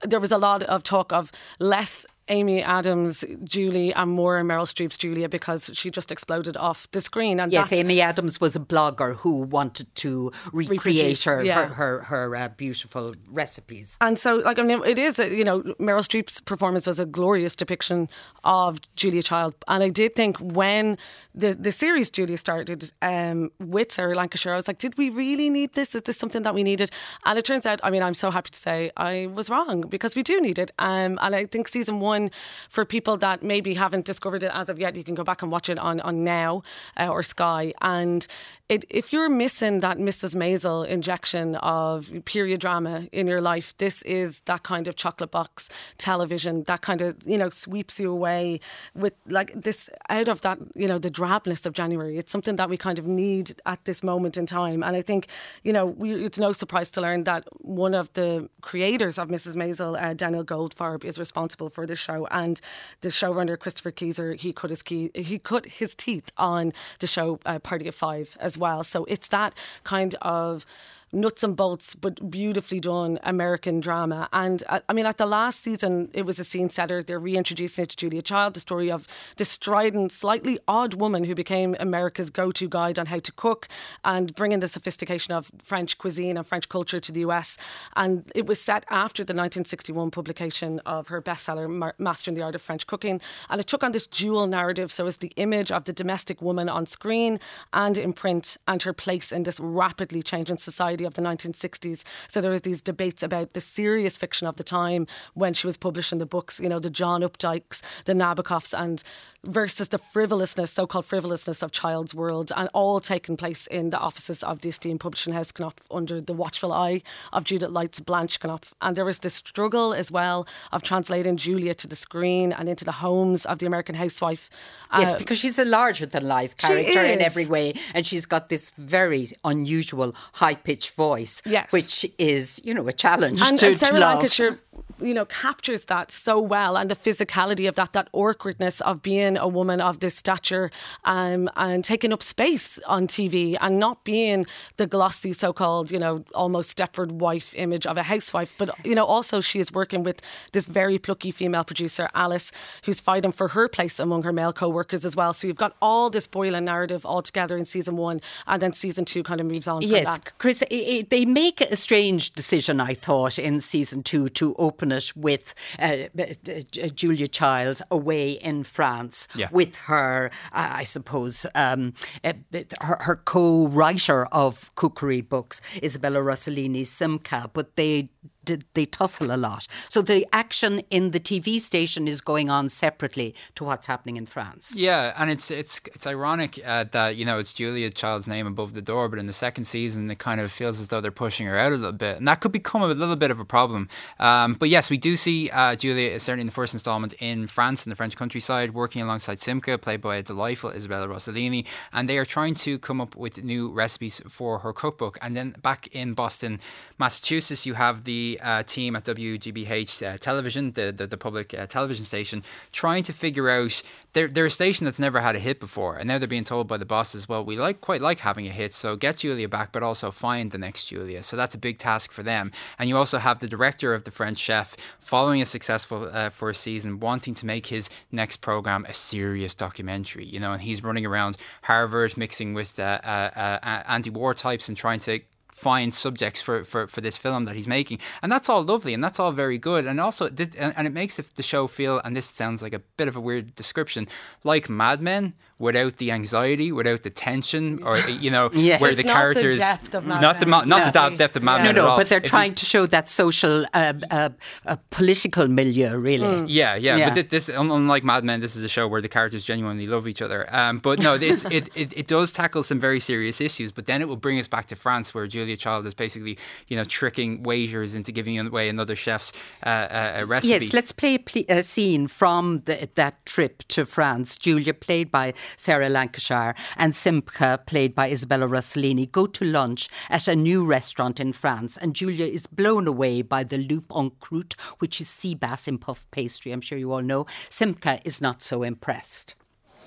there 0.02 0.20
was 0.20 0.32
a 0.32 0.38
lot 0.38 0.62
of 0.62 0.82
talk 0.82 1.12
of 1.12 1.32
less 1.58 2.06
Amy 2.30 2.62
Adams, 2.62 3.24
Julie, 3.44 3.92
and 3.92 4.10
more 4.10 4.40
Meryl 4.42 4.66
Streep's 4.66 4.96
Julia 4.96 5.28
because 5.28 5.70
she 5.74 5.90
just 5.90 6.10
exploded 6.10 6.56
off 6.56 6.88
the 6.92 7.00
screen. 7.00 7.40
And 7.40 7.52
Yes, 7.52 7.72
Amy 7.72 8.00
Adams 8.00 8.40
was 8.40 8.56
a 8.56 8.60
blogger 8.60 9.16
who 9.16 9.42
wanted 9.42 9.94
to 9.96 10.30
recreate 10.52 10.70
Reproduce, 10.70 11.24
her 11.24 11.42
yeah. 11.42 11.66
her 11.66 11.74
her, 11.74 12.02
her 12.02 12.36
uh, 12.36 12.48
beautiful 12.56 13.14
recipes. 13.28 13.96
And 14.00 14.18
so, 14.18 14.36
like, 14.36 14.58
I 14.58 14.62
mean, 14.62 14.82
it 14.84 14.98
is, 14.98 15.18
a, 15.18 15.34
you 15.34 15.44
know, 15.44 15.62
Meryl 15.78 16.06
Streep's 16.08 16.40
performance 16.40 16.86
was 16.86 17.00
a 17.00 17.06
glorious 17.06 17.56
depiction 17.56 18.08
of 18.44 18.78
Julia 18.96 19.22
Child. 19.22 19.54
And 19.68 19.82
I 19.82 19.88
did 19.88 20.14
think 20.14 20.38
when 20.38 20.96
the, 21.34 21.54
the 21.54 21.72
series 21.72 22.10
Julia 22.10 22.36
started 22.36 22.92
um, 23.02 23.50
with 23.58 23.92
Sarah 23.92 24.14
Lancashire, 24.14 24.52
I 24.52 24.56
was 24.56 24.68
like, 24.68 24.78
did 24.78 24.96
we 24.98 25.10
really 25.10 25.48
need 25.50 25.74
this? 25.74 25.94
Is 25.94 26.02
this 26.02 26.16
something 26.16 26.42
that 26.42 26.54
we 26.54 26.62
needed? 26.62 26.90
And 27.24 27.38
it 27.38 27.44
turns 27.44 27.66
out, 27.66 27.80
I 27.82 27.90
mean, 27.90 28.02
I'm 28.02 28.14
so 28.14 28.30
happy 28.30 28.50
to 28.50 28.58
say 28.58 28.90
I 28.96 29.28
was 29.32 29.48
wrong 29.48 29.82
because 29.88 30.14
we 30.14 30.22
do 30.22 30.40
need 30.40 30.58
it. 30.58 30.70
Um, 30.78 31.18
and 31.22 31.34
I 31.34 31.46
think 31.46 31.68
season 31.68 32.00
one, 32.00 32.19
for 32.68 32.84
people 32.84 33.16
that 33.18 33.42
maybe 33.42 33.74
haven't 33.74 34.04
discovered 34.04 34.42
it 34.42 34.50
as 34.52 34.68
of 34.68 34.78
yet, 34.78 34.96
you 34.96 35.04
can 35.04 35.14
go 35.14 35.24
back 35.24 35.40
and 35.42 35.50
watch 35.50 35.68
it 35.68 35.78
on, 35.78 36.00
on 36.00 36.24
Now 36.24 36.62
uh, 36.98 37.08
or 37.08 37.22
Sky. 37.22 37.72
And 37.80 38.26
it, 38.68 38.84
if 38.88 39.12
you're 39.12 39.28
missing 39.28 39.80
that 39.80 39.98
Mrs. 39.98 40.36
Maisel 40.36 40.86
injection 40.86 41.56
of 41.56 42.12
period 42.24 42.60
drama 42.60 43.08
in 43.10 43.26
your 43.26 43.40
life, 43.40 43.76
this 43.78 44.02
is 44.02 44.40
that 44.42 44.62
kind 44.62 44.86
of 44.86 44.94
chocolate 44.94 45.32
box 45.32 45.68
television 45.98 46.62
that 46.64 46.80
kind 46.80 47.00
of, 47.00 47.16
you 47.26 47.36
know, 47.36 47.50
sweeps 47.50 47.98
you 47.98 48.12
away 48.12 48.60
with 48.94 49.14
like 49.26 49.52
this 49.60 49.90
out 50.08 50.28
of 50.28 50.40
that, 50.42 50.58
you 50.76 50.86
know, 50.86 50.98
the 50.98 51.10
drabness 51.10 51.66
of 51.66 51.72
January. 51.72 52.16
It's 52.16 52.30
something 52.30 52.56
that 52.56 52.70
we 52.70 52.76
kind 52.76 52.98
of 53.00 53.06
need 53.08 53.60
at 53.66 53.84
this 53.86 54.04
moment 54.04 54.36
in 54.36 54.46
time. 54.46 54.84
And 54.84 54.94
I 54.96 55.02
think, 55.02 55.26
you 55.64 55.72
know, 55.72 55.86
we, 55.86 56.24
it's 56.24 56.38
no 56.38 56.52
surprise 56.52 56.90
to 56.90 57.00
learn 57.00 57.24
that 57.24 57.44
one 57.60 57.94
of 57.94 58.12
the 58.12 58.48
creators 58.60 59.18
of 59.18 59.28
Mrs. 59.28 59.56
Maisel, 59.56 60.00
uh, 60.00 60.14
Daniel 60.14 60.44
Goldfarb, 60.44 61.04
is 61.04 61.18
responsible 61.18 61.70
for 61.70 61.86
this 61.86 61.98
show. 62.00 62.26
And 62.30 62.60
the 63.02 63.10
showrunner, 63.10 63.58
Christopher 63.58 63.92
Keyser, 63.92 64.36
he 64.36 64.52
cut 64.52 64.70
his, 64.70 64.82
key, 64.82 65.10
he 65.14 65.38
cut 65.38 65.66
his 65.66 65.94
teeth 65.94 66.32
on 66.36 66.72
the 66.98 67.06
show 67.06 67.38
uh, 67.46 67.58
Party 67.58 67.86
of 67.88 67.94
Five 67.94 68.36
as 68.40 68.58
well. 68.58 68.82
So 68.82 69.04
it's 69.04 69.28
that 69.28 69.54
kind 69.84 70.14
of 70.22 70.66
nuts 71.12 71.42
and 71.42 71.56
bolts, 71.56 71.94
but 71.94 72.30
beautifully 72.30 72.80
done 72.80 73.18
American 73.22 73.80
drama. 73.80 74.28
And 74.32 74.62
uh, 74.68 74.80
I 74.88 74.92
mean, 74.92 75.06
at 75.06 75.18
the 75.18 75.26
last 75.26 75.62
season, 75.62 76.08
it 76.14 76.24
was 76.24 76.38
a 76.38 76.44
scene 76.44 76.70
setter. 76.70 77.02
They're 77.02 77.18
reintroducing 77.18 77.82
it 77.82 77.90
to 77.90 77.96
Julia 77.96 78.22
Child, 78.22 78.54
the 78.54 78.60
story 78.60 78.90
of 78.90 79.06
this 79.36 79.48
strident, 79.48 80.12
slightly 80.12 80.58
odd 80.68 80.94
woman 80.94 81.24
who 81.24 81.34
became 81.34 81.74
America's 81.80 82.30
go 82.30 82.52
to 82.52 82.68
guide 82.68 82.98
on 82.98 83.06
how 83.06 83.18
to 83.18 83.32
cook 83.32 83.68
and 84.04 84.34
bringing 84.34 84.60
the 84.60 84.68
sophistication 84.68 85.34
of 85.34 85.50
French 85.62 85.98
cuisine 85.98 86.36
and 86.36 86.46
French 86.46 86.68
culture 86.68 87.00
to 87.00 87.12
the 87.12 87.20
US. 87.20 87.56
And 87.96 88.30
it 88.34 88.46
was 88.46 88.60
set 88.60 88.84
after 88.88 89.24
the 89.24 89.32
1961 89.32 90.10
publication 90.10 90.80
of 90.86 91.08
her 91.08 91.20
bestseller, 91.20 91.92
Mastering 91.98 92.36
the 92.36 92.42
Art 92.42 92.54
of 92.54 92.62
French 92.62 92.86
Cooking. 92.86 93.20
And 93.48 93.60
it 93.60 93.66
took 93.66 93.82
on 93.82 93.92
this 93.92 94.06
dual 94.06 94.46
narrative. 94.46 94.92
So 94.92 95.06
it's 95.06 95.16
the 95.16 95.32
image 95.36 95.72
of 95.72 95.84
the 95.84 95.92
domestic 95.92 96.40
woman 96.40 96.68
on 96.68 96.86
screen 96.86 97.40
and 97.72 97.98
in 97.98 98.12
print 98.12 98.56
and 98.68 98.82
her 98.82 98.92
place 98.92 99.32
in 99.32 99.42
this 99.42 99.58
rapidly 99.58 100.22
changing 100.22 100.58
society 100.58 100.99
of 101.04 101.14
the 101.14 101.22
1960s. 101.22 102.02
So 102.28 102.40
there 102.40 102.50
was 102.50 102.62
these 102.62 102.80
debates 102.80 103.22
about 103.22 103.52
the 103.52 103.60
serious 103.60 104.16
fiction 104.16 104.46
of 104.46 104.56
the 104.56 104.64
time 104.64 105.06
when 105.34 105.54
she 105.54 105.66
was 105.66 105.76
publishing 105.76 106.18
the 106.18 106.26
books, 106.26 106.60
you 106.60 106.68
know, 106.68 106.78
the 106.78 106.90
John 106.90 107.22
Updikes, 107.22 107.80
the 108.04 108.12
Nabokovs, 108.12 108.78
and 108.78 109.02
versus 109.44 109.88
the 109.88 109.98
frivolousness, 109.98 110.72
so 110.72 110.86
called 110.86 111.06
frivolousness 111.06 111.62
of 111.62 111.72
Child's 111.72 112.14
World, 112.14 112.52
and 112.56 112.68
all 112.74 113.00
taking 113.00 113.36
place 113.36 113.66
in 113.66 113.90
the 113.90 113.98
offices 113.98 114.42
of 114.42 114.60
the 114.60 114.68
esteemed 114.68 115.00
publishing 115.00 115.32
house 115.32 115.50
Knopf 115.58 115.82
under 115.90 116.20
the 116.20 116.32
watchful 116.32 116.72
eye 116.72 117.02
of 117.32 117.44
Judith 117.44 117.70
Light's 117.70 118.00
Blanche 118.00 118.38
Knopf. 118.40 118.74
And 118.82 118.96
there 118.96 119.04
was 119.04 119.20
this 119.20 119.34
struggle 119.34 119.92
as 119.92 120.12
well 120.12 120.46
of 120.72 120.82
translating 120.82 121.36
Julia 121.36 121.74
to 121.74 121.86
the 121.86 121.96
screen 121.96 122.52
and 122.52 122.68
into 122.68 122.84
the 122.84 122.92
homes 122.92 123.46
of 123.46 123.58
the 123.58 123.66
American 123.66 123.94
housewife. 123.94 124.50
Yes, 124.96 125.14
uh, 125.14 125.18
because 125.18 125.38
she's 125.38 125.58
a 125.58 125.64
larger 125.64 126.06
than 126.06 126.26
life 126.26 126.56
character 126.56 127.04
in 127.04 127.20
every 127.20 127.46
way, 127.46 127.74
and 127.94 128.06
she's 128.06 128.26
got 128.26 128.48
this 128.48 128.70
very 128.70 129.28
unusual 129.44 130.14
high 130.34 130.54
pitched 130.54 130.94
voice, 130.94 131.42
yes. 131.46 131.72
which 131.72 132.04
is, 132.18 132.60
you 132.64 132.74
know, 132.74 132.86
a 132.88 132.92
challenge 132.92 133.40
and, 133.42 133.58
to, 133.58 133.68
and 133.68 133.76
Sarah 133.78 133.94
to. 133.94 134.00
Lancashire 134.00 134.58
you 135.00 135.14
know, 135.14 135.24
captures 135.24 135.86
that 135.86 136.10
so 136.10 136.38
well 136.38 136.76
and 136.76 136.90
the 136.90 136.96
physicality 136.96 137.68
of 137.68 137.74
that, 137.76 137.92
that 137.92 138.08
awkwardness 138.12 138.80
of 138.82 139.02
being 139.02 139.29
a 139.36 139.48
woman 139.48 139.80
of 139.80 140.00
this 140.00 140.14
stature 140.14 140.70
um, 141.04 141.48
and 141.56 141.84
taking 141.84 142.12
up 142.12 142.22
space 142.22 142.78
on 142.86 143.06
TV 143.06 143.56
and 143.60 143.78
not 143.78 144.04
being 144.04 144.46
the 144.76 144.86
glossy 144.86 145.32
so 145.32 145.52
called, 145.52 145.90
you 145.90 145.98
know, 145.98 146.24
almost 146.34 146.76
Stepford 146.76 147.12
wife 147.12 147.54
image 147.56 147.86
of 147.86 147.96
a 147.96 148.02
housewife. 148.02 148.54
But, 148.58 148.70
you 148.84 148.94
know, 148.94 149.04
also 149.04 149.40
she 149.40 149.58
is 149.58 149.72
working 149.72 150.02
with 150.02 150.20
this 150.52 150.66
very 150.66 150.98
plucky 150.98 151.30
female 151.30 151.64
producer, 151.64 152.08
Alice, 152.14 152.52
who's 152.84 153.00
fighting 153.00 153.32
for 153.32 153.48
her 153.48 153.68
place 153.68 153.98
among 153.98 154.22
her 154.22 154.32
male 154.32 154.52
co 154.52 154.68
workers 154.68 155.04
as 155.04 155.16
well. 155.16 155.32
So 155.32 155.46
you've 155.46 155.56
got 155.56 155.76
all 155.80 156.10
this 156.10 156.26
boiling 156.26 156.64
narrative 156.64 157.04
all 157.06 157.22
together 157.22 157.56
in 157.56 157.64
season 157.64 157.96
one 157.96 158.20
and 158.46 158.60
then 158.62 158.72
season 158.72 159.04
two 159.04 159.22
kind 159.22 159.40
of 159.40 159.46
moves 159.46 159.68
on. 159.68 159.82
Yes, 159.82 160.06
that. 160.06 160.38
Chris, 160.38 160.62
it, 160.62 160.74
it, 160.74 161.10
they 161.10 161.24
make 161.24 161.60
a 161.60 161.76
strange 161.76 162.32
decision, 162.32 162.80
I 162.80 162.94
thought, 162.94 163.38
in 163.38 163.60
season 163.60 164.02
two 164.02 164.28
to 164.30 164.54
open 164.58 164.92
it 164.92 165.12
with 165.16 165.54
uh, 165.78 165.96
uh, 166.18 166.88
Julia 166.94 167.28
Childs 167.28 167.82
away 167.90 168.32
in 168.32 168.64
France 168.64 169.19
yeah. 169.34 169.48
with 169.50 169.76
her, 169.76 170.30
uh, 170.52 170.68
I 170.72 170.84
suppose, 170.84 171.46
um, 171.54 171.94
uh, 172.24 172.32
her, 172.80 172.98
her 173.00 173.16
co 173.16 173.66
writer 173.68 174.26
of 174.26 174.74
cookery 174.74 175.20
books, 175.20 175.60
Isabella 175.82 176.20
Rossellini 176.20 176.82
Simca, 176.82 177.50
but 177.52 177.76
they 177.76 178.10
they 178.44 178.86
tussle 178.86 179.32
a 179.32 179.36
lot. 179.36 179.66
So 179.88 180.02
the 180.02 180.26
action 180.32 180.80
in 180.90 181.10
the 181.10 181.20
TV 181.20 181.60
station 181.60 182.08
is 182.08 182.20
going 182.20 182.50
on 182.50 182.68
separately 182.68 183.34
to 183.56 183.64
what's 183.64 183.86
happening 183.86 184.16
in 184.16 184.26
France. 184.26 184.74
Yeah, 184.74 185.12
and 185.16 185.30
it's 185.30 185.50
it's 185.50 185.80
it's 185.86 186.06
ironic 186.06 186.60
uh, 186.64 186.84
that 186.92 187.16
you 187.16 187.24
know 187.24 187.38
it's 187.38 187.52
Julia 187.52 187.90
Child's 187.90 188.26
name 188.26 188.46
above 188.46 188.74
the 188.74 188.82
door, 188.82 189.08
but 189.08 189.18
in 189.18 189.26
the 189.26 189.32
second 189.32 189.64
season 189.64 190.10
it 190.10 190.18
kind 190.18 190.40
of 190.40 190.50
feels 190.50 190.80
as 190.80 190.88
though 190.88 191.00
they're 191.00 191.10
pushing 191.10 191.46
her 191.46 191.58
out 191.58 191.72
a 191.72 191.76
little 191.76 191.92
bit, 191.92 192.16
and 192.16 192.26
that 192.28 192.40
could 192.40 192.52
become 192.52 192.82
a 192.82 192.86
little 192.86 193.16
bit 193.16 193.30
of 193.30 193.40
a 193.40 193.44
problem. 193.44 193.88
Um, 194.18 194.54
but 194.54 194.68
yes, 194.68 194.90
we 194.90 194.96
do 194.96 195.16
see 195.16 195.50
uh, 195.50 195.76
Julia 195.76 196.18
certainly 196.18 196.42
in 196.42 196.46
the 196.46 196.52
first 196.52 196.74
installment 196.74 197.12
in 197.14 197.46
France 197.46 197.86
in 197.86 197.90
the 197.90 197.96
French 197.96 198.16
countryside, 198.16 198.74
working 198.74 199.02
alongside 199.02 199.38
Simca, 199.38 199.80
played 199.80 200.00
by 200.00 200.16
a 200.16 200.22
delightful 200.22 200.70
Isabella 200.70 201.06
Rossellini, 201.06 201.66
and 201.92 202.08
they 202.08 202.18
are 202.18 202.24
trying 202.24 202.54
to 202.54 202.78
come 202.78 203.00
up 203.00 203.14
with 203.16 203.42
new 203.44 203.70
recipes 203.70 204.20
for 204.28 204.60
her 204.60 204.72
cookbook. 204.72 205.18
And 205.22 205.36
then 205.36 205.54
back 205.62 205.88
in 205.92 206.14
Boston, 206.14 206.60
Massachusetts, 206.98 207.66
you 207.66 207.74
have 207.74 208.04
the 208.04 208.39
uh, 208.42 208.62
team 208.62 208.96
at 208.96 209.04
WGBH 209.04 210.06
uh, 210.06 210.18
television, 210.18 210.72
the, 210.72 210.92
the, 210.92 211.06
the 211.06 211.16
public 211.16 211.54
uh, 211.54 211.66
television 211.66 212.04
station, 212.04 212.42
trying 212.72 213.02
to 213.04 213.12
figure 213.12 213.48
out 213.48 213.82
they're, 214.12 214.28
they're 214.28 214.46
a 214.46 214.50
station 214.50 214.84
that's 214.84 214.98
never 214.98 215.20
had 215.20 215.36
a 215.36 215.38
hit 215.38 215.60
before, 215.60 215.96
and 215.96 216.08
now 216.08 216.18
they're 216.18 216.28
being 216.28 216.44
told 216.44 216.66
by 216.66 216.76
the 216.76 216.84
bosses, 216.84 217.28
well, 217.28 217.44
we 217.44 217.56
like 217.56 217.80
quite 217.80 218.00
like 218.00 218.20
having 218.20 218.46
a 218.46 218.50
hit, 218.50 218.72
so 218.72 218.96
get 218.96 219.18
Julia 219.18 219.48
back, 219.48 219.72
but 219.72 219.82
also 219.82 220.10
find 220.10 220.50
the 220.50 220.58
next 220.58 220.86
Julia. 220.86 221.22
So 221.22 221.36
that's 221.36 221.54
a 221.54 221.58
big 221.58 221.78
task 221.78 222.12
for 222.12 222.22
them. 222.22 222.52
And 222.78 222.88
you 222.88 222.96
also 222.96 223.18
have 223.18 223.40
the 223.40 223.48
director 223.48 223.94
of 223.94 224.04
the 224.04 224.10
French 224.10 224.38
Chef 224.38 224.76
following 224.98 225.42
a 225.42 225.46
successful 225.46 226.08
uh, 226.12 226.30
first 226.30 226.62
season, 226.62 227.00
wanting 227.00 227.34
to 227.34 227.46
make 227.46 227.66
his 227.66 227.90
next 228.12 228.38
program 228.38 228.84
a 228.88 228.92
serious 228.92 229.54
documentary, 229.54 230.26
you 230.26 230.40
know, 230.40 230.52
and 230.52 230.62
he's 230.62 230.82
running 230.82 231.06
around 231.06 231.36
Harvard 231.62 232.16
mixing 232.16 232.54
with 232.54 232.78
uh, 232.78 233.00
uh, 233.04 233.82
anti-war 233.86 234.34
types 234.34 234.68
and 234.68 234.76
trying 234.76 234.98
to 235.00 235.20
find 235.52 235.92
subjects 235.92 236.40
for, 236.40 236.64
for, 236.64 236.86
for 236.86 237.00
this 237.00 237.16
film 237.16 237.44
that 237.44 237.56
he's 237.56 237.68
making. 237.68 237.98
And 238.22 238.30
that's 238.30 238.48
all 238.48 238.62
lovely 238.62 238.94
and 238.94 239.02
that's 239.02 239.20
all 239.20 239.32
very 239.32 239.58
good. 239.58 239.86
And 239.86 240.00
also, 240.00 240.26
and 240.26 240.86
it 240.86 240.92
makes 240.92 241.16
the 241.16 241.42
show 241.42 241.66
feel, 241.66 242.00
and 242.04 242.16
this 242.16 242.26
sounds 242.26 242.62
like 242.62 242.72
a 242.72 242.80
bit 242.96 243.08
of 243.08 243.16
a 243.16 243.20
weird 243.20 243.54
description, 243.54 244.08
like 244.44 244.68
Mad 244.68 245.00
Men, 245.00 245.34
without 245.60 245.98
the 245.98 246.10
anxiety, 246.10 246.72
without 246.72 247.02
the 247.02 247.10
tension, 247.10 247.82
or 247.82 247.98
you 247.98 248.30
know, 248.30 248.50
yes. 248.54 248.80
where 248.80 248.94
the 248.94 249.02
not 249.04 249.12
characters, 249.14 249.56
the 249.56 249.60
depth 249.60 249.94
of 249.94 250.06
not 250.06 250.40
the 250.40 250.46
not 250.46 250.66
no. 250.66 250.84
the 250.90 251.16
depth 251.16 251.36
of 251.36 251.42
Mad 251.42 251.64
yeah. 251.64 251.72
No, 251.72 251.86
no, 251.86 251.96
but 251.96 252.08
they're 252.08 252.18
if 252.18 252.24
trying 252.24 252.54
to 252.54 252.64
show 252.64 252.86
that 252.86 253.08
social, 253.10 253.66
uh, 253.74 253.92
uh, 254.10 254.30
uh, 254.64 254.76
political 254.88 255.46
milieu, 255.48 255.96
really. 255.98 256.26
Mm. 256.26 256.46
Yeah, 256.48 256.74
yeah, 256.76 256.96
yeah, 256.96 257.14
But 257.14 257.28
this, 257.28 257.50
unlike 257.50 258.02
Mad 258.02 258.24
Men, 258.24 258.40
this 258.40 258.56
is 258.56 258.64
a 258.64 258.68
show 258.68 258.88
where 258.88 259.02
the 259.02 259.08
characters 259.08 259.44
genuinely 259.44 259.86
love 259.86 260.08
each 260.08 260.22
other. 260.22 260.52
Um, 260.54 260.78
but 260.78 260.98
no, 260.98 261.14
it, 261.14 261.44
it, 261.52 261.68
it 261.74 261.92
it 261.96 262.06
does 262.06 262.32
tackle 262.32 262.62
some 262.62 262.80
very 262.80 262.98
serious 262.98 263.40
issues. 263.40 263.70
But 263.70 263.84
then 263.84 264.00
it 264.00 264.08
will 264.08 264.16
bring 264.16 264.38
us 264.38 264.48
back 264.48 264.66
to 264.68 264.76
France, 264.76 265.12
where 265.12 265.26
Julia 265.26 265.58
Child 265.58 265.84
is 265.86 265.92
basically, 265.92 266.38
you 266.68 266.76
know, 266.76 266.84
tricking 266.84 267.42
waiters 267.42 267.94
into 267.94 268.12
giving 268.12 268.38
away 268.38 268.70
another 268.70 268.96
chef's 268.96 269.32
uh, 269.64 269.68
uh 269.68 270.24
recipe. 270.26 270.64
Yes, 270.64 270.72
let's 270.72 270.92
play 270.92 271.22
a 271.50 271.62
scene 271.62 272.06
from 272.06 272.62
the, 272.64 272.88
that 272.94 273.26
trip 273.26 273.62
to 273.68 273.84
France. 273.84 274.36
Julia, 274.38 274.72
played 274.72 275.10
by 275.10 275.34
Sarah 275.56 275.88
Lancashire 275.88 276.54
and 276.76 276.92
Simca, 276.92 277.64
played 277.66 277.94
by 277.94 278.10
Isabella 278.10 278.46
Rossellini, 278.46 279.10
go 279.10 279.26
to 279.26 279.44
lunch 279.44 279.88
at 280.08 280.28
a 280.28 280.36
new 280.36 280.64
restaurant 280.64 281.20
in 281.20 281.32
France, 281.32 281.76
and 281.76 281.94
Julia 281.94 282.26
is 282.26 282.46
blown 282.46 282.86
away 282.86 283.22
by 283.22 283.44
the 283.44 283.58
loup 283.58 283.92
en 283.94 284.10
croûte, 284.20 284.54
which 284.78 285.00
is 285.00 285.08
sea 285.08 285.34
bass 285.34 285.68
in 285.68 285.78
puff 285.78 286.06
pastry. 286.10 286.52
I'm 286.52 286.60
sure 286.60 286.78
you 286.78 286.92
all 286.92 287.02
know. 287.02 287.26
Simca 287.48 288.00
is 288.04 288.20
not 288.20 288.42
so 288.42 288.62
impressed. 288.62 289.34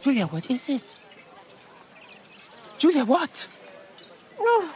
Julia, 0.04 0.26
what 0.28 0.50
is 0.50 0.70
it? 0.70 0.82
Julia, 2.78 3.06
what? 3.06 3.48
Oh. 4.40 4.76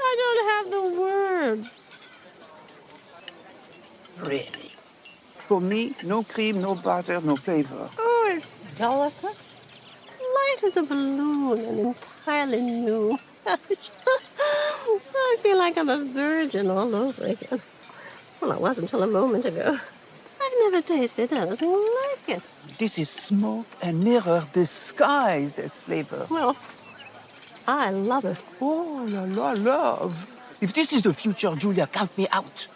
I 0.00 0.14
don't 0.22 0.42
have 0.48 0.66
the 0.70 0.82
words. 1.00 1.68
Really? 4.22 4.67
For 5.48 5.62
me, 5.62 5.94
no 6.04 6.24
cream, 6.24 6.60
no 6.60 6.74
butter, 6.74 7.22
no 7.22 7.34
flavor. 7.34 7.88
Oh, 7.98 8.34
it's 8.36 8.76
delicate. 8.76 9.38
Light 10.36 10.58
as 10.66 10.76
a 10.76 10.82
balloon 10.82 11.58
and 11.58 11.78
entirely 11.78 12.60
new. 12.60 13.16
I 13.46 15.36
feel 15.40 15.56
like 15.56 15.78
I'm 15.78 15.88
a 15.88 16.04
virgin 16.04 16.68
all 16.68 16.94
over 16.94 17.24
again. 17.24 17.60
Well, 18.42 18.52
I 18.52 18.58
was 18.58 18.76
until 18.76 19.02
a 19.02 19.06
moment 19.06 19.46
ago. 19.46 19.78
I've 20.42 20.52
never 20.64 20.82
tasted 20.82 21.32
anything 21.32 21.72
like 21.72 22.28
it. 22.36 22.42
This 22.76 22.98
is 22.98 23.08
smoke 23.08 23.68
and 23.80 24.04
mirror 24.04 24.44
disguised 24.52 25.58
as 25.60 25.80
flavor. 25.80 26.26
Well, 26.30 26.58
I 27.66 27.88
love 27.88 28.26
it. 28.26 28.36
Oh, 28.60 29.08
la 29.08 29.22
la, 29.22 29.52
love. 29.52 30.12
If 30.60 30.74
this 30.74 30.92
is 30.92 31.00
the 31.00 31.14
future, 31.14 31.56
Julia, 31.56 31.86
count 31.86 32.18
me 32.18 32.28
out. 32.32 32.68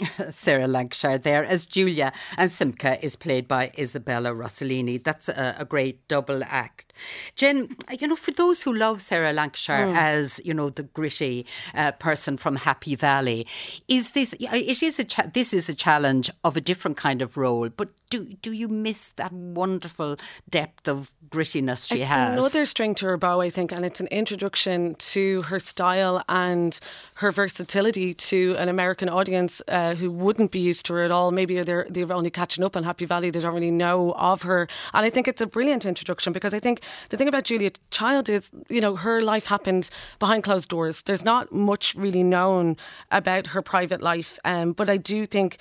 Sarah 0.30 0.66
Lancashire 0.66 1.18
there 1.18 1.44
as 1.44 1.66
Julia, 1.66 2.12
and 2.36 2.50
Simca 2.50 3.02
is 3.02 3.16
played 3.16 3.46
by 3.46 3.72
Isabella 3.78 4.30
Rossellini. 4.30 5.02
That's 5.02 5.28
a, 5.28 5.56
a, 5.58 5.64
great 5.64 6.06
double 6.08 6.42
act. 6.44 6.92
Jen, 7.36 7.76
you 7.98 8.08
know, 8.08 8.16
for 8.16 8.30
those 8.30 8.62
who 8.62 8.72
love 8.72 9.00
Sarah 9.00 9.32
Lancashire 9.32 9.88
mm. 9.88 9.96
as 9.96 10.40
you 10.44 10.54
know 10.54 10.70
the 10.70 10.84
gritty 10.84 11.46
uh, 11.74 11.92
person 11.92 12.36
from 12.36 12.56
Happy 12.56 12.94
Valley, 12.94 13.46
is 13.86 14.12
this 14.12 14.34
it 14.38 14.82
is 14.82 14.98
a 14.98 15.04
cha- 15.04 15.30
this 15.32 15.52
is 15.52 15.68
a 15.68 15.74
challenge 15.74 16.30
of 16.42 16.56
a 16.56 16.60
different 16.60 16.96
kind 16.96 17.20
of 17.20 17.36
role, 17.36 17.68
but 17.68 17.90
do 18.08 18.24
do 18.42 18.52
you 18.52 18.68
miss 18.68 19.10
that 19.12 19.32
wonderful 19.32 20.16
depth 20.48 20.88
of 20.88 21.12
grittiness 21.28 21.86
she 21.86 22.00
it's 22.00 22.10
has? 22.10 22.38
Another 22.38 22.64
string 22.64 22.94
to 22.96 23.06
her 23.06 23.16
bow, 23.16 23.40
I 23.40 23.50
think, 23.50 23.72
and 23.72 23.84
it's 23.84 24.00
an 24.00 24.08
introduction 24.08 24.94
to 24.96 25.42
her 25.42 25.58
style 25.58 26.22
and 26.28 26.78
her 27.14 27.32
versatility 27.32 28.14
to 28.14 28.54
an 28.58 28.68
American 28.68 29.08
audience. 29.08 29.60
Uh, 29.68 29.81
uh, 29.82 29.94
who 29.94 30.10
wouldn't 30.10 30.50
be 30.50 30.60
used 30.60 30.86
to 30.86 30.94
her 30.94 31.02
at 31.02 31.10
all. 31.10 31.30
Maybe 31.30 31.60
they're 31.62 31.86
they're 31.88 32.12
only 32.12 32.30
catching 32.30 32.64
up 32.64 32.76
on 32.76 32.84
Happy 32.84 33.06
Valley. 33.06 33.30
They 33.30 33.40
don't 33.40 33.54
really 33.54 33.70
know 33.70 34.12
of 34.12 34.42
her, 34.42 34.68
and 34.94 35.06
I 35.06 35.10
think 35.10 35.28
it's 35.28 35.40
a 35.40 35.46
brilliant 35.46 35.84
introduction 35.86 36.32
because 36.32 36.54
I 36.54 36.60
think 36.60 36.82
the 37.10 37.16
thing 37.16 37.28
about 37.28 37.44
Julia 37.44 37.70
Child 37.90 38.28
is 38.28 38.50
you 38.68 38.80
know 38.80 38.96
her 38.96 39.20
life 39.22 39.46
happened 39.46 39.90
behind 40.18 40.44
closed 40.44 40.68
doors. 40.68 41.02
There's 41.02 41.24
not 41.24 41.52
much 41.52 41.94
really 41.94 42.22
known 42.22 42.76
about 43.10 43.48
her 43.48 43.62
private 43.62 44.00
life, 44.00 44.38
um, 44.44 44.72
but 44.72 44.88
I 44.88 44.96
do 44.96 45.26
think 45.26 45.58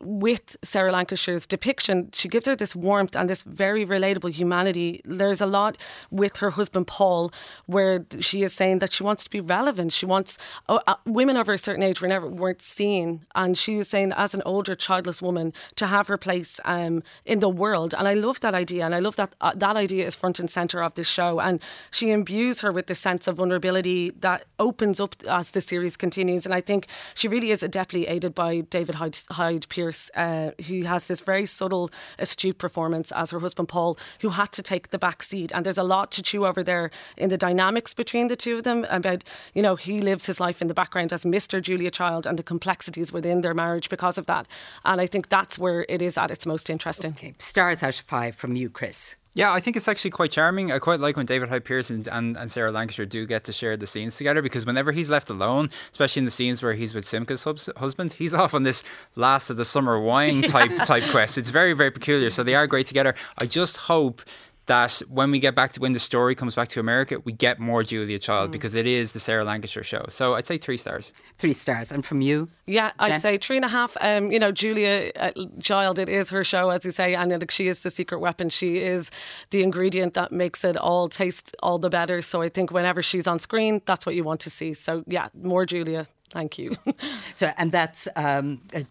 with 0.00 0.56
Sarah 0.62 0.92
Lancashire's 0.92 1.46
depiction, 1.46 2.10
she 2.12 2.28
gives 2.28 2.46
her 2.46 2.54
this 2.54 2.76
warmth 2.76 3.16
and 3.16 3.28
this 3.28 3.42
very 3.42 3.84
relatable 3.84 4.30
humanity. 4.30 5.00
There's 5.04 5.40
a 5.40 5.46
lot 5.46 5.76
with 6.10 6.38
her 6.38 6.50
husband 6.50 6.86
Paul, 6.86 7.32
where 7.66 8.06
she 8.20 8.42
is 8.42 8.52
saying 8.52 8.78
that 8.80 8.92
she 8.92 9.02
wants 9.02 9.24
to 9.24 9.30
be 9.30 9.40
relevant. 9.40 9.92
She 9.92 10.06
wants 10.06 10.38
uh, 10.68 10.78
uh, 10.86 10.94
women 11.06 11.36
over 11.36 11.52
a 11.52 11.58
certain 11.58 11.82
age 11.82 12.00
were 12.00 12.08
never 12.08 12.28
weren't 12.28 12.62
seen, 12.62 13.26
and 13.34 13.56
she 13.58 13.76
is 13.76 13.88
saying 13.88 14.12
as 14.12 14.34
an 14.34 14.42
older 14.44 14.74
childless 14.74 15.20
woman 15.20 15.52
to 15.76 15.86
have 15.86 16.06
her 16.08 16.18
place 16.18 16.60
um, 16.64 17.02
in 17.24 17.40
the 17.40 17.48
world. 17.48 17.94
And 17.98 18.06
I 18.06 18.14
love 18.14 18.40
that 18.40 18.54
idea, 18.54 18.84
and 18.84 18.94
I 18.94 19.00
love 19.00 19.16
that 19.16 19.34
uh, 19.40 19.52
that 19.56 19.76
idea 19.76 20.06
is 20.06 20.14
front 20.14 20.38
and 20.38 20.50
center 20.50 20.82
of 20.82 20.94
this 20.94 21.08
show. 21.08 21.40
And 21.40 21.60
she 21.90 22.10
imbues 22.10 22.60
her 22.60 22.72
with 22.72 22.86
this 22.86 22.98
sense 22.98 23.26
of 23.26 23.36
vulnerability 23.36 24.10
that 24.20 24.44
opens 24.58 25.00
up 25.00 25.16
as 25.28 25.50
the 25.50 25.60
series 25.60 25.96
continues. 25.96 26.46
And 26.46 26.54
I 26.54 26.60
think 26.60 26.86
she 27.14 27.28
really 27.28 27.50
is 27.50 27.62
adeptly 27.62 28.08
aided 28.08 28.34
by 28.34 28.60
David 28.60 28.96
Hyde. 28.96 29.18
Hyde 29.30 29.47
Pierce, 29.68 30.10
uh, 30.14 30.50
who 30.66 30.82
has 30.82 31.06
this 31.06 31.20
very 31.20 31.46
subtle, 31.46 31.90
astute 32.18 32.58
performance 32.58 33.12
as 33.12 33.30
her 33.30 33.40
husband 33.40 33.68
Paul, 33.68 33.98
who 34.20 34.30
had 34.30 34.52
to 34.52 34.62
take 34.62 34.90
the 34.90 34.98
back 34.98 35.22
seat. 35.22 35.50
And 35.54 35.64
there's 35.64 35.78
a 35.78 35.82
lot 35.82 36.10
to 36.12 36.22
chew 36.22 36.46
over 36.46 36.62
there 36.62 36.90
in 37.16 37.30
the 37.30 37.38
dynamics 37.38 37.94
between 37.94 38.28
the 38.28 38.36
two 38.36 38.58
of 38.58 38.64
them 38.64 38.86
about, 38.90 39.24
you 39.54 39.62
know, 39.62 39.76
he 39.76 40.00
lives 40.00 40.26
his 40.26 40.40
life 40.40 40.60
in 40.60 40.68
the 40.68 40.74
background 40.74 41.12
as 41.12 41.24
Mr. 41.24 41.60
Julia 41.60 41.90
Child 41.90 42.26
and 42.26 42.38
the 42.38 42.42
complexities 42.42 43.12
within 43.12 43.40
their 43.40 43.54
marriage 43.54 43.88
because 43.88 44.18
of 44.18 44.26
that. 44.26 44.46
And 44.84 45.00
I 45.00 45.06
think 45.06 45.28
that's 45.28 45.58
where 45.58 45.86
it 45.88 46.02
is 46.02 46.18
at 46.18 46.30
its 46.30 46.46
most 46.46 46.70
interesting. 46.70 47.12
Okay. 47.12 47.34
Stars 47.38 47.82
out 47.82 47.98
of 47.98 48.04
five 48.04 48.34
from 48.34 48.56
you, 48.56 48.70
Chris. 48.70 49.16
Yeah, 49.38 49.52
I 49.52 49.60
think 49.60 49.76
it's 49.76 49.86
actually 49.86 50.10
quite 50.10 50.32
charming. 50.32 50.72
I 50.72 50.80
quite 50.80 50.98
like 50.98 51.16
when 51.16 51.24
David 51.24 51.48
Hyde 51.48 51.64
Pierce 51.64 51.90
and, 51.90 52.08
and, 52.08 52.36
and, 52.36 52.50
Sarah 52.50 52.72
Lancashire 52.72 53.06
do 53.06 53.24
get 53.24 53.44
to 53.44 53.52
share 53.52 53.76
the 53.76 53.86
scenes 53.86 54.16
together 54.16 54.42
because 54.42 54.66
whenever 54.66 54.90
he's 54.90 55.08
left 55.08 55.30
alone, 55.30 55.70
especially 55.92 56.18
in 56.18 56.24
the 56.24 56.32
scenes 56.32 56.60
where 56.60 56.74
he's 56.74 56.92
with 56.92 57.04
Simca's 57.04 57.44
hus- 57.44 57.70
husband, 57.76 58.14
he's 58.14 58.34
off 58.34 58.52
on 58.52 58.64
this 58.64 58.82
last 59.14 59.48
of 59.48 59.56
the 59.56 59.64
summer 59.64 60.00
wine 60.00 60.42
type 60.48 60.74
type 60.78 61.04
quest. 61.12 61.38
It's 61.38 61.50
very 61.50 61.72
very 61.72 61.92
peculiar. 61.92 62.30
So 62.30 62.42
they 62.42 62.56
are 62.56 62.66
great 62.66 62.86
together. 62.86 63.14
I 63.38 63.46
just 63.46 63.76
hope 63.76 64.22
that 64.68 65.02
when 65.08 65.30
we 65.30 65.40
get 65.40 65.54
back 65.54 65.72
to 65.72 65.80
when 65.80 65.92
the 65.92 65.98
story 65.98 66.34
comes 66.34 66.54
back 66.54 66.68
to 66.68 66.80
America, 66.80 67.20
we 67.24 67.32
get 67.32 67.58
more 67.58 67.82
Julia 67.82 68.18
Child 68.18 68.50
mm. 68.50 68.52
because 68.52 68.74
it 68.74 68.86
is 68.86 69.12
the 69.12 69.20
Sarah 69.20 69.44
Lancashire 69.44 69.82
show. 69.82 70.04
So 70.08 70.34
I'd 70.34 70.46
say 70.46 70.56
three 70.56 70.76
stars. 70.76 71.12
Three 71.36 71.52
stars. 71.52 71.90
And 71.90 72.04
from 72.04 72.20
you? 72.20 72.48
Yeah, 72.66 72.92
I'd 72.98 73.12
Jen? 73.12 73.20
say 73.20 73.38
three 73.38 73.56
and 73.56 73.64
a 73.64 73.68
half. 73.68 73.96
Um, 74.00 74.30
you 74.30 74.38
know, 74.38 74.52
Julia 74.52 75.10
uh, 75.16 75.32
Child, 75.60 75.98
it 75.98 76.08
is 76.08 76.30
her 76.30 76.44
show, 76.44 76.70
as 76.70 76.84
you 76.84 76.92
say, 76.92 77.14
and 77.14 77.32
uh, 77.32 77.38
she 77.50 77.66
is 77.68 77.82
the 77.82 77.90
secret 77.90 78.20
weapon. 78.20 78.50
She 78.50 78.78
is 78.78 79.10
the 79.50 79.62
ingredient 79.62 80.14
that 80.14 80.32
makes 80.32 80.64
it 80.64 80.76
all 80.76 81.08
taste 81.08 81.56
all 81.62 81.78
the 81.78 81.90
better. 81.90 82.22
So 82.22 82.42
I 82.42 82.48
think 82.48 82.70
whenever 82.70 83.02
she's 83.02 83.26
on 83.26 83.38
screen, 83.38 83.82
that's 83.86 84.06
what 84.06 84.14
you 84.14 84.22
want 84.22 84.40
to 84.40 84.50
see. 84.50 84.74
So 84.74 85.02
yeah, 85.06 85.28
more 85.34 85.66
Julia. 85.66 86.06
Thank 86.30 86.58
you. 86.58 86.76
so, 87.34 87.52
and 87.56 87.72
that's 87.72 88.06
um, 88.14 88.60
uh, 88.74 88.82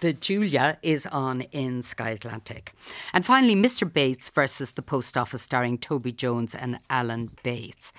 the 0.00 0.12
Julia 0.12 0.78
is 0.82 1.06
on 1.06 1.42
in 1.52 1.82
Sky 1.82 2.10
Atlantic. 2.10 2.72
And 3.12 3.24
finally, 3.24 3.54
Mr. 3.54 3.90
Bates 3.90 4.30
versus 4.30 4.72
the 4.72 4.82
Post 4.82 5.16
Office, 5.16 5.42
starring 5.42 5.78
Toby 5.78 6.12
Jones 6.12 6.54
and 6.54 6.78
Alan 6.88 7.30
Bates. 7.42 7.92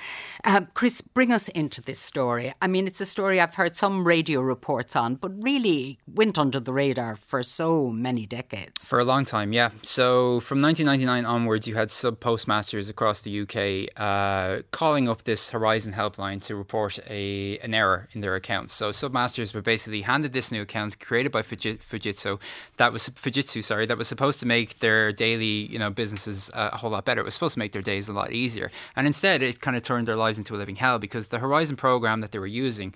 Uh, 0.44 0.62
Chris, 0.74 1.02
bring 1.02 1.32
us 1.32 1.48
into 1.50 1.82
this 1.82 2.00
story. 2.00 2.54
I 2.62 2.68
mean, 2.68 2.88
it's 2.88 3.02
a 3.02 3.06
story 3.06 3.40
I've 3.40 3.56
heard 3.56 3.76
some 3.76 4.06
radio 4.06 4.42
reports 4.42 4.96
on, 4.96 5.16
but 5.16 5.32
really 5.42 6.00
went 6.08 6.38
under 6.38 6.60
the 6.60 6.74
radar 6.74 7.16
for 7.16 7.44
so 7.44 7.90
many 7.90 8.26
decades. 8.26 8.88
For 8.88 9.00
a 9.00 9.04
long 9.04 9.26
time, 9.26 9.54
yeah. 9.54 9.70
So 9.84 10.40
from 10.42 10.62
1999 10.62 11.26
onwards, 11.26 11.68
you 11.68 11.76
had 11.76 11.92
sub 11.92 12.20
postmasters 12.20 12.90
across 12.90 13.22
the 13.22 13.42
UK 13.42 13.90
uh, 14.00 14.64
calling 14.72 15.08
up 15.08 15.24
this 15.24 15.50
Horizon 15.52 15.94
helpline 15.94 16.42
to 16.46 16.56
report 16.56 17.00
a 17.08 17.60
an 17.60 17.74
error 17.74 18.08
in 18.14 18.22
their 18.22 18.36
accounts. 18.36 18.74
So 18.74 18.90
submasters 18.92 19.54
were 19.54 19.62
basically 19.62 20.02
handed 20.02 20.34
this 20.34 20.52
new 20.52 20.62
account 20.62 21.00
created 21.00 21.32
by 21.32 21.42
Fujitsu 21.42 21.91
Fujitsu 21.92 22.40
that 22.78 22.94
was 22.94 23.10
Fujitsu, 23.10 23.64
sorry, 23.64 23.86
that 23.86 23.98
was 23.98 24.08
supposed 24.08 24.40
to 24.40 24.46
make 24.46 24.80
their 24.80 25.12
daily, 25.12 25.68
you 25.72 25.80
know, 25.80 25.90
businesses 25.90 26.50
uh, 26.54 26.70
a 26.74 26.78
whole 26.78 26.92
lot 26.92 27.06
better. 27.06 27.22
It 27.22 27.26
was 27.26 27.34
supposed 27.34 27.54
to 27.54 27.60
make 27.60 27.72
their 27.72 27.82
days 27.82 28.08
a 28.08 28.14
lot 28.14 28.32
easier, 28.32 28.72
and 28.96 29.08
instead 29.08 29.44
it 29.44 29.62
kind 29.62 29.78
of 29.78 29.84
turned 29.84 30.08
their 30.08 30.16
lives 30.16 30.38
into 30.38 30.56
a 30.56 30.58
living 30.58 30.78
hell 30.78 31.00
because 31.00 31.28
the 31.28 31.40
Horizon 31.40 31.76
program 31.76 32.22
that 32.22 32.32
they 32.32 32.40
were 32.40 32.48
using 32.48 32.94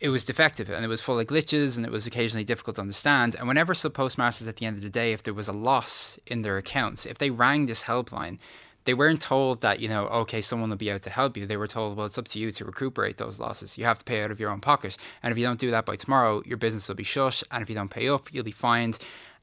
it 0.00 0.08
was 0.08 0.24
defective 0.24 0.68
and 0.68 0.84
it 0.84 0.88
was 0.88 1.00
full 1.00 1.18
of 1.18 1.26
glitches 1.26 1.76
and 1.76 1.86
it 1.86 1.92
was 1.92 2.06
occasionally 2.06 2.44
difficult 2.44 2.76
to 2.76 2.82
understand. 2.82 3.36
And 3.36 3.48
whenever 3.48 3.72
sub 3.74 3.94
postmasters 3.94 4.46
at 4.46 4.56
the 4.56 4.66
end 4.66 4.76
of 4.76 4.82
the 4.82 4.90
day, 4.90 5.12
if 5.12 5.22
there 5.22 5.32
was 5.32 5.48
a 5.48 5.52
loss 5.52 6.18
in 6.26 6.42
their 6.42 6.58
accounts, 6.58 7.06
if 7.06 7.18
they 7.18 7.30
rang 7.30 7.66
this 7.66 7.84
helpline, 7.84 8.38
they 8.84 8.94
weren't 8.94 9.20
told 9.20 9.60
that, 9.62 9.80
you 9.80 9.88
know, 9.88 10.06
okay, 10.08 10.42
someone 10.42 10.70
will 10.70 10.76
be 10.76 10.90
out 10.90 11.02
to 11.02 11.10
help 11.10 11.36
you. 11.36 11.46
They 11.46 11.56
were 11.56 11.66
told, 11.66 11.96
well, 11.96 12.06
it's 12.06 12.18
up 12.18 12.28
to 12.28 12.38
you 12.38 12.52
to 12.52 12.64
recuperate 12.64 13.16
those 13.16 13.40
losses. 13.40 13.78
You 13.78 13.84
have 13.84 13.98
to 13.98 14.04
pay 14.04 14.22
out 14.22 14.30
of 14.30 14.40
your 14.40 14.50
own 14.50 14.60
pocket. 14.60 14.96
And 15.22 15.32
if 15.32 15.38
you 15.38 15.46
don't 15.46 15.60
do 15.60 15.70
that 15.70 15.86
by 15.86 15.96
tomorrow, 15.96 16.42
your 16.44 16.58
business 16.58 16.88
will 16.88 16.94
be 16.94 17.02
shut. 17.02 17.42
And 17.50 17.62
if 17.62 17.68
you 17.68 17.74
don't 17.74 17.90
pay 17.90 18.08
up, 18.08 18.32
you'll 18.32 18.44
be 18.44 18.50
fined. 18.50 18.98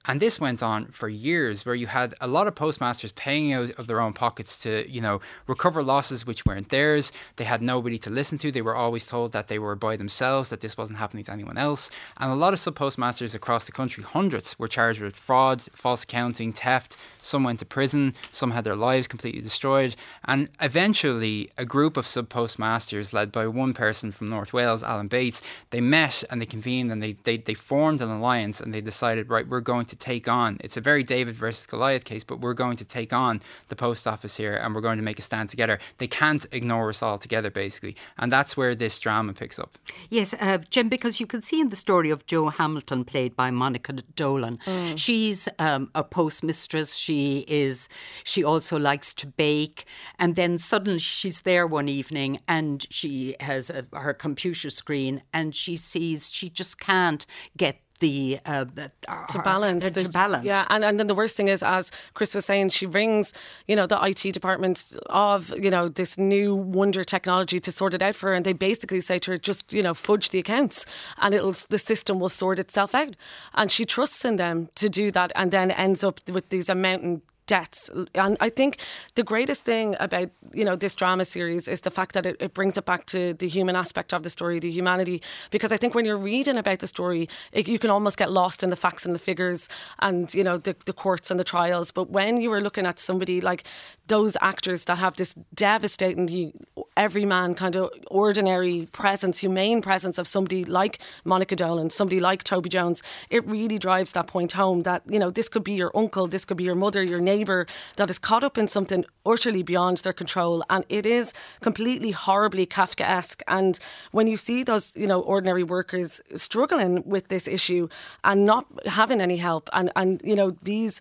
And 0.06 0.20
this 0.20 0.40
went 0.40 0.64
on 0.64 0.88
for 0.88 1.08
years 1.08 1.66
where 1.66 1.76
you 1.76 1.88
had 1.88 2.16
a 2.20 2.28
lot 2.28 2.48
of 2.48 2.56
postmasters 2.56 3.12
paying 3.12 3.54
out 3.54 3.70
of 3.72 3.86
their 3.86 4.02
own 4.02 4.14
pockets 4.14 4.58
to, 4.64 4.90
you 4.90 5.00
know, 5.00 5.22
recover 5.46 5.84
losses 5.84 6.26
which 6.26 6.44
weren't 6.46 6.70
theirs. 6.70 7.12
They 7.36 7.44
had 7.44 7.62
nobody 7.62 8.00
to 8.00 8.10
listen 8.10 8.38
to. 8.40 8.52
They 8.52 8.64
were 8.64 8.76
always 8.76 9.06
told 9.06 9.32
that 9.34 9.48
they 9.48 9.60
were 9.60 9.76
by 9.76 9.98
themselves, 9.98 10.50
that 10.50 10.62
this 10.62 10.76
wasn't 10.76 10.98
happening 11.00 11.24
to 11.26 11.32
anyone 11.32 11.58
else. 11.58 11.92
And 12.18 12.32
a 12.32 12.36
lot 12.36 12.54
of 12.54 12.60
sub 12.60 12.76
postmasters 12.76 13.36
across 13.36 13.66
the 13.66 13.72
country, 13.72 14.04
hundreds, 14.04 14.58
were 14.58 14.68
charged 14.68 15.02
with 15.02 15.16
fraud, 15.16 15.62
false 15.74 16.04
accounting, 16.04 16.52
theft. 16.52 16.98
Some 17.22 17.44
went 17.44 17.60
to 17.60 17.66
prison, 17.66 18.16
some 18.32 18.52
had 18.52 18.64
their 18.64 18.76
lives 18.76 19.08
completely 19.08 19.42
destroyed. 19.42 19.96
And 20.26 20.50
eventually, 20.60 21.52
a 21.58 21.66
group 21.66 21.96
of 21.96 22.08
sub 22.08 22.30
postmasters, 22.30 23.14
led 23.14 23.32
by 23.32 23.46
one 23.46 23.74
person 23.76 24.12
from 24.12 24.28
North 24.28 24.52
Wales, 24.52 24.82
Alan 24.82 25.08
Bates, 25.08 25.44
they 25.70 25.82
met 25.82 26.24
and 26.32 26.42
they 26.42 26.48
convened 26.48 26.92
and 26.92 27.04
they, 27.04 27.14
they, 27.24 27.38
they 27.38 27.54
formed 27.54 28.02
an 28.02 28.10
alliance 28.10 28.60
and 28.60 28.74
they 28.74 28.82
decided, 28.82 29.30
right, 29.30 29.48
we're 29.48 29.60
going 29.60 29.86
to 29.92 29.96
take 29.96 30.28
on. 30.28 30.58
It's 30.62 30.78
a 30.78 30.82
very 30.82 31.04
David 31.04 31.36
versus 31.36 31.66
Goliath 31.68 32.04
case, 32.04 32.24
but 32.24 32.40
we're 32.40 32.56
going 32.56 32.78
to 32.78 32.86
take 32.86 33.14
on 33.14 33.42
the 33.70 33.76
post 33.76 34.08
office 34.08 34.36
here 34.38 34.56
and 34.56 34.74
we're 34.74 34.82
going 34.82 34.98
to 34.98 35.04
make 35.04 35.20
a 35.20 35.22
stand 35.22 35.50
together. 35.50 35.80
They 36.00 36.08
can't 36.08 36.46
ignore 36.52 36.90
us 36.90 37.02
all 37.04 37.18
together, 37.18 37.52
basically. 37.52 37.96
And 38.18 38.32
that's 38.32 38.58
where 38.58 38.74
this 38.74 39.00
drama 39.00 39.34
picks 39.34 39.60
up. 39.60 39.78
Yes, 40.10 40.34
uh, 40.40 40.58
Jim, 40.70 40.90
because 40.90 41.20
you 41.20 41.28
can 41.28 41.42
see 41.42 41.60
in 41.62 41.70
the 41.70 41.76
story 41.76 42.10
of 42.10 42.26
Jo 42.26 42.50
Hamilton, 42.50 43.06
played 43.06 43.36
by 43.36 43.52
Monica 43.52 43.94
Dolan, 44.16 44.58
mm. 44.66 44.98
she's 44.98 45.48
um, 45.60 45.92
a 45.94 46.04
postmistress. 46.04 46.98
She 46.98 47.46
is, 47.48 47.90
she 48.24 48.44
also 48.44 48.80
likes 48.80 49.14
to 49.16 49.28
bake. 49.28 49.86
And 50.18 50.36
then 50.36 50.58
suddenly 50.58 51.00
she's 51.00 51.42
there 51.42 51.68
one 51.68 51.90
evening 51.90 52.40
and 52.48 52.86
she 52.90 53.36
has 53.40 53.70
a, 53.70 53.86
her 53.94 54.14
computer 54.14 54.70
screen 54.70 55.22
and 55.34 55.54
she 55.54 55.76
sees 55.76 56.32
she 56.32 56.50
just 56.50 56.80
can't 56.80 57.26
get 57.58 57.78
the 58.02 58.40
uh, 58.46 58.66
to 58.66 59.42
balance 59.44 59.86
uh, 59.86 59.90
to 59.92 60.10
balance. 60.10 60.44
Yeah, 60.44 60.66
and 60.70 60.84
and 60.84 61.00
then 61.00 61.08
the 61.08 61.16
worst 61.16 61.38
thing 61.38 61.48
is, 61.48 61.64
as 61.64 61.90
Chris 62.14 62.36
was 62.36 62.44
saying, 62.44 62.70
she 62.70 62.86
rings 62.86 63.32
you 63.68 63.76
know 63.78 63.88
the 63.88 64.00
IT 64.04 64.34
department 64.34 64.86
of 65.06 65.54
you 65.58 65.70
know 65.70 65.88
this 65.88 66.18
new 66.18 66.54
wonder 66.54 67.06
technology 67.06 67.60
to 67.62 67.72
sort 67.72 67.94
it 67.94 68.02
out 68.02 68.16
for 68.16 68.30
her, 68.30 68.34
and 68.34 68.46
they 68.46 68.54
basically 68.54 69.00
say 69.00 69.18
to 69.20 69.32
her, 69.32 69.38
just 69.38 69.72
you 69.72 69.82
know 69.82 69.94
fudge 69.94 70.30
the 70.30 70.40
accounts, 70.40 70.86
and 71.20 71.34
it'll 71.34 71.56
the 71.70 71.78
system 71.78 72.20
will 72.20 72.30
sort 72.30 72.60
itself 72.60 72.94
out, 72.94 73.16
and 73.54 73.72
she 73.72 73.86
trusts 73.86 74.26
in 74.26 74.36
them 74.36 74.68
to 74.76 74.90
do 74.90 75.12
that, 75.12 75.32
and 75.36 75.52
then 75.52 75.72
ends 75.72 76.04
up 76.04 76.20
with 76.30 76.50
these 76.50 76.70
mountain 76.76 77.22
deaths. 77.48 77.90
And 78.16 78.38
I 78.40 78.50
think 78.50 78.78
the 79.16 79.24
greatest 79.24 79.66
thing 79.66 79.96
about 80.00 80.30
you 80.54 80.66
know 80.66 80.76
this 80.76 80.96
drama 80.96 81.26
series 81.26 81.68
is 81.68 81.82
the 81.82 81.92
fact 81.92 82.14
that 82.14 82.26
it, 82.26 82.38
it, 82.40 82.54
brings 82.54 82.78
it 82.78 82.86
back 82.86 83.06
to 83.08 83.34
the 83.34 83.48
human 83.48 83.76
aspect 83.76 84.14
of 84.14 84.24
the 84.24 84.30
story, 84.30 84.60
the 84.60 84.72
humanity. 84.72 85.22
Because 85.50 85.72
I 85.72 85.78
think 85.78 85.96
when 85.96 86.06
you're 86.06 86.18
reading 86.18 86.58
about 86.58 86.80
the 86.80 86.88
story, 86.88 87.28
it, 87.52 87.68
you 87.68 87.80
can 87.80 87.90
almost 87.90 88.18
get 88.18 88.32
lost 88.32 88.64
in 88.64 88.70
the 88.70 88.76
facts 88.76 89.06
and 89.06 89.16
the 89.16 89.20
figures, 89.20 89.68
and 90.00 90.34
you 90.34 90.44
know 90.44 90.58
the, 90.58 90.76
the 90.86 90.94
courts 90.94 91.32
and 91.32 91.40
the 91.40 91.44
trials. 91.44 91.92
But 91.92 92.10
when 92.10 92.42
you 92.42 92.52
are 92.54 92.62
looking 92.62 92.86
at 92.86 93.00
somebody 93.00 93.42
like 93.42 93.64
those 94.08 94.36
actors 94.42 94.86
that 94.86 94.98
have 94.98 95.16
this 95.16 95.36
devastating, 95.54 96.54
everyman 96.98 97.56
kind 97.56 97.76
of 97.76 97.90
ordinary 98.10 98.88
presence, 98.92 99.40
humane 99.40 99.82
presence 99.82 100.18
of 100.18 100.28
somebody 100.28 100.64
like 100.66 101.00
Monica 101.24 101.56
Dolan, 101.56 101.90
somebody 101.90 102.20
like 102.20 102.44
Toby 102.44 102.70
Jones, 102.70 103.02
it 103.30 103.46
really 103.48 103.78
drives 103.78 104.12
that 104.14 104.28
point 104.28 104.52
home 104.54 104.84
that 104.84 105.02
you 105.08 105.20
know 105.20 105.30
this 105.30 105.50
could 105.50 105.64
be 105.64 105.74
your 105.74 105.92
uncle, 105.96 106.28
this 106.28 106.46
could 106.46 106.58
be 106.58 106.64
your 106.64 106.76
mother, 106.76 107.02
your 107.04 107.22
neighbour 107.32 107.62
that 107.98 108.10
is 108.10 108.20
caught 108.20 108.44
up 108.44 108.58
in 108.58 108.68
something 108.68 109.04
utterly 109.26 109.64
beyond 109.64 109.98
their 110.00 110.18
control, 110.24 110.64
and 110.70 110.84
it 110.90 111.06
is 111.06 111.34
completely 111.68 112.12
horribly 112.12 112.66
Kafkaesque. 112.66 113.42
And 113.48 113.74
when 114.12 114.28
you 114.32 114.38
see 114.38 114.64
those, 114.64 114.86
you 115.02 115.08
know, 115.12 115.22
ordinary 115.22 115.66
workers 115.78 116.22
struggling 116.36 116.94
with 117.14 117.26
this 117.34 117.48
issue 117.48 117.88
and 118.24 118.46
not 118.46 118.66
having 118.86 119.22
any 119.22 119.38
help, 119.38 119.70
and 119.74 119.88
and 119.96 120.22
you 120.24 120.36
know 120.40 120.50
these 120.72 120.96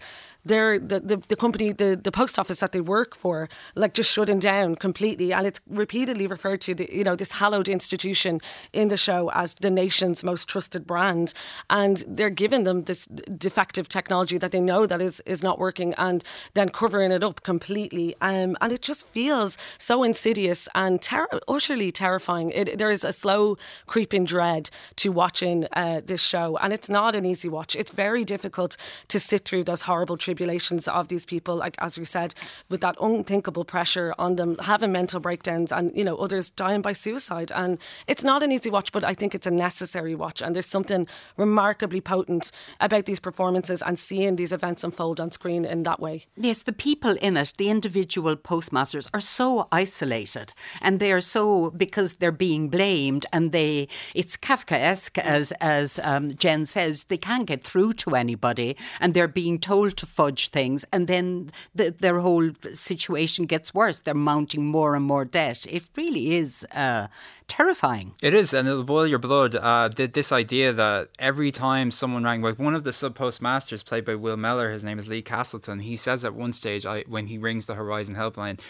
their 0.44 0.78
the, 0.78 1.00
the, 1.00 1.22
the 1.28 1.36
company, 1.36 1.72
the, 1.72 2.00
the 2.02 2.12
post 2.12 2.38
office 2.38 2.60
that 2.60 2.72
they 2.72 2.80
work 2.80 3.14
for, 3.16 3.48
like 3.74 3.94
just 3.94 4.10
shutting 4.10 4.38
down 4.38 4.76
completely. 4.76 5.32
And 5.32 5.46
it's 5.46 5.60
repeatedly 5.68 6.26
referred 6.26 6.60
to, 6.62 6.74
the, 6.74 6.88
you 6.92 7.04
know, 7.04 7.16
this 7.16 7.32
hallowed 7.32 7.68
institution 7.68 8.40
in 8.72 8.88
the 8.88 8.96
show 8.96 9.30
as 9.32 9.54
the 9.54 9.70
nation's 9.70 10.24
most 10.24 10.48
trusted 10.48 10.86
brand. 10.86 11.32
And 11.68 12.04
they're 12.06 12.30
giving 12.30 12.64
them 12.64 12.84
this 12.84 13.06
defective 13.06 13.88
technology 13.88 14.38
that 14.38 14.52
they 14.52 14.60
know 14.60 14.86
that 14.86 15.02
is, 15.02 15.20
is 15.26 15.42
not 15.42 15.58
working 15.58 15.94
and 15.94 16.24
then 16.54 16.68
covering 16.68 17.12
it 17.12 17.22
up 17.22 17.42
completely. 17.42 18.14
Um, 18.20 18.56
and 18.60 18.72
it 18.72 18.82
just 18.82 19.06
feels 19.08 19.58
so 19.78 20.02
insidious 20.02 20.68
and 20.74 21.00
ter- 21.02 21.28
utterly 21.48 21.92
terrifying. 21.92 22.50
It, 22.50 22.78
there 22.78 22.90
is 22.90 23.04
a 23.04 23.12
slow 23.12 23.56
creeping 23.86 24.24
dread 24.24 24.70
to 24.96 25.10
watching 25.10 25.66
uh, 25.72 26.00
this 26.04 26.22
show. 26.22 26.56
And 26.58 26.72
it's 26.72 26.88
not 26.88 27.14
an 27.14 27.26
easy 27.26 27.48
watch. 27.48 27.76
It's 27.76 27.90
very 27.90 28.24
difficult 28.24 28.76
to 29.08 29.20
sit 29.20 29.44
through 29.44 29.64
those 29.64 29.82
horrible 29.82 30.16
tribulations 30.30 30.86
of 30.86 31.08
these 31.08 31.26
people, 31.26 31.56
like 31.56 31.74
as 31.78 31.98
we 31.98 32.04
said, 32.04 32.34
with 32.68 32.80
that 32.82 32.94
unthinkable 33.00 33.64
pressure 33.64 34.14
on 34.16 34.36
them, 34.36 34.56
having 34.60 34.92
mental 34.92 35.18
breakdowns 35.18 35.72
and, 35.72 35.90
you 35.96 36.04
know, 36.04 36.16
others 36.16 36.50
dying 36.50 36.82
by 36.82 36.92
suicide. 36.92 37.50
And 37.52 37.78
it's 38.06 38.22
not 38.22 38.44
an 38.44 38.52
easy 38.52 38.70
watch, 38.70 38.92
but 38.92 39.02
I 39.02 39.12
think 39.12 39.34
it's 39.34 39.46
a 39.46 39.50
necessary 39.50 40.14
watch. 40.14 40.40
And 40.40 40.54
there's 40.54 40.66
something 40.66 41.08
remarkably 41.36 42.00
potent 42.00 42.52
about 42.78 43.06
these 43.06 43.18
performances 43.18 43.82
and 43.82 43.98
seeing 43.98 44.36
these 44.36 44.52
events 44.52 44.84
unfold 44.84 45.20
on 45.20 45.32
screen 45.32 45.64
in 45.64 45.82
that 45.82 45.98
way. 45.98 46.26
Yes, 46.36 46.62
the 46.62 46.72
people 46.72 47.16
in 47.20 47.36
it, 47.36 47.54
the 47.58 47.68
individual 47.68 48.36
postmasters, 48.36 49.08
are 49.12 49.20
so 49.20 49.66
isolated 49.72 50.52
and 50.80 51.00
they 51.00 51.10
are 51.10 51.20
so 51.20 51.70
because 51.70 52.18
they're 52.18 52.30
being 52.30 52.68
blamed 52.68 53.26
and 53.32 53.50
they 53.50 53.88
it's 54.14 54.36
Kafkaesque 54.36 55.18
as 55.18 55.52
as 55.60 55.98
um, 56.04 56.34
Jen 56.36 56.66
says 56.66 57.04
they 57.04 57.18
can't 57.18 57.46
get 57.46 57.62
through 57.62 57.94
to 57.94 58.14
anybody 58.14 58.76
and 59.00 59.12
they're 59.12 59.34
being 59.42 59.58
told 59.58 59.96
to 59.96 60.06
fudge 60.20 60.50
things 60.50 60.84
and 60.92 61.06
then 61.06 61.50
the, 61.74 61.86
their 62.04 62.18
whole 62.20 62.50
situation 62.74 63.46
gets 63.46 63.72
worse. 63.72 64.00
They're 64.00 64.24
mounting 64.32 64.64
more 64.66 64.94
and 64.94 65.04
more 65.04 65.24
debt. 65.24 65.58
It 65.76 65.84
really 65.96 66.36
is. 66.42 66.66
Uh, 66.84 67.06
terrifying. 67.50 68.14
It 68.22 68.32
is, 68.32 68.54
and 68.54 68.68
it'll 68.68 68.84
boil 68.84 69.06
your 69.06 69.18
blood. 69.18 69.56
Uh, 69.56 69.88
this 69.88 70.30
idea 70.30 70.72
that 70.72 71.08
every 71.18 71.50
time 71.50 71.90
someone 71.90 72.22
rang, 72.22 72.42
like 72.42 72.58
one 72.58 72.76
of 72.76 72.84
the 72.84 72.92
sub 72.92 73.16
postmasters 73.16 73.82
played 73.82 74.04
by 74.04 74.14
Will 74.14 74.36
Mellor, 74.36 74.70
his 74.70 74.84
name 74.84 74.98
is 74.98 75.08
Lee 75.08 75.20
Castleton, 75.20 75.80
he 75.80 75.96
says 75.96 76.24
at 76.24 76.32
one 76.32 76.52
stage 76.52 76.86
I, 76.86 77.02
when 77.08 77.26
he 77.26 77.38
rings 77.38 77.66
the 77.66 77.74
Horizon 77.74 78.14
helpline, 78.14 78.60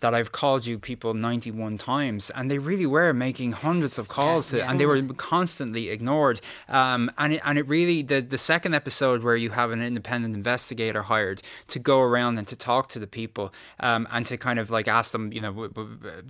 that 0.00 0.14
I've 0.14 0.32
called 0.32 0.66
you 0.66 0.78
people 0.78 1.14
91 1.14 1.78
times. 1.78 2.30
And 2.30 2.50
they 2.50 2.58
really 2.58 2.86
were 2.86 3.12
making 3.12 3.52
hundreds 3.52 3.98
of 3.98 4.08
calls 4.08 4.50
to, 4.50 4.66
and 4.66 4.80
they 4.80 4.86
were 4.86 5.02
constantly 5.14 5.90
ignored. 5.90 6.40
Um, 6.68 7.10
and, 7.18 7.34
it, 7.34 7.42
and 7.44 7.58
it 7.58 7.68
really, 7.68 8.02
the, 8.02 8.20
the 8.20 8.38
second 8.38 8.74
episode 8.74 9.22
where 9.22 9.36
you 9.36 9.50
have 9.50 9.70
an 9.70 9.82
independent 9.82 10.34
investigator 10.34 11.02
hired 11.02 11.42
to 11.68 11.78
go 11.78 12.00
around 12.00 12.38
and 12.38 12.48
to 12.48 12.56
talk 12.56 12.88
to 12.90 12.98
the 12.98 13.06
people 13.06 13.52
um, 13.80 14.08
and 14.10 14.24
to 14.26 14.38
kind 14.38 14.58
of 14.58 14.70
like 14.70 14.88
ask 14.88 15.12
them, 15.12 15.32
you 15.32 15.40
know, 15.40 15.68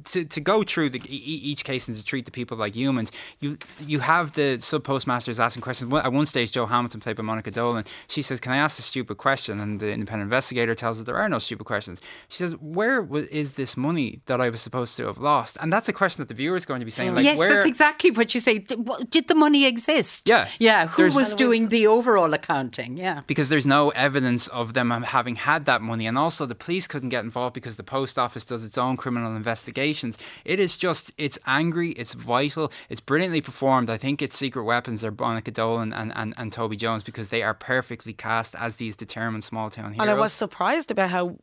to, 0.06 0.24
to 0.24 0.40
go 0.40 0.64
through 0.64 0.90
the, 0.90 1.00
each 1.08 1.64
case 1.64 1.86
and 1.86 1.96
to 2.00 2.06
treat 2.06 2.24
the 2.24 2.30
people 2.30 2.56
like 2.56 2.74
humans, 2.74 3.12
you 3.40 3.58
you 3.86 4.00
have 4.00 4.32
the 4.32 4.58
sub 4.60 4.84
postmasters 4.84 5.38
asking 5.38 5.62
questions. 5.62 5.92
At 5.92 6.12
one 6.12 6.26
stage, 6.26 6.52
Jo 6.52 6.66
Hamilton, 6.66 7.00
played 7.00 7.16
by 7.16 7.22
Monica 7.22 7.50
Dolan, 7.50 7.84
she 8.08 8.22
says, 8.22 8.40
Can 8.40 8.52
I 8.52 8.56
ask 8.56 8.78
a 8.78 8.82
stupid 8.82 9.16
question? 9.18 9.60
And 9.60 9.80
the 9.80 9.90
independent 9.92 10.26
investigator 10.26 10.74
tells 10.74 10.98
her 10.98 11.04
there 11.04 11.16
are 11.16 11.28
no 11.28 11.38
stupid 11.38 11.64
questions. 11.64 12.00
She 12.28 12.38
says, 12.38 12.52
Where 12.60 13.06
is 13.30 13.54
this 13.54 13.76
money 13.76 14.20
that 14.26 14.40
I 14.40 14.50
was 14.50 14.60
supposed 14.60 14.96
to 14.96 15.06
have 15.06 15.18
lost? 15.18 15.56
And 15.60 15.72
that's 15.72 15.88
a 15.88 15.92
question 15.92 16.22
that 16.22 16.28
the 16.28 16.34
viewer 16.34 16.56
is 16.56 16.66
going 16.66 16.80
to 16.80 16.84
be 16.84 16.90
saying, 16.90 17.14
like, 17.14 17.24
yes, 17.24 17.38
where... 17.38 17.54
that's 17.54 17.66
exactly 17.66 18.10
what 18.10 18.34
you 18.34 18.40
say. 18.40 18.58
Did 18.58 19.28
the 19.28 19.34
money 19.34 19.66
exist? 19.66 20.28
Yeah. 20.28 20.48
Yeah. 20.58 20.88
Who 20.88 21.02
there's... 21.02 21.14
was 21.14 21.34
doing 21.34 21.68
the 21.68 21.86
overall 21.86 22.32
accounting? 22.34 22.96
Yeah. 22.96 23.22
Because 23.26 23.48
there's 23.48 23.66
no 23.66 23.90
evidence 23.90 24.48
of 24.48 24.74
them 24.74 24.90
having 24.90 25.36
had 25.36 25.66
that 25.66 25.82
money. 25.82 26.06
And 26.06 26.16
also, 26.18 26.46
the 26.46 26.54
police 26.54 26.86
couldn't 26.86 27.10
get 27.10 27.24
involved 27.24 27.54
because 27.54 27.76
the 27.76 27.84
post 27.84 28.18
office 28.18 28.44
does 28.44 28.64
its 28.64 28.78
own 28.78 28.96
criminal 28.96 29.36
investigations. 29.36 30.18
It 30.44 30.58
is 30.60 30.78
just, 30.78 31.12
it's 31.18 31.38
angry, 31.46 31.89
it's 31.92 32.14
vital, 32.14 32.72
it's 32.88 33.00
brilliantly 33.00 33.40
performed. 33.40 33.90
I 33.90 33.96
think 33.96 34.22
it's 34.22 34.36
Secret 34.36 34.64
Weapons 34.64 35.04
are 35.04 35.10
Monica 35.10 35.50
Dolan 35.50 35.92
and, 35.92 36.12
and, 36.14 36.34
and 36.36 36.52
Toby 36.52 36.76
Jones 36.76 37.02
because 37.02 37.30
they 37.30 37.42
are 37.42 37.54
perfectly 37.54 38.12
cast 38.12 38.54
as 38.54 38.76
these 38.76 38.96
determined 38.96 39.44
small 39.44 39.70
town 39.70 39.92
heroes. 39.92 40.00
And 40.00 40.10
I 40.10 40.14
was 40.14 40.32
surprised 40.32 40.90
about 40.90 41.10
how 41.10 41.36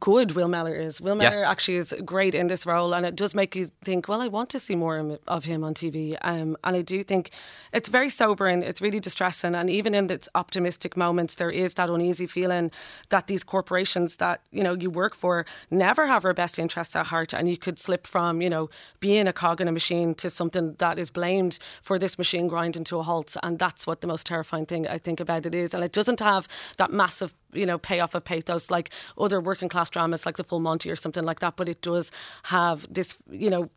good 0.00 0.32
Will 0.32 0.48
Mellor 0.48 0.74
is. 0.74 1.00
Will 1.00 1.14
Mellor 1.14 1.40
yeah. 1.40 1.50
actually 1.50 1.76
is 1.76 1.94
great 2.04 2.34
in 2.34 2.48
this 2.48 2.66
role, 2.66 2.94
and 2.94 3.06
it 3.06 3.16
does 3.16 3.34
make 3.34 3.54
you 3.56 3.70
think, 3.84 4.08
well, 4.08 4.20
I 4.20 4.28
want 4.28 4.50
to 4.50 4.58
see 4.58 4.74
more 4.74 5.18
of 5.26 5.44
him 5.44 5.64
on 5.64 5.74
TV. 5.74 6.16
Um, 6.22 6.56
and 6.64 6.76
I 6.76 6.82
do 6.82 7.02
think 7.02 7.30
it's 7.72 7.88
very 7.88 8.08
sobering, 8.08 8.62
it's 8.62 8.80
really 8.80 9.00
distressing, 9.00 9.54
and 9.54 9.70
even 9.70 9.94
in 9.94 10.10
its 10.10 10.28
optimistic 10.34 10.96
moments, 10.96 11.36
there 11.36 11.50
is 11.50 11.74
that 11.74 11.90
uneasy 11.90 12.26
feeling 12.26 12.70
that 13.10 13.26
these 13.26 13.44
corporations 13.44 14.16
that 14.16 14.40
you 14.50 14.62
know 14.62 14.74
you 14.74 14.90
work 14.90 15.14
for 15.14 15.46
never 15.70 16.06
have 16.06 16.24
our 16.24 16.34
best 16.34 16.58
interests 16.58 16.96
at 16.96 17.06
heart, 17.06 17.32
and 17.32 17.48
you 17.48 17.56
could 17.56 17.78
slip 17.78 18.06
from 18.06 18.42
you 18.42 18.50
know 18.50 18.68
being 19.00 19.26
a 19.26 19.32
cog 19.32 19.60
in 19.60 19.68
a 19.68 19.72
machine 19.72 19.93
to 20.14 20.30
something 20.30 20.74
that 20.78 20.98
is 20.98 21.10
blamed 21.10 21.58
for 21.82 21.98
this 21.98 22.18
machine 22.18 22.48
grinding 22.48 22.84
to 22.84 22.98
a 22.98 23.02
halt, 23.02 23.36
and 23.42 23.58
that's 23.58 23.86
what 23.86 24.00
the 24.00 24.06
most 24.06 24.26
terrifying 24.26 24.66
thing 24.66 24.88
I 24.88 24.98
think 24.98 25.20
about 25.20 25.46
it 25.46 25.54
is, 25.54 25.74
and 25.74 25.84
it 25.84 25.92
doesn't 25.92 26.20
have 26.20 26.48
that 26.76 26.90
massive 26.90 27.32
you 27.54 27.66
know 27.66 27.78
payoff 27.78 28.14
of 28.14 28.24
pathos 28.24 28.70
like 28.70 28.90
other 29.18 29.40
working 29.40 29.68
class 29.68 29.90
dramas 29.90 30.26
like 30.26 30.36
the 30.36 30.44
Full 30.44 30.60
Monty 30.60 30.90
or 30.90 30.96
something 30.96 31.24
like 31.24 31.40
that, 31.40 31.56
but 31.56 31.68
it 31.68 31.80
does 31.82 32.10
have 32.44 32.86
this 32.92 33.16
you 33.30 33.50
know 33.50 33.70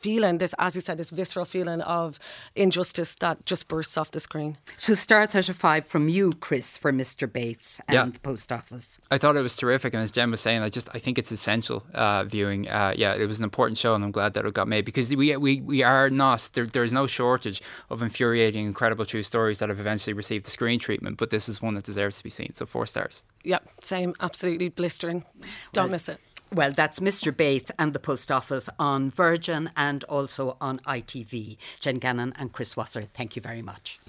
feeling, 0.00 0.38
this, 0.38 0.54
as 0.58 0.74
you 0.74 0.80
said, 0.80 0.98
this 0.98 1.10
visceral 1.10 1.44
feeling 1.44 1.80
of 1.82 2.18
injustice 2.54 3.14
that 3.16 3.44
just 3.44 3.68
bursts 3.68 3.96
off 3.96 4.10
the 4.10 4.20
screen. 4.20 4.56
So, 4.76 4.94
stars 4.94 5.34
out 5.34 5.48
of 5.48 5.56
five 5.56 5.86
from 5.86 6.08
you, 6.08 6.32
Chris, 6.32 6.76
for 6.76 6.92
Mr. 6.92 7.30
Bates 7.30 7.80
and 7.88 7.94
yeah. 7.94 8.04
the 8.04 8.18
Post 8.20 8.52
Office. 8.52 8.98
I 9.10 9.18
thought 9.18 9.36
it 9.36 9.42
was 9.42 9.56
terrific, 9.56 9.94
and 9.94 10.02
as 10.02 10.12
Jen 10.12 10.30
was 10.30 10.40
saying, 10.40 10.62
I 10.62 10.68
just 10.68 10.88
I 10.94 10.98
think 10.98 11.18
it's 11.18 11.32
essential 11.32 11.84
uh, 11.94 12.24
viewing. 12.24 12.68
Uh, 12.68 12.94
yeah, 12.96 13.14
it 13.14 13.26
was 13.26 13.38
an 13.38 13.44
important 13.44 13.78
show, 13.78 13.94
and 13.94 14.04
I'm 14.04 14.12
glad 14.12 14.34
that 14.34 14.44
it 14.44 14.54
got 14.54 14.68
made 14.68 14.84
because 14.84 15.14
we 15.14 15.36
we, 15.36 15.60
we 15.60 15.82
are 15.82 16.10
not 16.10 16.50
there. 16.54 16.66
There 16.66 16.84
is 16.84 16.92
no 16.92 17.06
shortage 17.06 17.62
of 17.90 18.02
infuriating, 18.02 18.66
incredible 18.66 19.04
true 19.04 19.22
stories 19.22 19.58
that 19.58 19.68
have 19.68 19.80
eventually 19.80 20.14
received 20.14 20.46
the 20.46 20.50
screen 20.50 20.78
treatment, 20.78 21.16
but 21.18 21.30
this 21.30 21.48
is 21.48 21.60
one 21.60 21.74
that 21.74 21.84
deserves 21.84 22.18
to 22.18 22.24
be 22.24 22.30
seen. 22.30 22.54
So, 22.54 22.66
four 22.66 22.86
stars. 22.86 23.17
Yep, 23.44 23.68
same, 23.84 24.14
absolutely 24.20 24.68
blistering. 24.68 25.24
Don't 25.72 25.84
well, 25.84 25.92
miss 25.92 26.08
it. 26.08 26.18
Well, 26.52 26.72
that's 26.72 27.00
Mr. 27.00 27.34
Bates 27.36 27.70
and 27.78 27.92
the 27.92 27.98
Post 27.98 28.32
Office 28.32 28.70
on 28.78 29.10
Virgin 29.10 29.70
and 29.76 30.02
also 30.04 30.56
on 30.60 30.78
ITV. 30.80 31.58
Jen 31.78 31.96
Gannon 31.96 32.32
and 32.38 32.52
Chris 32.52 32.76
Wasser, 32.76 33.08
thank 33.14 33.36
you 33.36 33.42
very 33.42 33.62
much. 33.62 34.00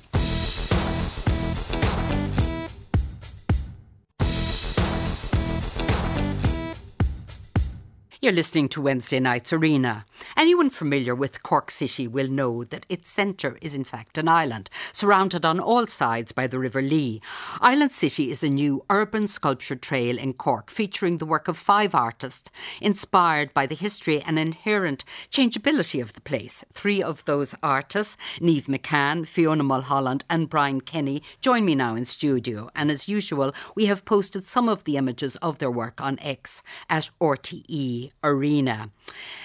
You're 8.22 8.34
listening 8.34 8.67
to 8.70 8.82
Wednesday 8.82 9.22
Night's 9.22 9.53
Arena. 9.53 10.05
Anyone 10.36 10.70
familiar 10.70 11.15
with 11.15 11.41
Cork 11.41 11.72
City 11.72 12.05
will 12.05 12.28
know 12.28 12.65
that 12.65 12.86
its 12.89 13.09
centre 13.09 13.57
is 13.61 13.74
in 13.74 13.86
fact 13.86 14.17
an 14.17 14.28
island, 14.28 14.70
surrounded 14.91 15.45
on 15.45 15.57
all 15.57 15.88
sides 15.88 16.34
by 16.34 16.45
the 16.45 16.59
River 16.59 16.82
Lee. 16.82 17.22
Island 17.61 17.93
City 17.93 18.30
is 18.30 18.43
a 18.43 18.49
new 18.49 18.84
urban 18.89 19.26
sculpture 19.30 19.78
trail 19.78 20.17
in 20.17 20.34
Cork 20.34 20.70
featuring 20.70 21.20
the 21.20 21.26
work 21.26 21.47
of 21.47 21.55
five 21.57 21.95
artists, 21.95 22.51
inspired 22.82 23.53
by 23.53 23.65
the 23.65 23.74
history 23.74 24.22
and 24.22 24.38
inherent 24.38 25.05
changeability 25.30 26.01
of 26.01 26.11
the 26.11 26.20
place. 26.20 26.65
Three 26.74 27.01
of 27.01 27.24
those 27.24 27.55
artists, 27.63 28.17
Niamh 28.41 28.65
McCann, 28.65 29.26
Fiona 29.26 29.63
Mulholland, 29.63 30.26
and 30.30 30.49
Brian 30.49 30.82
Kenny, 30.82 31.24
join 31.39 31.63
me 31.63 31.74
now 31.74 31.95
in 31.95 32.03
studio. 32.03 32.70
And 32.76 32.91
as 32.91 33.07
usual, 33.07 33.55
we 33.76 33.86
have 33.86 34.03
posted 34.03 34.43
some 34.43 34.67
of 34.67 34.84
the 34.84 34.97
images 34.97 35.38
of 35.38 35.59
their 35.59 35.72
work 35.72 36.01
on 36.01 36.20
X 36.20 36.61
at 36.89 37.11
RTE 37.22 38.09
arena. 38.24 38.91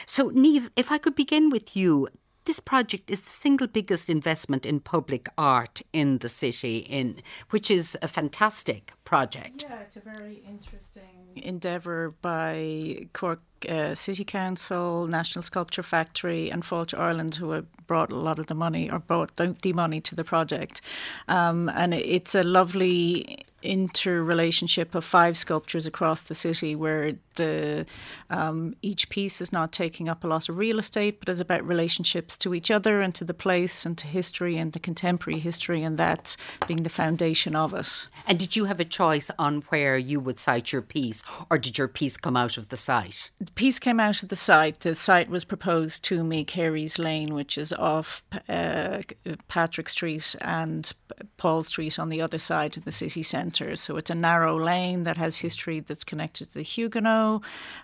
So, 0.06 0.30
Niamh, 0.30 0.68
if 0.76 0.92
I 0.92 0.98
could 0.98 1.14
begin 1.14 1.50
with 1.50 1.76
you, 1.76 2.08
this 2.44 2.60
project 2.60 3.10
is 3.10 3.22
the 3.22 3.30
single 3.30 3.66
biggest 3.66 4.10
investment 4.10 4.66
in 4.66 4.80
public 4.80 5.28
art 5.38 5.80
in 5.92 6.18
the 6.18 6.28
city, 6.28 6.78
in 6.78 7.22
which 7.50 7.70
is 7.70 7.96
a 8.02 8.08
fantastic 8.08 8.92
project. 9.04 9.64
Yeah, 9.68 9.80
it's 9.80 9.96
a 9.96 10.00
very 10.00 10.42
interesting 10.46 11.24
endeavour 11.36 12.14
by 12.20 13.08
Cork 13.12 13.40
uh, 13.68 13.94
City 13.94 14.24
Council, 14.24 15.06
National 15.06 15.42
Sculpture 15.42 15.82
Factory, 15.82 16.50
and 16.50 16.62
Fáilte 16.62 16.98
Ireland, 16.98 17.34
who 17.36 17.50
have 17.52 17.66
brought 17.86 18.12
a 18.12 18.16
lot 18.16 18.38
of 18.38 18.46
the 18.46 18.54
money 18.54 18.90
or 18.90 18.98
brought 18.98 19.36
the, 19.36 19.56
the 19.62 19.72
money 19.72 20.00
to 20.02 20.14
the 20.14 20.24
project. 20.24 20.80
Um, 21.28 21.70
and 21.70 21.94
it's 21.94 22.34
a 22.34 22.42
lovely 22.42 23.44
interrelationship 23.62 24.94
of 24.94 25.04
five 25.04 25.36
sculptures 25.36 25.86
across 25.86 26.22
the 26.22 26.34
city 26.34 26.76
where 26.76 27.14
the 27.34 27.86
um, 28.30 28.74
each 28.82 29.08
piece 29.08 29.40
is 29.40 29.52
not 29.52 29.72
taking 29.72 30.08
up 30.08 30.24
a 30.24 30.26
lot 30.26 30.48
of 30.48 30.58
real 30.58 30.78
estate, 30.78 31.20
but 31.20 31.28
is 31.28 31.40
about 31.40 31.66
relationships 31.66 32.36
to 32.38 32.54
each 32.54 32.70
other 32.70 33.00
and 33.00 33.14
to 33.14 33.24
the 33.24 33.34
place 33.34 33.86
and 33.86 33.96
to 33.98 34.06
history 34.06 34.56
and 34.56 34.72
the 34.72 34.80
contemporary 34.80 35.40
history, 35.40 35.82
and 35.82 35.98
that 35.98 36.36
being 36.66 36.82
the 36.82 36.90
foundation 36.90 37.54
of 37.56 37.74
it. 37.74 38.08
And 38.26 38.38
did 38.38 38.56
you 38.56 38.64
have 38.64 38.80
a 38.80 38.84
choice 38.84 39.30
on 39.38 39.62
where 39.68 39.96
you 39.96 40.20
would 40.20 40.38
site 40.38 40.72
your 40.72 40.82
piece, 40.82 41.22
or 41.50 41.58
did 41.58 41.78
your 41.78 41.88
piece 41.88 42.16
come 42.16 42.36
out 42.36 42.56
of 42.56 42.68
the 42.68 42.76
site? 42.76 43.30
The 43.40 43.52
piece 43.52 43.78
came 43.78 44.00
out 44.00 44.22
of 44.22 44.28
the 44.28 44.36
site. 44.36 44.80
The 44.80 44.94
site 44.94 45.28
was 45.28 45.44
proposed 45.44 46.04
to 46.04 46.24
me, 46.24 46.44
Carey's 46.44 46.98
Lane, 46.98 47.34
which 47.34 47.58
is 47.58 47.72
off 47.72 48.22
uh, 48.48 49.02
Patrick 49.48 49.88
Street 49.88 50.36
and 50.40 50.92
Paul 51.36 51.62
Street 51.62 51.98
on 51.98 52.08
the 52.08 52.20
other 52.20 52.38
side 52.38 52.76
of 52.76 52.84
the 52.84 52.92
city 52.92 53.22
centre. 53.22 53.76
So 53.76 53.96
it's 53.96 54.10
a 54.10 54.14
narrow 54.14 54.58
lane 54.58 55.04
that 55.04 55.16
has 55.16 55.36
history 55.36 55.80
that's 55.80 56.04
connected 56.04 56.50
to 56.50 56.54
the 56.54 56.62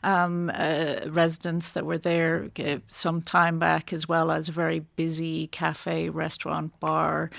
Um, 0.02 0.50
uh, 0.54 1.00
residents 1.08 1.70
that 1.70 1.84
were 1.84 1.98
there 1.98 2.50
uh, 2.58 2.78
some 2.88 3.22
time 3.22 3.58
back, 3.58 3.92
as 3.92 4.08
well 4.08 4.30
as 4.30 4.48
a 4.48 4.52
very 4.52 4.80
busy 4.96 5.48
cafe, 5.48 6.08
restaurant, 6.08 6.78
bar 6.80 7.30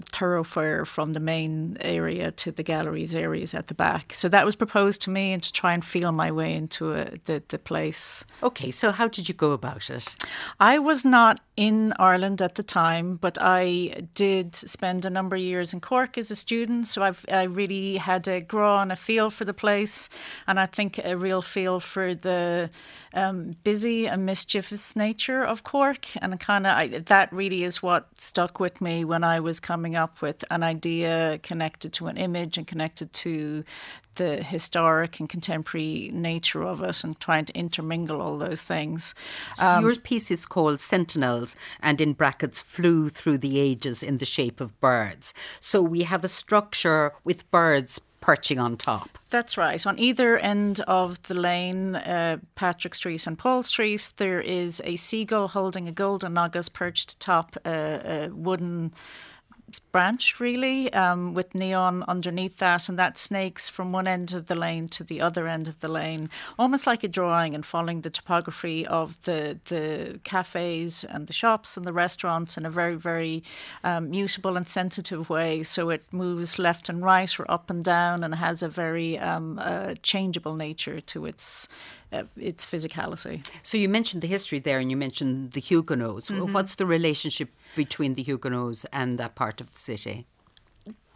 thoroughfare 0.00 0.84
from 0.84 1.12
the 1.12 1.20
main 1.20 1.76
area 1.80 2.30
to 2.32 2.52
the 2.52 2.62
galleries 2.62 3.14
areas 3.14 3.54
at 3.54 3.66
the 3.66 3.74
back. 3.74 4.12
So 4.14 4.28
that 4.28 4.44
was 4.44 4.56
proposed 4.56 5.00
to 5.02 5.10
me 5.10 5.32
and 5.32 5.42
to 5.42 5.52
try 5.52 5.74
and 5.74 5.84
feel 5.84 6.12
my 6.12 6.30
way 6.30 6.54
into 6.54 6.92
a, 6.92 7.10
the, 7.24 7.42
the 7.48 7.58
place. 7.58 8.24
Okay, 8.42 8.70
so 8.70 8.90
how 8.90 9.08
did 9.08 9.28
you 9.28 9.34
go 9.34 9.52
about 9.52 9.90
it? 9.90 10.16
I 10.60 10.78
was 10.78 11.04
not 11.04 11.40
in 11.56 11.92
Ireland 11.98 12.40
at 12.40 12.54
the 12.54 12.62
time, 12.62 13.16
but 13.16 13.36
I 13.40 14.06
did 14.14 14.54
spend 14.54 15.04
a 15.04 15.10
number 15.10 15.36
of 15.36 15.42
years 15.42 15.72
in 15.72 15.80
Cork 15.80 16.16
as 16.16 16.30
a 16.30 16.36
student. 16.36 16.86
So 16.86 17.02
I've, 17.02 17.24
I 17.30 17.44
really 17.44 17.96
had 17.96 18.26
a 18.28 18.40
grow 18.40 18.74
on 18.74 18.90
a 18.90 18.96
feel 18.96 19.30
for 19.30 19.44
the 19.44 19.54
place 19.54 20.08
and 20.46 20.58
I 20.58 20.66
think 20.66 20.98
a 21.04 21.16
real 21.16 21.42
feel 21.42 21.80
for 21.80 22.14
the 22.14 22.70
um, 23.14 23.56
busy 23.64 24.08
and 24.08 24.24
mischievous 24.24 24.96
nature 24.96 25.42
of 25.42 25.64
Cork. 25.64 26.06
And 26.22 26.38
kind 26.40 26.66
of 26.66 27.04
that 27.06 27.32
really 27.32 27.64
is 27.64 27.82
what 27.82 28.08
stuck 28.18 28.58
with 28.58 28.80
me 28.80 29.04
when 29.04 29.22
I 29.22 29.40
was 29.40 29.60
coming 29.60 29.81
coming 29.82 29.96
up 29.96 30.22
with 30.22 30.44
an 30.48 30.62
idea 30.62 31.40
connected 31.42 31.92
to 31.92 32.06
an 32.06 32.16
image 32.16 32.56
and 32.56 32.68
connected 32.68 33.12
to 33.12 33.64
the 34.14 34.40
historic 34.40 35.18
and 35.18 35.28
contemporary 35.28 36.08
nature 36.14 36.62
of 36.62 36.80
it 36.82 37.02
and 37.02 37.18
trying 37.18 37.44
to 37.44 37.52
intermingle 37.54 38.20
all 38.20 38.38
those 38.38 38.62
things. 38.62 39.12
So 39.56 39.66
um, 39.66 39.82
your 39.82 39.96
piece 39.96 40.30
is 40.30 40.46
called 40.46 40.78
Sentinels 40.78 41.56
and 41.80 42.00
in 42.00 42.12
brackets 42.12 42.60
flew 42.62 43.08
through 43.08 43.38
the 43.38 43.58
ages 43.58 44.04
in 44.04 44.18
the 44.18 44.24
shape 44.24 44.60
of 44.60 44.80
birds. 44.80 45.34
So 45.58 45.82
we 45.82 46.04
have 46.04 46.22
a 46.22 46.28
structure 46.28 47.14
with 47.24 47.50
birds 47.50 48.00
perching 48.22 48.58
on 48.58 48.76
top. 48.76 49.18
That's 49.28 49.58
right. 49.58 49.84
On 49.86 49.98
either 49.98 50.38
end 50.38 50.80
of 50.86 51.20
the 51.24 51.34
lane, 51.34 51.96
uh, 51.96 52.38
Patrick 52.54 52.94
Street 52.94 53.26
and 53.26 53.36
Paul 53.36 53.62
Street, 53.62 54.12
there 54.16 54.40
is 54.40 54.80
a 54.84 54.96
seagull 54.96 55.48
holding 55.48 55.88
a 55.88 55.92
golden 55.92 56.34
nugget 56.34 56.72
perched 56.72 57.12
atop 57.12 57.56
a, 57.66 58.26
a 58.26 58.28
wooden 58.30 58.94
branch, 59.80 60.40
really, 60.40 60.92
um, 60.92 61.34
with 61.34 61.54
neon 61.54 62.04
underneath 62.08 62.58
that, 62.58 62.88
and 62.88 62.98
that 62.98 63.18
snakes 63.18 63.68
from 63.68 63.92
one 63.92 64.06
end 64.06 64.32
of 64.32 64.46
the 64.46 64.54
lane 64.54 64.88
to 64.88 65.04
the 65.04 65.20
other 65.20 65.46
end 65.46 65.68
of 65.68 65.80
the 65.80 65.88
lane, 65.88 66.30
almost 66.58 66.86
like 66.86 67.04
a 67.04 67.08
drawing 67.08 67.54
and 67.54 67.64
following 67.64 68.02
the 68.02 68.10
topography 68.10 68.86
of 68.86 69.22
the 69.24 69.58
the 69.66 70.20
cafes 70.24 71.04
and 71.04 71.26
the 71.26 71.32
shops 71.32 71.76
and 71.76 71.86
the 71.86 71.92
restaurants 71.92 72.56
in 72.56 72.66
a 72.66 72.70
very, 72.70 72.96
very 72.96 73.42
um, 73.84 74.10
mutable 74.10 74.56
and 74.56 74.68
sensitive 74.68 75.28
way. 75.30 75.62
So 75.62 75.90
it 75.90 76.02
moves 76.12 76.58
left 76.58 76.88
and 76.88 77.02
right 77.02 77.38
or 77.38 77.50
up 77.50 77.70
and 77.70 77.84
down, 77.84 78.24
and 78.24 78.34
has 78.34 78.62
a 78.62 78.68
very 78.68 79.18
um, 79.18 79.58
uh, 79.58 79.94
changeable 80.02 80.54
nature 80.54 81.00
to 81.00 81.26
its 81.26 81.68
uh, 82.12 82.24
its 82.36 82.64
physicality. 82.64 83.46
So 83.62 83.76
you 83.78 83.88
mentioned 83.88 84.22
the 84.22 84.28
history 84.28 84.58
there, 84.58 84.78
and 84.78 84.90
you 84.90 84.96
mentioned 84.96 85.52
the 85.52 85.60
Huguenots. 85.60 86.30
Mm-hmm. 86.30 86.52
What's 86.52 86.74
the 86.76 86.86
relationship 86.86 87.50
between 87.76 88.14
the 88.14 88.22
Huguenots 88.22 88.84
and 88.92 89.18
that 89.18 89.34
part 89.34 89.60
of 89.60 89.70
the 89.72 89.78
city? 89.78 90.26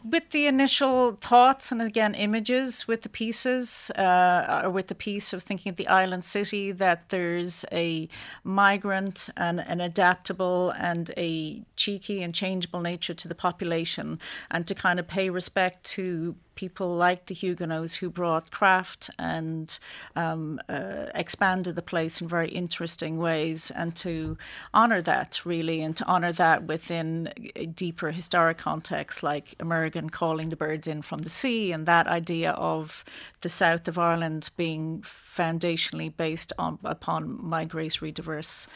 with 0.09 0.31
the 0.31 0.47
initial 0.47 1.13
thoughts 1.21 1.73
and 1.73 1.83
again 1.83 2.15
images 2.15 2.87
with 2.87 3.03
the 3.03 3.09
pieces 3.09 3.91
uh, 3.93 4.63
or 4.65 4.71
with 4.71 4.87
the 4.87 4.95
piece 4.95 5.33
of 5.33 5.43
thinking 5.43 5.71
of 5.71 5.77
the 5.77 5.89
island 5.89 6.25
city 6.25 6.71
that 6.71 7.09
there's 7.09 7.65
a 7.73 8.09
migrant 8.45 9.29
and 9.37 9.61
an 9.61 9.81
adaptable 9.81 10.71
and 10.79 11.11
a 11.17 11.63
cheeky 11.77 12.23
and 12.23 12.35
changeable 12.35 12.81
nature 12.81 13.15
to 13.15 13.27
the 13.27 13.35
population 13.35 14.19
and 14.51 14.67
to 14.67 14.75
kind 14.75 15.01
of 15.01 15.09
pay 15.09 15.29
respect 15.29 15.83
to 15.85 16.37
people 16.57 16.97
like 16.97 17.27
the 17.27 17.35
Huguenots 17.35 17.95
who 17.95 18.11
brought 18.11 18.51
craft 18.51 19.09
and 19.19 19.79
um, 20.17 20.59
uh, 20.69 21.07
expanded 21.15 21.77
the 21.77 21.83
place 21.83 22.21
in 22.21 22.27
very 22.27 22.49
interesting 22.49 23.19
ways, 23.19 23.71
and 23.71 23.95
to 23.97 24.37
honour 24.75 25.01
that 25.03 25.41
really, 25.45 25.81
and 25.83 25.97
to 25.97 26.05
honour 26.07 26.33
that 26.33 26.65
within 26.65 27.33
a 27.55 27.67
deeper 27.67 28.11
historic 28.11 28.59
context, 28.59 29.23
like 29.23 29.55
Amergin 29.59 30.11
calling 30.11 30.49
the 30.49 30.57
birds 30.57 30.87
in 30.89 31.03
from 31.03 31.19
the 31.19 31.31
sea, 31.31 31.71
and 31.71 31.87
that 31.87 32.09
idea 32.09 32.51
of 32.51 33.05
the 33.43 33.49
south 33.49 33.87
of 33.87 33.99
Ireland 33.99 34.51
being 34.57 35.03
foundationally 35.03 36.13
based 36.17 36.53
on 36.59 36.79
upon 36.83 37.39
migratory 37.41 38.11
diverse 38.11 38.67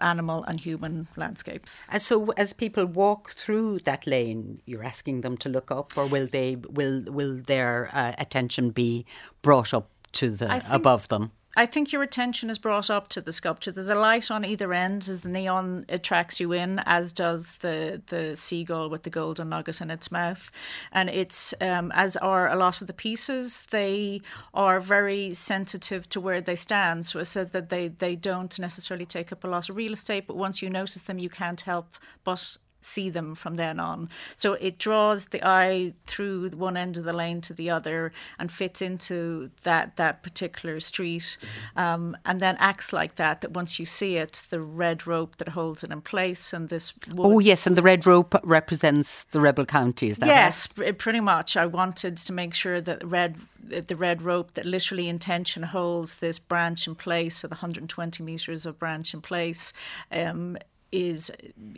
animal 0.00 0.44
and 0.44 0.60
human 0.60 1.08
landscapes. 1.16 1.80
And 1.88 2.02
so, 2.02 2.30
as 2.36 2.52
people 2.52 2.86
walk 2.86 3.32
through 3.32 3.80
that 3.80 4.06
lane, 4.06 4.60
you're 4.66 4.84
asking 4.84 5.22
them 5.22 5.36
to 5.38 5.48
look 5.48 5.70
up, 5.70 5.96
or 5.96 6.06
will 6.06 6.26
they 6.26 6.56
will 6.56 7.02
will 7.06 7.36
their 7.36 7.90
uh, 7.92 8.12
attention 8.18 8.70
be 8.70 9.06
brought 9.42 9.72
up 9.72 9.90
to 10.12 10.30
the 10.30 10.62
above 10.70 11.08
them? 11.08 11.32
I 11.58 11.64
think 11.64 11.90
your 11.90 12.02
attention 12.02 12.50
is 12.50 12.58
brought 12.58 12.90
up 12.90 13.08
to 13.08 13.22
the 13.22 13.32
sculpture. 13.32 13.72
There's 13.72 13.88
a 13.88 13.94
light 13.94 14.30
on 14.30 14.44
either 14.44 14.74
end 14.74 15.08
as 15.08 15.22
the 15.22 15.30
neon 15.30 15.86
attracts 15.88 16.38
you 16.38 16.52
in, 16.52 16.80
as 16.80 17.14
does 17.14 17.56
the 17.58 18.02
the 18.08 18.36
seagull 18.36 18.90
with 18.90 19.04
the 19.04 19.10
golden 19.10 19.48
nugget 19.48 19.80
in 19.80 19.90
its 19.90 20.12
mouth. 20.12 20.50
And 20.92 21.08
it's 21.08 21.54
um, 21.62 21.92
as 21.94 22.16
are 22.18 22.46
a 22.48 22.56
lot 22.56 22.82
of 22.82 22.88
the 22.88 22.92
pieces. 22.92 23.62
They 23.70 24.20
are 24.52 24.80
very 24.80 25.32
sensitive 25.32 26.06
to 26.10 26.20
where 26.20 26.42
they 26.42 26.56
stand. 26.56 27.06
So 27.06 27.22
said 27.22 27.52
that 27.52 27.70
they 27.70 27.88
they 27.88 28.16
don't 28.16 28.58
necessarily 28.58 29.06
take 29.06 29.32
up 29.32 29.42
a 29.42 29.48
lot 29.48 29.70
of 29.70 29.76
real 29.76 29.94
estate, 29.94 30.26
but 30.26 30.36
once 30.36 30.60
you 30.60 30.68
notice 30.68 31.02
them, 31.02 31.18
you 31.18 31.30
can't 31.30 31.62
help 31.62 31.96
but 32.22 32.58
see 32.86 33.10
them 33.10 33.34
from 33.34 33.56
then 33.56 33.80
on. 33.80 34.08
So 34.36 34.54
it 34.54 34.78
draws 34.78 35.26
the 35.26 35.44
eye 35.44 35.94
through 36.06 36.50
one 36.50 36.76
end 36.76 36.96
of 36.96 37.04
the 37.04 37.12
lane 37.12 37.40
to 37.42 37.54
the 37.54 37.68
other 37.68 38.12
and 38.38 38.50
fits 38.50 38.80
into 38.80 39.50
that 39.64 39.96
that 39.96 40.22
particular 40.22 40.80
street, 40.80 41.36
um, 41.76 42.16
and 42.24 42.40
then 42.40 42.56
acts 42.58 42.92
like 42.92 43.16
that. 43.16 43.40
That 43.40 43.52
once 43.52 43.78
you 43.78 43.84
see 43.84 44.16
it, 44.16 44.42
the 44.50 44.60
red 44.60 45.06
rope 45.06 45.36
that 45.38 45.48
holds 45.48 45.82
it 45.82 45.90
in 45.90 46.00
place, 46.00 46.52
and 46.52 46.68
this. 46.68 46.92
Oh 47.18 47.38
yes, 47.38 47.66
and 47.66 47.76
the 47.76 47.82
red 47.82 48.06
rope 48.06 48.34
represents 48.44 49.24
the 49.24 49.40
rebel 49.40 49.66
counties. 49.66 50.18
yes, 50.22 50.68
right? 50.76 50.96
pretty 50.96 51.20
much. 51.20 51.56
I 51.56 51.66
wanted 51.66 52.16
to 52.18 52.32
make 52.32 52.54
sure 52.54 52.80
that 52.80 53.04
red 53.04 53.36
the 53.68 53.96
red 53.96 54.22
rope 54.22 54.54
that 54.54 54.64
literally 54.64 55.08
intention 55.08 55.64
holds 55.64 56.18
this 56.18 56.38
branch 56.38 56.86
in 56.86 56.94
place, 56.94 57.38
so 57.38 57.48
the 57.48 57.54
120 57.54 58.22
meters 58.22 58.64
of 58.64 58.78
branch 58.78 59.12
in 59.12 59.20
place. 59.20 59.72
Um, 60.12 60.56
is, 60.92 61.30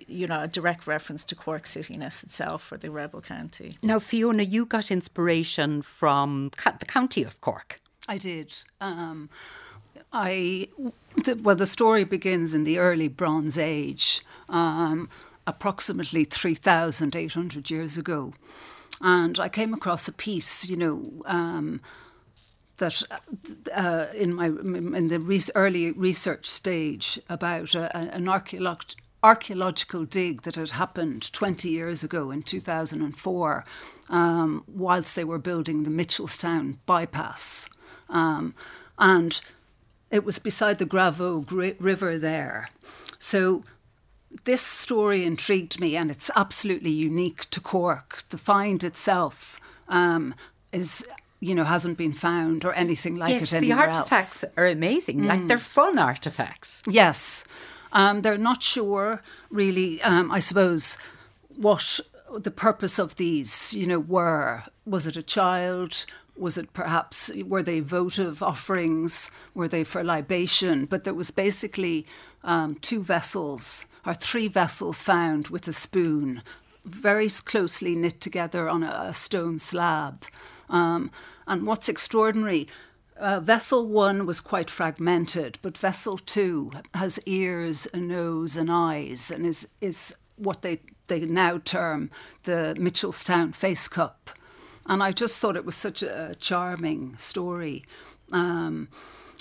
you 0.06 0.26
know, 0.26 0.42
a 0.42 0.48
direct 0.48 0.86
reference 0.86 1.24
to 1.24 1.34
Cork 1.34 1.64
cityness 1.64 2.22
itself 2.22 2.70
or 2.70 2.76
the 2.76 2.90
rebel 2.90 3.20
county. 3.20 3.78
Now, 3.82 3.98
Fiona, 3.98 4.42
you 4.42 4.66
got 4.66 4.90
inspiration 4.90 5.82
from 5.82 6.50
the 6.78 6.86
county 6.86 7.22
of 7.24 7.40
Cork. 7.40 7.80
I 8.06 8.18
did. 8.18 8.54
Um, 8.80 9.28
I 10.12 10.68
the, 11.24 11.34
well, 11.42 11.56
the 11.56 11.66
story 11.66 12.04
begins 12.04 12.54
in 12.54 12.64
the 12.64 12.78
early 12.78 13.08
Bronze 13.08 13.58
Age, 13.58 14.24
um, 14.48 15.08
approximately 15.46 16.24
three 16.24 16.54
thousand 16.54 17.16
eight 17.16 17.34
hundred 17.34 17.70
years 17.70 17.98
ago, 17.98 18.32
and 19.00 19.38
I 19.38 19.48
came 19.48 19.74
across 19.74 20.08
a 20.08 20.12
piece, 20.12 20.66
you 20.66 20.76
know. 20.76 21.10
Um, 21.26 21.80
that 22.78 23.02
uh, 23.74 24.06
in 24.14 24.34
my 24.34 24.46
in 24.46 25.08
the 25.08 25.20
re- 25.20 25.42
early 25.54 25.92
research 25.92 26.46
stage 26.46 27.20
about 27.28 27.74
a, 27.74 27.96
an 27.96 28.28
archaeological 29.22 30.04
dig 30.04 30.42
that 30.42 30.56
had 30.56 30.70
happened 30.70 31.32
20 31.32 31.68
years 31.68 32.04
ago 32.04 32.30
in 32.30 32.42
2004 32.42 33.64
um, 34.08 34.64
whilst 34.66 35.14
they 35.14 35.24
were 35.24 35.38
building 35.38 35.82
the 35.82 35.90
Mitchelstown 35.90 36.76
bypass. 36.86 37.68
Um, 38.08 38.54
and 38.98 39.40
it 40.10 40.24
was 40.24 40.38
beside 40.38 40.78
the 40.78 40.86
Gravogue 40.86 41.52
River 41.52 42.18
there. 42.18 42.70
So 43.18 43.64
this 44.44 44.62
story 44.62 45.24
intrigued 45.24 45.80
me, 45.80 45.96
and 45.96 46.10
it's 46.10 46.30
absolutely 46.36 46.90
unique 46.90 47.50
to 47.50 47.60
Cork. 47.60 48.24
The 48.30 48.38
find 48.38 48.84
itself 48.84 49.60
um, 49.88 50.34
is 50.72 51.04
you 51.40 51.54
know, 51.54 51.64
hasn't 51.64 51.98
been 51.98 52.12
found 52.12 52.64
or 52.64 52.72
anything 52.74 53.16
like 53.16 53.30
yes, 53.30 53.52
it 53.52 53.56
anywhere 53.56 53.86
the 53.86 53.98
artifacts 53.98 54.44
else. 54.44 54.52
are 54.56 54.66
amazing. 54.66 55.20
Mm. 55.20 55.26
Like 55.26 55.46
they're 55.46 55.58
fun 55.58 55.98
artifacts. 55.98 56.82
Yes. 56.86 57.44
Um, 57.92 58.22
they're 58.22 58.36
not 58.36 58.62
sure, 58.62 59.22
really, 59.50 60.02
um, 60.02 60.30
I 60.30 60.40
suppose, 60.40 60.98
what 61.56 62.00
the 62.36 62.50
purpose 62.50 62.98
of 62.98 63.16
these, 63.16 63.72
you 63.72 63.86
know, 63.86 64.00
were. 64.00 64.64
Was 64.84 65.06
it 65.06 65.16
a 65.16 65.22
child? 65.22 66.04
was 66.38 66.56
it 66.56 66.72
perhaps 66.72 67.30
were 67.44 67.62
they 67.62 67.80
votive 67.80 68.42
offerings? 68.42 69.30
Were 69.54 69.68
they 69.68 69.84
for 69.84 70.04
libation? 70.04 70.86
But 70.86 71.04
there 71.04 71.14
was 71.14 71.30
basically 71.30 72.06
um, 72.44 72.76
two 72.76 73.02
vessels 73.02 73.84
or 74.06 74.14
three 74.14 74.48
vessels 74.48 75.02
found 75.02 75.48
with 75.48 75.66
a 75.68 75.72
spoon, 75.72 76.42
very 76.84 77.28
closely 77.28 77.94
knit 77.94 78.20
together 78.20 78.68
on 78.68 78.82
a, 78.82 79.06
a 79.08 79.14
stone 79.14 79.58
slab. 79.58 80.24
Um, 80.68 81.10
and 81.46 81.66
what's 81.66 81.88
extraordinary, 81.88 82.68
uh, 83.16 83.40
vessel 83.40 83.86
one 83.86 84.26
was 84.26 84.40
quite 84.40 84.70
fragmented, 84.70 85.58
but 85.62 85.76
vessel 85.76 86.18
two 86.18 86.70
has 86.94 87.18
ears, 87.26 87.88
a 87.92 87.98
nose, 87.98 88.56
and 88.56 88.70
eyes, 88.70 89.30
and 89.30 89.44
is 89.44 89.66
is 89.80 90.14
what 90.36 90.62
they 90.62 90.80
they 91.08 91.20
now 91.20 91.58
term 91.58 92.10
the 92.44 92.76
Mitchelstown 92.78 93.54
Face 93.54 93.88
Cup. 93.88 94.30
And 94.86 95.02
I 95.02 95.12
just 95.12 95.38
thought 95.38 95.56
it 95.56 95.66
was 95.66 95.74
such 95.74 96.02
a 96.02 96.34
charming 96.38 97.16
story. 97.18 97.84
Um, 98.32 98.88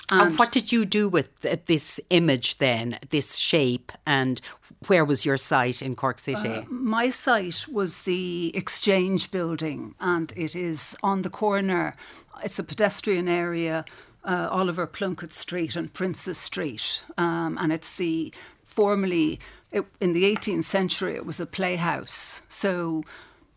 and, 0.10 0.22
and, 0.22 0.40
what 0.40 0.52
did 0.52 0.72
you 0.72 0.86
do 0.86 1.10
with 1.10 1.30
this 1.42 2.00
image 2.10 2.58
then, 2.58 2.98
this 3.10 3.36
shape, 3.36 3.92
and 4.06 4.40
where 4.88 5.06
was 5.06 5.26
your 5.26 5.38
site 5.38 5.82
in 5.82 5.96
Cork 5.96 6.20
City? 6.20 6.50
Uh, 6.50 6.64
my 6.70 7.10
site 7.10 7.68
was 7.68 8.02
the 8.02 8.52
Exchange 8.56 9.32
building, 9.32 9.96
and 10.00 10.34
it 10.36 10.56
is 10.56 10.96
on 11.04 11.22
the 11.22 11.30
corner. 11.30 11.96
It's 12.44 12.60
a 12.60 12.64
pedestrian 12.64 13.28
area, 13.28 13.86
uh, 14.24 14.48
Oliver 14.52 14.88
Plunkett 14.88 15.34
Street 15.34 15.76
and 15.76 15.94
Princes 15.94 16.38
Street, 16.38 17.02
um, 17.18 17.58
and 17.60 17.72
it's 17.72 17.96
the 17.96 18.34
formerly 18.64 19.40
it, 19.72 19.86
in 20.00 20.14
the 20.14 20.24
18th 20.24 20.64
century 20.64 21.16
it 21.16 21.26
was 21.26 21.40
a 21.40 21.46
playhouse. 21.46 22.42
So 22.48 23.04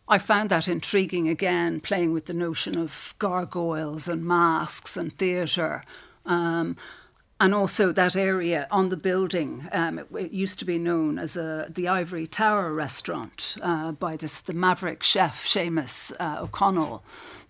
I 0.09 0.19
found 0.19 0.51
that 0.51 0.67
intriguing 0.67 1.29
again, 1.29 1.81
playing 1.81 2.13
with 2.13 2.27
the 2.27 2.35
notion 2.35 2.77
of 2.79 3.15
gargoyles 3.19 4.09
and 4.09 4.25
masks 4.25 4.97
and 4.97 5.17
theatre. 5.17 5.85
Um, 6.27 6.77
and 7.41 7.55
also 7.55 7.91
that 7.91 8.15
area 8.15 8.69
on 8.71 8.91
the 8.91 8.97
building, 8.99 9.67
um, 9.73 9.99
it, 9.99 10.07
it, 10.15 10.31
used 10.31 10.59
to 10.59 10.67
be 10.67 10.79
known 10.79 11.19
as 11.19 11.39
a, 11.39 11.67
the 11.71 11.89
Ivory 11.89 12.27
Tower 12.27 12.73
restaurant 12.75 13.57
uh, 13.63 13.93
by 13.93 14.17
this 14.17 14.43
the 14.43 14.53
maverick 14.53 15.03
chef 15.03 15.47
Seamus 15.47 16.13
uh, 16.21 16.43
O'Connell. 16.43 17.03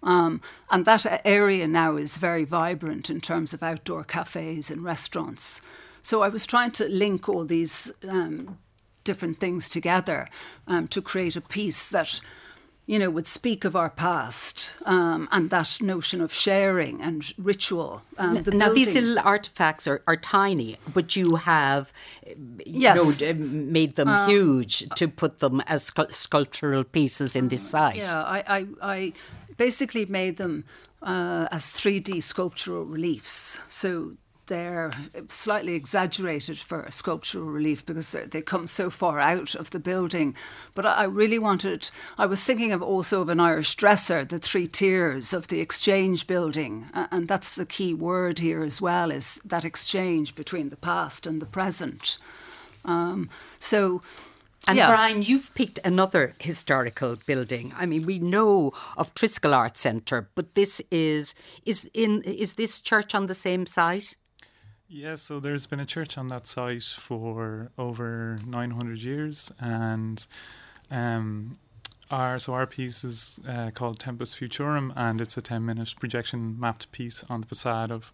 Um, 0.03 0.41
and 0.70 0.84
that 0.84 1.20
area 1.24 1.66
now 1.66 1.97
is 1.97 2.16
very 2.16 2.45
vibrant 2.45 3.11
in 3.11 3.20
terms 3.20 3.53
of 3.53 3.64
outdoor 3.64 4.05
cafes 4.05 4.70
and 4.70 4.84
restaurants. 4.84 5.61
So 6.03 6.22
I 6.22 6.28
was 6.28 6.47
trying 6.47 6.70
to 6.72 6.88
link 6.88 7.28
all 7.28 7.45
these 7.45 7.93
um, 8.09 8.59
different 9.03 9.41
things 9.41 9.68
together 9.68 10.28
um, 10.68 10.86
to 10.88 11.03
create 11.03 11.36
a 11.36 11.41
piece 11.41 11.88
that 11.88 12.20
you 12.91 12.99
know, 12.99 13.09
would 13.09 13.28
speak 13.28 13.64
of 13.64 13.76
our 13.76 13.88
past 13.88 14.72
um, 14.84 15.28
and 15.30 15.49
that 15.51 15.80
notion 15.80 16.20
of 16.20 16.34
sharing 16.34 17.01
and 17.01 17.32
ritual. 17.38 18.03
Um, 18.18 18.43
the 18.43 18.51
now, 18.51 18.72
these 18.72 18.97
little 18.97 19.20
artifacts 19.20 19.86
are, 19.86 20.03
are 20.09 20.16
tiny, 20.16 20.76
but 20.93 21.14
you 21.14 21.36
have 21.36 21.93
yes. 22.66 23.20
know, 23.20 23.34
made 23.34 23.95
them 23.95 24.09
um, 24.09 24.28
huge 24.28 24.88
to 24.97 25.07
put 25.07 25.38
them 25.38 25.61
as 25.68 25.93
sculptural 26.09 26.82
pieces 26.82 27.36
in 27.36 27.47
this 27.47 27.62
site. 27.62 27.99
Yeah, 27.99 28.24
I, 28.24 28.43
I, 28.49 28.66
I 28.82 29.12
basically 29.57 30.05
made 30.07 30.36
them 30.38 30.64
uh, 31.01 31.47
as 31.53 31.66
3D 31.66 32.20
sculptural 32.20 32.84
reliefs. 32.84 33.61
So 33.68 34.16
they're 34.51 34.90
slightly 35.28 35.74
exaggerated 35.74 36.59
for 36.59 36.82
a 36.82 36.90
sculptural 36.90 37.44
relief 37.46 37.86
because 37.86 38.11
they 38.11 38.42
come 38.42 38.66
so 38.66 38.90
far 38.90 39.20
out 39.20 39.55
of 39.55 39.70
the 39.70 39.78
building. 39.78 40.34
But 40.74 40.84
I 40.84 41.05
really 41.05 41.38
wanted, 41.38 41.88
I 42.18 42.26
was 42.26 42.42
thinking 42.42 42.72
of 42.72 42.82
also 42.82 43.20
of 43.20 43.28
an 43.28 43.38
Irish 43.38 43.76
dresser, 43.76 44.24
the 44.24 44.40
three 44.40 44.66
tiers 44.66 45.32
of 45.32 45.46
the 45.46 45.61
exchange 45.61 46.26
building. 46.26 46.90
And 46.92 47.28
that's 47.28 47.55
the 47.55 47.64
key 47.64 47.94
word 47.94 48.40
here 48.40 48.64
as 48.64 48.80
well, 48.80 49.12
is 49.12 49.38
that 49.44 49.64
exchange 49.64 50.34
between 50.34 50.70
the 50.70 50.76
past 50.76 51.28
and 51.28 51.40
the 51.40 51.46
present. 51.46 52.18
Um, 52.84 53.30
so 53.61 54.03
and 54.66 54.76
yeah. 54.76 54.88
Brian, 54.88 55.22
you've 55.22 55.55
picked 55.55 55.78
another 55.84 56.34
historical 56.38 57.16
building. 57.24 57.72
I 57.78 57.86
mean, 57.86 58.05
we 58.05 58.18
know 58.18 58.72
of 58.96 59.14
Triskel 59.14 59.55
Art 59.57 59.78
Centre, 59.78 60.28
but 60.34 60.55
this 60.55 60.82
is 60.90 61.34
is 61.64 61.88
in 61.94 62.22
is 62.22 62.55
this 62.55 62.82
church 62.82 63.14
on 63.14 63.26
the 63.26 63.34
same 63.34 63.64
site? 63.64 64.16
Yeah, 64.93 65.14
so 65.14 65.38
there's 65.38 65.66
been 65.66 65.78
a 65.78 65.86
church 65.86 66.18
on 66.18 66.26
that 66.28 66.49
site 66.49 66.82
for 66.82 67.70
over 67.78 68.41
900 68.45 69.01
years, 69.01 69.53
and 69.61 70.26
um, 70.91 71.53
our 72.11 72.41
so 72.41 72.55
our 72.55 72.66
piece 72.66 73.05
is 73.05 73.38
uh, 73.49 73.70
called 73.72 74.01
Tempus 74.01 74.34
Futurum, 74.34 74.93
and 74.97 75.20
it's 75.20 75.36
a 75.36 75.43
10 75.43 75.64
minute 75.64 75.95
projection 76.01 76.59
mapped 76.59 76.91
piece 76.91 77.22
on 77.30 77.41
the 77.41 77.47
facade 77.47 77.93
of 77.93 78.12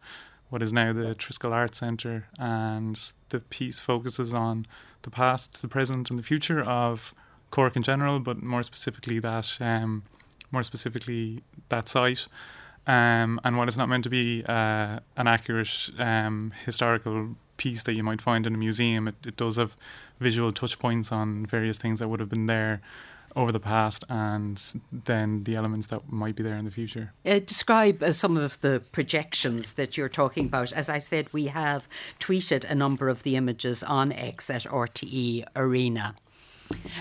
what 0.50 0.60
is 0.62 0.70
now 0.70 0.92
the 0.92 1.14
Triskel 1.14 1.50
Art 1.50 1.74
Centre, 1.74 2.26
and 2.38 3.00
the 3.30 3.40
piece 3.40 3.80
focuses 3.80 4.34
on 4.34 4.66
the 5.00 5.10
past, 5.10 5.62
the 5.62 5.68
present, 5.68 6.10
and 6.10 6.18
the 6.18 6.22
future 6.22 6.62
of 6.62 7.14
Cork 7.50 7.74
in 7.74 7.84
general, 7.84 8.20
but 8.20 8.42
more 8.42 8.62
specifically 8.62 9.18
that 9.20 9.56
um, 9.62 10.02
more 10.52 10.62
specifically 10.62 11.42
that 11.70 11.88
site. 11.88 12.28
Um, 12.86 13.40
and 13.44 13.56
while 13.56 13.66
it's 13.66 13.76
not 13.76 13.88
meant 13.88 14.04
to 14.04 14.10
be 14.10 14.44
uh, 14.44 15.00
an 15.16 15.26
accurate 15.26 15.90
um, 15.98 16.52
historical 16.64 17.36
piece 17.56 17.82
that 17.84 17.96
you 17.96 18.04
might 18.04 18.20
find 18.20 18.46
in 18.46 18.54
a 18.54 18.58
museum, 18.58 19.08
it, 19.08 19.16
it 19.26 19.36
does 19.36 19.56
have 19.56 19.76
visual 20.20 20.52
touch 20.52 20.78
points 20.78 21.10
on 21.10 21.46
various 21.46 21.78
things 21.78 21.98
that 21.98 22.08
would 22.08 22.20
have 22.20 22.30
been 22.30 22.46
there 22.46 22.80
over 23.34 23.52
the 23.52 23.60
past 23.60 24.02
and 24.08 24.56
then 24.90 25.44
the 25.44 25.54
elements 25.54 25.88
that 25.88 26.10
might 26.10 26.34
be 26.34 26.42
there 26.42 26.56
in 26.56 26.64
the 26.64 26.70
future. 26.70 27.12
Uh, 27.24 27.38
describe 27.38 28.02
uh, 28.02 28.10
some 28.10 28.36
of 28.36 28.58
the 28.62 28.82
projections 28.92 29.72
that 29.74 29.96
you're 29.96 30.08
talking 30.08 30.46
about. 30.46 30.72
As 30.72 30.88
I 30.88 30.98
said, 30.98 31.32
we 31.32 31.48
have 31.48 31.86
tweeted 32.18 32.64
a 32.64 32.74
number 32.74 33.08
of 33.08 33.24
the 33.24 33.36
images 33.36 33.82
on 33.82 34.10
X 34.12 34.48
at 34.48 34.62
RTE 34.62 35.44
Arena. 35.54 36.14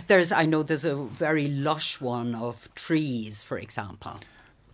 There's, 0.08 0.32
I 0.32 0.46
know 0.46 0.62
there's 0.62 0.86
a 0.86 0.96
very 0.96 1.48
lush 1.48 2.02
one 2.02 2.36
of 2.36 2.70
trees, 2.76 3.44
for 3.44 3.58
example. 3.58 4.20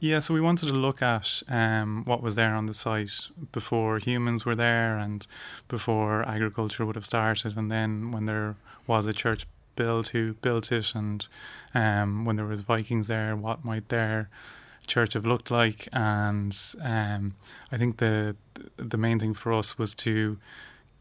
Yeah, 0.04 0.18
so 0.18 0.34
we 0.34 0.41
wanted 0.41 0.66
to 0.66 0.74
look 0.74 1.04
at 1.04 1.43
um, 1.47 2.02
what 2.06 2.24
was 2.24 2.34
there 2.34 2.56
on 2.56 2.66
the 2.66 2.74
site 2.74 3.28
before 3.52 3.99
humans 3.99 4.45
were 4.45 4.56
there 4.56 4.97
and 4.97 5.28
before 5.68 6.28
agriculture 6.28 6.88
would 6.88 6.95
have 6.95 7.06
started, 7.06 7.56
and 7.56 7.72
then 7.72 8.12
when 8.12 8.26
there 8.26 8.56
was 8.88 9.06
a 9.06 9.14
church 9.14 9.45
built 9.76 10.08
who 10.08 10.34
built 10.34 10.72
it, 10.72 10.95
and 10.95 11.28
um, 11.76 12.26
when 12.26 12.36
there 12.36 12.47
was 12.47 12.62
Vikings 12.62 13.10
there, 13.10 13.36
what 13.36 13.64
might 13.64 13.89
their 13.89 14.28
church 14.88 15.14
have 15.14 15.24
looked 15.24 15.52
like? 15.52 15.88
And 15.93 16.58
um, 16.82 17.36
I 17.72 17.78
think 17.78 17.97
the 17.97 18.36
the 18.78 18.97
main 18.97 19.20
thing 19.20 19.36
for 19.36 19.54
us 19.54 19.78
was 19.78 19.93
to 19.95 20.39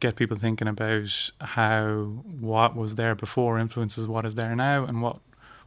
get 0.00 0.16
people 0.16 0.36
thinking 0.36 0.68
about 0.68 1.30
how 1.40 2.02
what 2.38 2.76
was 2.76 2.96
there 2.96 3.14
before 3.14 3.58
influences 3.58 4.06
what 4.06 4.26
is 4.26 4.34
there 4.34 4.54
now, 4.54 4.84
and 4.84 5.00
what 5.00 5.20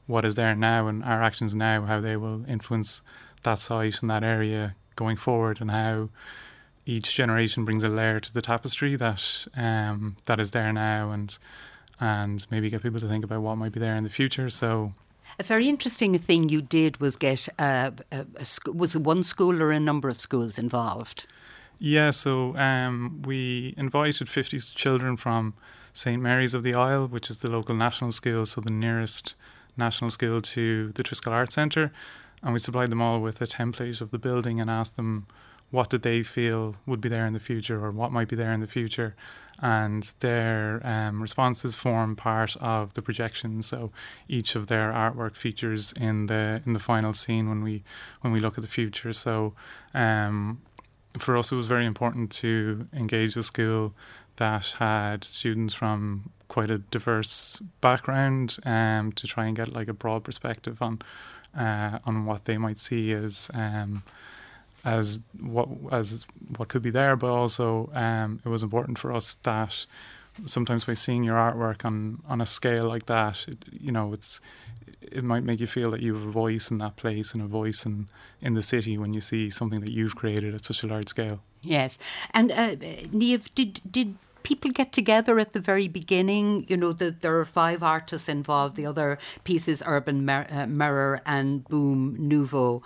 what 0.05 0.25
is 0.25 0.35
there 0.35 0.55
now 0.55 0.87
and 0.87 1.03
our 1.03 1.23
actions 1.23 1.55
now, 1.55 1.83
how 1.85 1.99
they 1.99 2.15
will 2.17 2.45
influence 2.47 3.01
that 3.43 3.59
site 3.59 4.01
and 4.01 4.09
that 4.09 4.23
area 4.23 4.75
going 4.95 5.17
forward, 5.17 5.61
and 5.61 5.71
how 5.71 6.09
each 6.85 7.15
generation 7.15 7.65
brings 7.65 7.83
a 7.83 7.89
layer 7.89 8.19
to 8.19 8.33
the 8.33 8.41
tapestry 8.41 8.95
that 8.95 9.47
um, 9.55 10.15
that 10.25 10.39
is 10.39 10.51
there 10.51 10.73
now, 10.73 11.11
and 11.11 11.37
and 11.99 12.45
maybe 12.49 12.69
get 12.69 12.83
people 12.83 12.99
to 12.99 13.07
think 13.07 13.23
about 13.23 13.41
what 13.41 13.55
might 13.55 13.71
be 13.71 13.79
there 13.79 13.95
in 13.95 14.03
the 14.03 14.09
future. 14.09 14.49
So. 14.49 14.93
A 15.39 15.43
very 15.43 15.67
interesting 15.67 16.17
thing 16.19 16.49
you 16.49 16.61
did 16.61 17.01
was 17.01 17.15
get 17.15 17.47
a, 17.57 17.91
a, 18.11 18.25
a 18.35 18.45
sc- 18.45 18.71
was 18.71 18.93
it 18.93 19.01
one 19.01 19.23
school 19.23 19.63
or 19.63 19.71
a 19.71 19.79
number 19.79 20.07
of 20.07 20.21
schools 20.21 20.59
involved? 20.59 21.25
Yeah, 21.79 22.11
so 22.11 22.55
um, 22.55 23.23
we 23.25 23.73
invited 23.75 24.29
50 24.29 24.59
children 24.59 25.17
from 25.17 25.55
St 25.91 26.21
Mary's 26.21 26.53
of 26.53 26.63
the 26.63 26.75
Isle, 26.75 27.07
which 27.07 27.29
is 27.29 27.39
the 27.39 27.49
local 27.49 27.75
national 27.75 28.11
school, 28.11 28.45
so 28.45 28.61
the 28.61 28.71
nearest 28.71 29.35
national 29.75 30.11
school 30.11 30.41
to 30.41 30.91
the 30.93 31.03
Triskel 31.03 31.31
Art 31.31 31.51
Centre, 31.51 31.91
and 32.43 32.53
we 32.53 32.59
supplied 32.59 32.89
them 32.89 33.01
all 33.01 33.19
with 33.21 33.41
a 33.41 33.47
template 33.47 34.01
of 34.01 34.11
the 34.11 34.19
building 34.19 34.59
and 34.59 34.69
asked 34.69 34.97
them 34.97 35.27
what 35.71 35.89
did 35.89 36.03
they 36.03 36.21
feel 36.21 36.75
would 36.85 37.01
be 37.01 37.09
there 37.09 37.25
in 37.25 37.33
the 37.33 37.39
future 37.39 37.83
or 37.83 37.89
what 37.89 38.11
might 38.11 38.27
be 38.27 38.35
there 38.35 38.53
in 38.53 38.59
the 38.59 38.67
future. 38.67 39.15
And 39.59 40.13
their 40.19 40.81
um, 40.83 41.21
responses 41.21 41.73
form 41.73 42.15
part 42.15 42.55
of 42.57 42.93
the 42.93 43.01
projection. 43.01 43.63
So 43.63 43.91
each 44.27 44.55
of 44.55 44.67
their 44.67 44.91
artwork 44.91 45.35
features 45.35 45.93
in 45.93 46.27
the 46.27 46.61
in 46.65 46.73
the 46.73 46.79
final 46.79 47.13
scene 47.13 47.49
when 47.49 47.63
we 47.63 47.83
when 48.21 48.33
we 48.33 48.39
look 48.39 48.57
at 48.57 48.61
the 48.61 48.69
future. 48.69 49.13
So 49.13 49.53
um, 49.93 50.61
for 51.17 51.37
us 51.37 51.51
it 51.51 51.55
was 51.55 51.67
very 51.67 51.85
important 51.85 52.31
to 52.33 52.87
engage 52.93 53.33
the 53.33 53.43
school 53.43 53.93
that 54.35 54.75
had 54.79 55.23
students 55.23 55.73
from 55.73 56.31
quite 56.47 56.69
a 56.69 56.77
diverse 56.77 57.61
background 57.81 58.57
um, 58.65 59.11
to 59.13 59.27
try 59.27 59.45
and 59.45 59.55
get 59.55 59.73
like 59.73 59.87
a 59.87 59.93
broad 59.93 60.23
perspective 60.23 60.81
on 60.81 60.99
uh, 61.57 61.99
on 62.05 62.25
what 62.25 62.45
they 62.45 62.57
might 62.57 62.79
see 62.79 63.11
as 63.11 63.49
um, 63.53 64.03
as 64.85 65.19
what 65.39 65.69
as 65.91 66.25
what 66.57 66.67
could 66.67 66.81
be 66.81 66.89
there, 66.89 67.15
but 67.15 67.31
also 67.31 67.89
um, 67.93 68.41
it 68.45 68.49
was 68.49 68.63
important 68.63 68.97
for 68.99 69.13
us 69.13 69.35
that 69.43 69.85
sometimes 70.45 70.85
by 70.85 70.93
seeing 70.93 71.23
your 71.23 71.35
artwork 71.35 71.85
on 71.85 72.21
on 72.27 72.41
a 72.41 72.45
scale 72.45 72.87
like 72.87 73.05
that, 73.05 73.45
it, 73.47 73.57
you 73.71 73.91
know, 73.91 74.13
it's 74.13 74.41
it 75.01 75.23
might 75.23 75.43
make 75.43 75.59
you 75.59 75.67
feel 75.67 75.91
that 75.91 76.01
you 76.01 76.13
have 76.15 76.27
a 76.27 76.31
voice 76.31 76.71
in 76.71 76.79
that 76.79 76.95
place 76.95 77.33
and 77.33 77.41
a 77.41 77.45
voice 77.45 77.85
in 77.85 78.07
in 78.41 78.53
the 78.53 78.61
city 78.61 78.97
when 78.97 79.13
you 79.13 79.21
see 79.21 79.49
something 79.49 79.79
that 79.81 79.91
you've 79.91 80.15
created 80.15 80.53
at 80.53 80.65
such 80.65 80.83
a 80.83 80.87
large 80.87 81.07
scale. 81.07 81.39
Yes, 81.61 81.97
and 82.33 82.51
uh, 82.51 82.75
Niamh, 82.75 83.47
did 83.55 83.79
did 83.89 84.15
people 84.43 84.71
get 84.71 84.91
together 84.91 85.39
at 85.39 85.53
the 85.53 85.59
very 85.59 85.87
beginning? 85.87 86.65
You 86.67 86.77
know, 86.77 86.93
the, 86.93 87.11
there 87.11 87.39
are 87.39 87.45
five 87.45 87.81
artists 87.81 88.29
involved. 88.29 88.75
The 88.75 88.85
other 88.85 89.17
pieces, 89.43 89.81
Urban 89.85 90.25
Mer- 90.25 90.47
uh, 90.51 90.67
Mirror 90.67 91.21
and 91.25 91.63
Boom 91.65 92.15
Nouveau. 92.19 92.81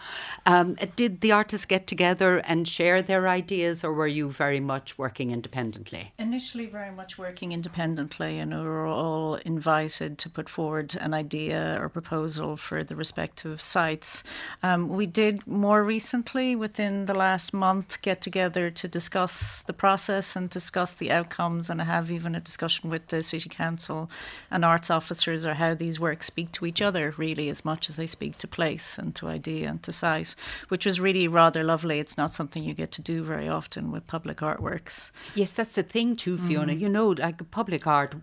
Um, 0.45 0.75
did 0.95 1.21
the 1.21 1.31
artists 1.31 1.65
get 1.65 1.87
together 1.87 2.37
and 2.39 2.67
share 2.67 3.01
their 3.01 3.27
ideas, 3.27 3.83
or 3.83 3.93
were 3.93 4.07
you 4.07 4.29
very 4.29 4.59
much 4.59 4.97
working 4.97 5.31
independently? 5.31 6.13
Initially, 6.19 6.67
very 6.67 6.91
much 6.91 7.17
working 7.17 7.51
independently, 7.51 8.39
and 8.39 8.51
we 8.51 8.63
were 8.63 8.85
all 8.85 9.35
invited 9.35 10.17
to 10.19 10.29
put 10.29 10.49
forward 10.49 10.95
an 10.95 11.13
idea 11.13 11.77
or 11.81 11.89
proposal 11.89 12.57
for 12.57 12.83
the 12.83 12.95
respective 12.95 13.61
sites. 13.61 14.23
Um, 14.61 14.89
we 14.89 15.05
did 15.05 15.45
more 15.47 15.83
recently, 15.83 16.55
within 16.55 17.05
the 17.05 17.13
last 17.13 17.53
month, 17.53 18.01
get 18.01 18.21
together 18.21 18.69
to 18.71 18.87
discuss 18.87 19.63
the 19.63 19.73
process 19.73 20.35
and 20.35 20.49
discuss 20.49 20.93
the 20.93 21.11
outcome 21.11 21.46
comes 21.47 21.69
and 21.69 21.81
I 21.81 21.85
have 21.85 22.11
even 22.11 22.35
a 22.35 22.41
discussion 22.41 22.89
with 22.89 23.07
the 23.07 23.23
City 23.23 23.47
Council 23.47 24.09
and 24.51 24.65
arts 24.65 24.89
officers 24.89 25.45
or 25.45 25.53
how 25.53 25.73
these 25.73 25.97
works 25.97 26.27
speak 26.27 26.51
to 26.53 26.65
each 26.65 26.81
other 26.81 27.13
really 27.15 27.47
as 27.49 27.63
much 27.63 27.89
as 27.89 27.95
they 27.95 28.05
speak 28.05 28.37
to 28.39 28.47
place 28.47 28.97
and 28.97 29.15
to 29.15 29.27
idea 29.27 29.69
and 29.69 29.81
to 29.83 29.93
site, 29.93 30.35
which 30.67 30.85
was 30.85 30.99
really 30.99 31.25
rather 31.25 31.63
lovely. 31.63 31.99
It's 31.99 32.17
not 32.17 32.31
something 32.31 32.65
you 32.65 32.73
get 32.73 32.91
to 32.97 33.01
do 33.01 33.23
very 33.23 33.47
often 33.47 33.91
with 33.93 34.05
public 34.07 34.39
artworks. 34.39 35.11
Yes, 35.35 35.51
that's 35.51 35.75
the 35.75 35.83
thing 35.83 36.17
too, 36.17 36.37
Fiona. 36.37 36.73
Mm. 36.73 36.81
You 36.81 36.89
know, 36.89 37.09
like 37.11 37.49
public 37.49 37.87
art 37.87 38.15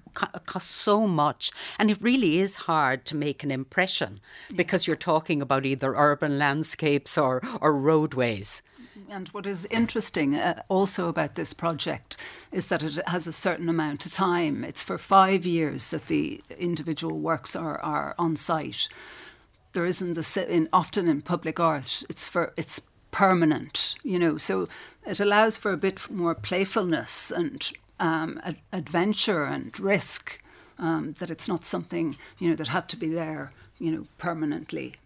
costs 0.45 0.75
so 0.75 1.07
much 1.07 1.51
and 1.79 1.91
it 1.91 1.99
really 2.03 2.41
is 2.41 2.57
hard 2.69 3.07
to 3.07 3.17
make 3.17 3.43
an 3.43 3.51
impression 3.51 4.21
because 4.55 4.87
you're 4.87 5.09
talking 5.13 5.41
about 5.41 5.65
either 5.65 5.95
urban 5.97 6.39
landscapes 6.39 7.17
or, 7.17 7.41
or 7.63 7.73
roadways. 7.73 8.61
And 9.11 9.29
what 9.29 9.47
is 9.47 9.67
interesting 9.71 10.37
uh, 10.37 10.63
also 10.69 11.09
about 11.09 11.35
this 11.35 11.53
project 11.53 12.17
is 12.53 12.67
that 12.67 12.83
it 12.83 13.01
has 13.09 13.27
a 13.27 13.33
certain 13.33 13.69
amount 13.69 14.07
of 14.07 14.13
time. 14.13 14.65
It's 14.65 14.83
for 14.83 14.99
five 14.99 15.45
years 15.45 15.89
that 15.89 16.07
the 16.07 16.43
individual 16.59 17.19
works 17.19 17.57
are, 17.57 17.79
are 17.81 18.15
on 18.19 18.37
site. 18.37 18.89
There 19.73 19.87
isn't 19.87 20.15
the 20.15 20.47
in, 20.49 20.69
often 20.73 21.09
in 21.09 21.23
public 21.23 21.59
art. 21.59 22.05
It's 22.09 22.27
for 22.27 22.53
it's 22.57 22.81
permanent, 23.11 23.97
you 24.05 24.19
know. 24.19 24.39
So 24.39 24.69
it 25.05 25.21
allows 25.21 25.57
for 25.57 25.73
a 25.73 25.77
bit 25.77 26.11
more 26.11 26.35
playfulness 26.35 27.31
and 27.31 27.71
um, 27.99 28.41
ad- 28.45 28.61
adventure 28.73 29.45
and 29.45 29.79
risk. 29.81 30.41
Um, 30.77 31.15
that 31.21 31.31
it's 31.31 31.47
not 31.47 31.65
something 31.65 32.17
you 32.41 32.51
know 32.51 32.57
that 32.57 32.67
had 32.69 32.89
to 32.89 32.97
be 32.97 33.09
there, 33.09 33.53
you 33.79 33.93
know, 33.93 34.07
permanently. 34.19 34.97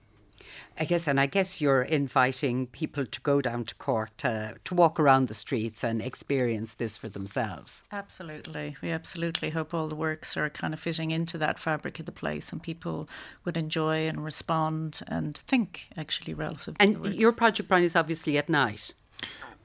I 0.79 0.85
guess, 0.85 1.09
and 1.09 1.21
I 1.21 1.27
guess 1.27 1.61
you're 1.61 1.83
inviting 1.83 2.67
people 2.69 3.05
to 3.07 3.21
go 3.21 3.41
down 3.41 3.65
to 3.65 3.75
Cork 3.75 4.17
to, 4.19 4.55
to 4.65 4.75
walk 4.75 5.01
around 5.01 5.29
the 5.29 5.35
streets 5.35 5.83
and 5.83 6.01
experience 6.01 6.75
this 6.75 6.97
for 6.97 7.09
themselves. 7.09 7.85
Absolutely. 7.91 8.77
We 8.81 8.91
absolutely 8.91 9.51
hope 9.51 9.75
all 9.75 9.89
the 9.89 9.97
works 9.97 10.37
are 10.37 10.49
kind 10.51 10.73
of 10.73 10.81
fitting 10.81 11.11
into 11.11 11.39
that 11.39 11.59
fabric 11.59 11.99
of 11.99 12.07
the 12.07 12.13
place 12.13 12.53
and 12.53 12.63
people 12.63 13.09
would 13.45 13.57
enjoy 13.57 14.09
and 14.09 14.25
respond 14.25 15.01
and 15.09 15.37
think 15.37 15.89
actually 15.97 16.35
relative 16.35 16.77
and 16.81 17.15
your 17.15 17.33
project, 17.33 17.69
Brian, 17.69 17.85
is 17.85 17.97
obviously 17.97 18.39
at 18.39 18.49
night. 18.49 18.95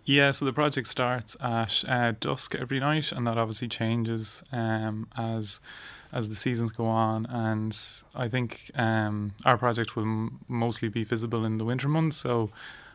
Yeah, 0.05 0.31
so 0.31 0.43
the 0.43 0.53
project 0.53 0.87
starts 0.87 1.37
at 1.39 1.83
uh, 1.87 2.13
dusk 2.19 2.55
every 2.55 2.79
night, 2.79 3.13
and 3.13 3.25
that 3.25 3.37
obviously 3.37 3.69
changes 3.69 4.43
um, 4.51 5.07
as 5.17 5.61
as 6.13 6.29
the 6.29 6.35
seasons 6.35 6.71
go 6.71 6.85
on. 6.85 7.25
And 7.25 7.77
I 8.15 8.29
think 8.29 8.71
um, 8.75 9.33
our 9.45 9.57
project 9.57 9.95
will 9.95 10.03
m- 10.03 10.39
mostly 10.47 10.87
be 10.87 11.03
visible 11.03 11.43
in 11.43 11.57
the 11.57 11.65
winter 11.65 11.87
months. 11.87 12.17
So 12.17 12.51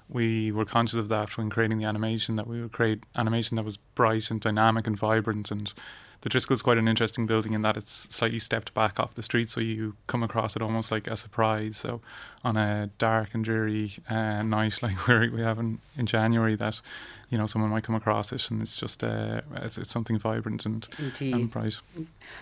we 0.08 0.50
were 0.52 0.64
conscious 0.64 0.98
of 0.98 1.08
that 1.10 1.36
when 1.36 1.50
creating 1.50 1.78
the 1.78 1.84
animation, 1.84 2.36
that 2.36 2.46
we 2.46 2.62
would 2.62 2.72
create 2.72 3.04
animation 3.16 3.56
that 3.56 3.64
was 3.64 3.76
bright 3.76 4.30
and 4.30 4.40
dynamic 4.40 4.86
and 4.86 4.98
vibrant. 4.98 5.50
And 5.50 5.72
the 6.22 6.28
Triskel 6.28 6.52
is 6.52 6.62
quite 6.62 6.78
an 6.78 6.88
interesting 6.88 7.26
building 7.26 7.52
in 7.52 7.62
that 7.62 7.76
it's 7.76 8.08
slightly 8.14 8.38
stepped 8.38 8.72
back 8.74 8.98
off 8.98 9.14
the 9.14 9.22
street, 9.22 9.50
so 9.50 9.60
you 9.60 9.94
come 10.06 10.22
across 10.22 10.56
it 10.56 10.62
almost 10.62 10.90
like 10.90 11.06
a 11.06 11.16
surprise. 11.16 11.76
So 11.76 12.00
on 12.42 12.56
a 12.56 12.90
dark 12.98 13.34
and 13.34 13.44
dreary 13.44 13.94
uh, 14.08 14.42
night 14.42 14.82
like 14.82 15.06
we 15.06 15.40
have 15.40 15.58
in, 15.58 15.80
in 15.96 16.06
January, 16.06 16.56
that 16.56 16.80
you 17.30 17.36
know 17.36 17.46
someone 17.46 17.70
might 17.70 17.84
come 17.84 17.94
across 17.94 18.32
it 18.32 18.50
and 18.50 18.62
it's 18.62 18.76
just 18.76 19.04
uh, 19.04 19.42
it's, 19.56 19.76
it's 19.78 19.90
something 19.90 20.18
vibrant 20.18 20.64
and, 20.64 20.88
and 21.20 21.50
bright. 21.50 21.76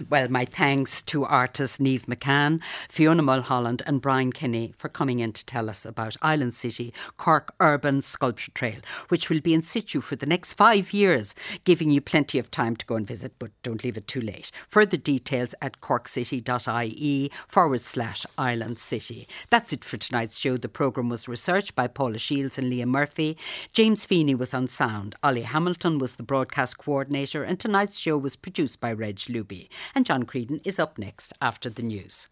Well, 0.08 0.28
my 0.28 0.44
thanks 0.44 1.02
to 1.02 1.24
artists 1.24 1.78
Niamh 1.78 2.06
McCann, 2.06 2.60
Fiona 2.88 3.22
Mulholland, 3.22 3.82
and 3.86 4.00
Brian 4.00 4.32
Kenny 4.32 4.74
for 4.76 4.88
coming 4.88 5.20
in 5.20 5.32
to 5.32 5.44
tell 5.44 5.68
us 5.68 5.84
about 5.84 6.16
Island 6.22 6.54
City 6.54 6.92
Cork 7.16 7.54
Urban 7.60 8.02
Sculpture 8.02 8.52
Trail, 8.52 8.80
which 9.08 9.28
will 9.28 9.40
be 9.40 9.54
in 9.54 9.62
situ 9.62 10.00
for 10.00 10.16
the 10.16 10.26
next 10.26 10.54
five 10.54 10.92
years, 10.92 11.34
giving 11.64 11.90
you 11.90 12.00
plenty 12.00 12.38
of 12.38 12.50
time 12.50 12.76
to 12.76 12.86
go 12.86 12.94
and 12.94 13.06
visit, 13.06 13.32
but 13.38 13.50
don't 13.62 13.82
leave 13.82 13.96
it 13.96 14.06
too 14.06 14.20
late. 14.20 14.50
Further 14.68 14.96
details 14.96 15.54
at 15.60 15.80
corkcity.ie 15.80 17.30
forward 17.48 17.80
slash 17.80 18.26
Island 18.38 18.78
City. 18.78 19.28
That's 19.50 19.72
it 19.72 19.84
for 19.84 19.96
tonight's 19.96 20.38
show. 20.38 20.56
The 20.56 20.68
programme 20.68 21.08
was 21.08 21.28
researched 21.28 21.74
by 21.74 21.88
Paula 21.88 22.18
Shields 22.18 22.58
and 22.58 22.72
Liam 22.72 22.88
Murphy. 22.88 23.36
James 23.72 24.04
Feeney 24.04 24.34
was 24.34 24.54
on 24.54 24.68
sound. 24.76 25.14
Ollie 25.22 25.42
Hamilton 25.42 25.98
was 25.98 26.16
the 26.16 26.22
broadcast 26.22 26.76
coordinator, 26.76 27.42
and 27.42 27.58
tonight's 27.58 27.98
show 27.98 28.18
was 28.18 28.36
produced 28.36 28.78
by 28.78 28.92
Reg 28.92 29.16
Luby. 29.16 29.68
And 29.94 30.04
John 30.04 30.24
Creedon 30.24 30.60
is 30.64 30.78
up 30.78 30.98
next 30.98 31.32
after 31.40 31.70
the 31.70 31.82
news. 31.82 32.28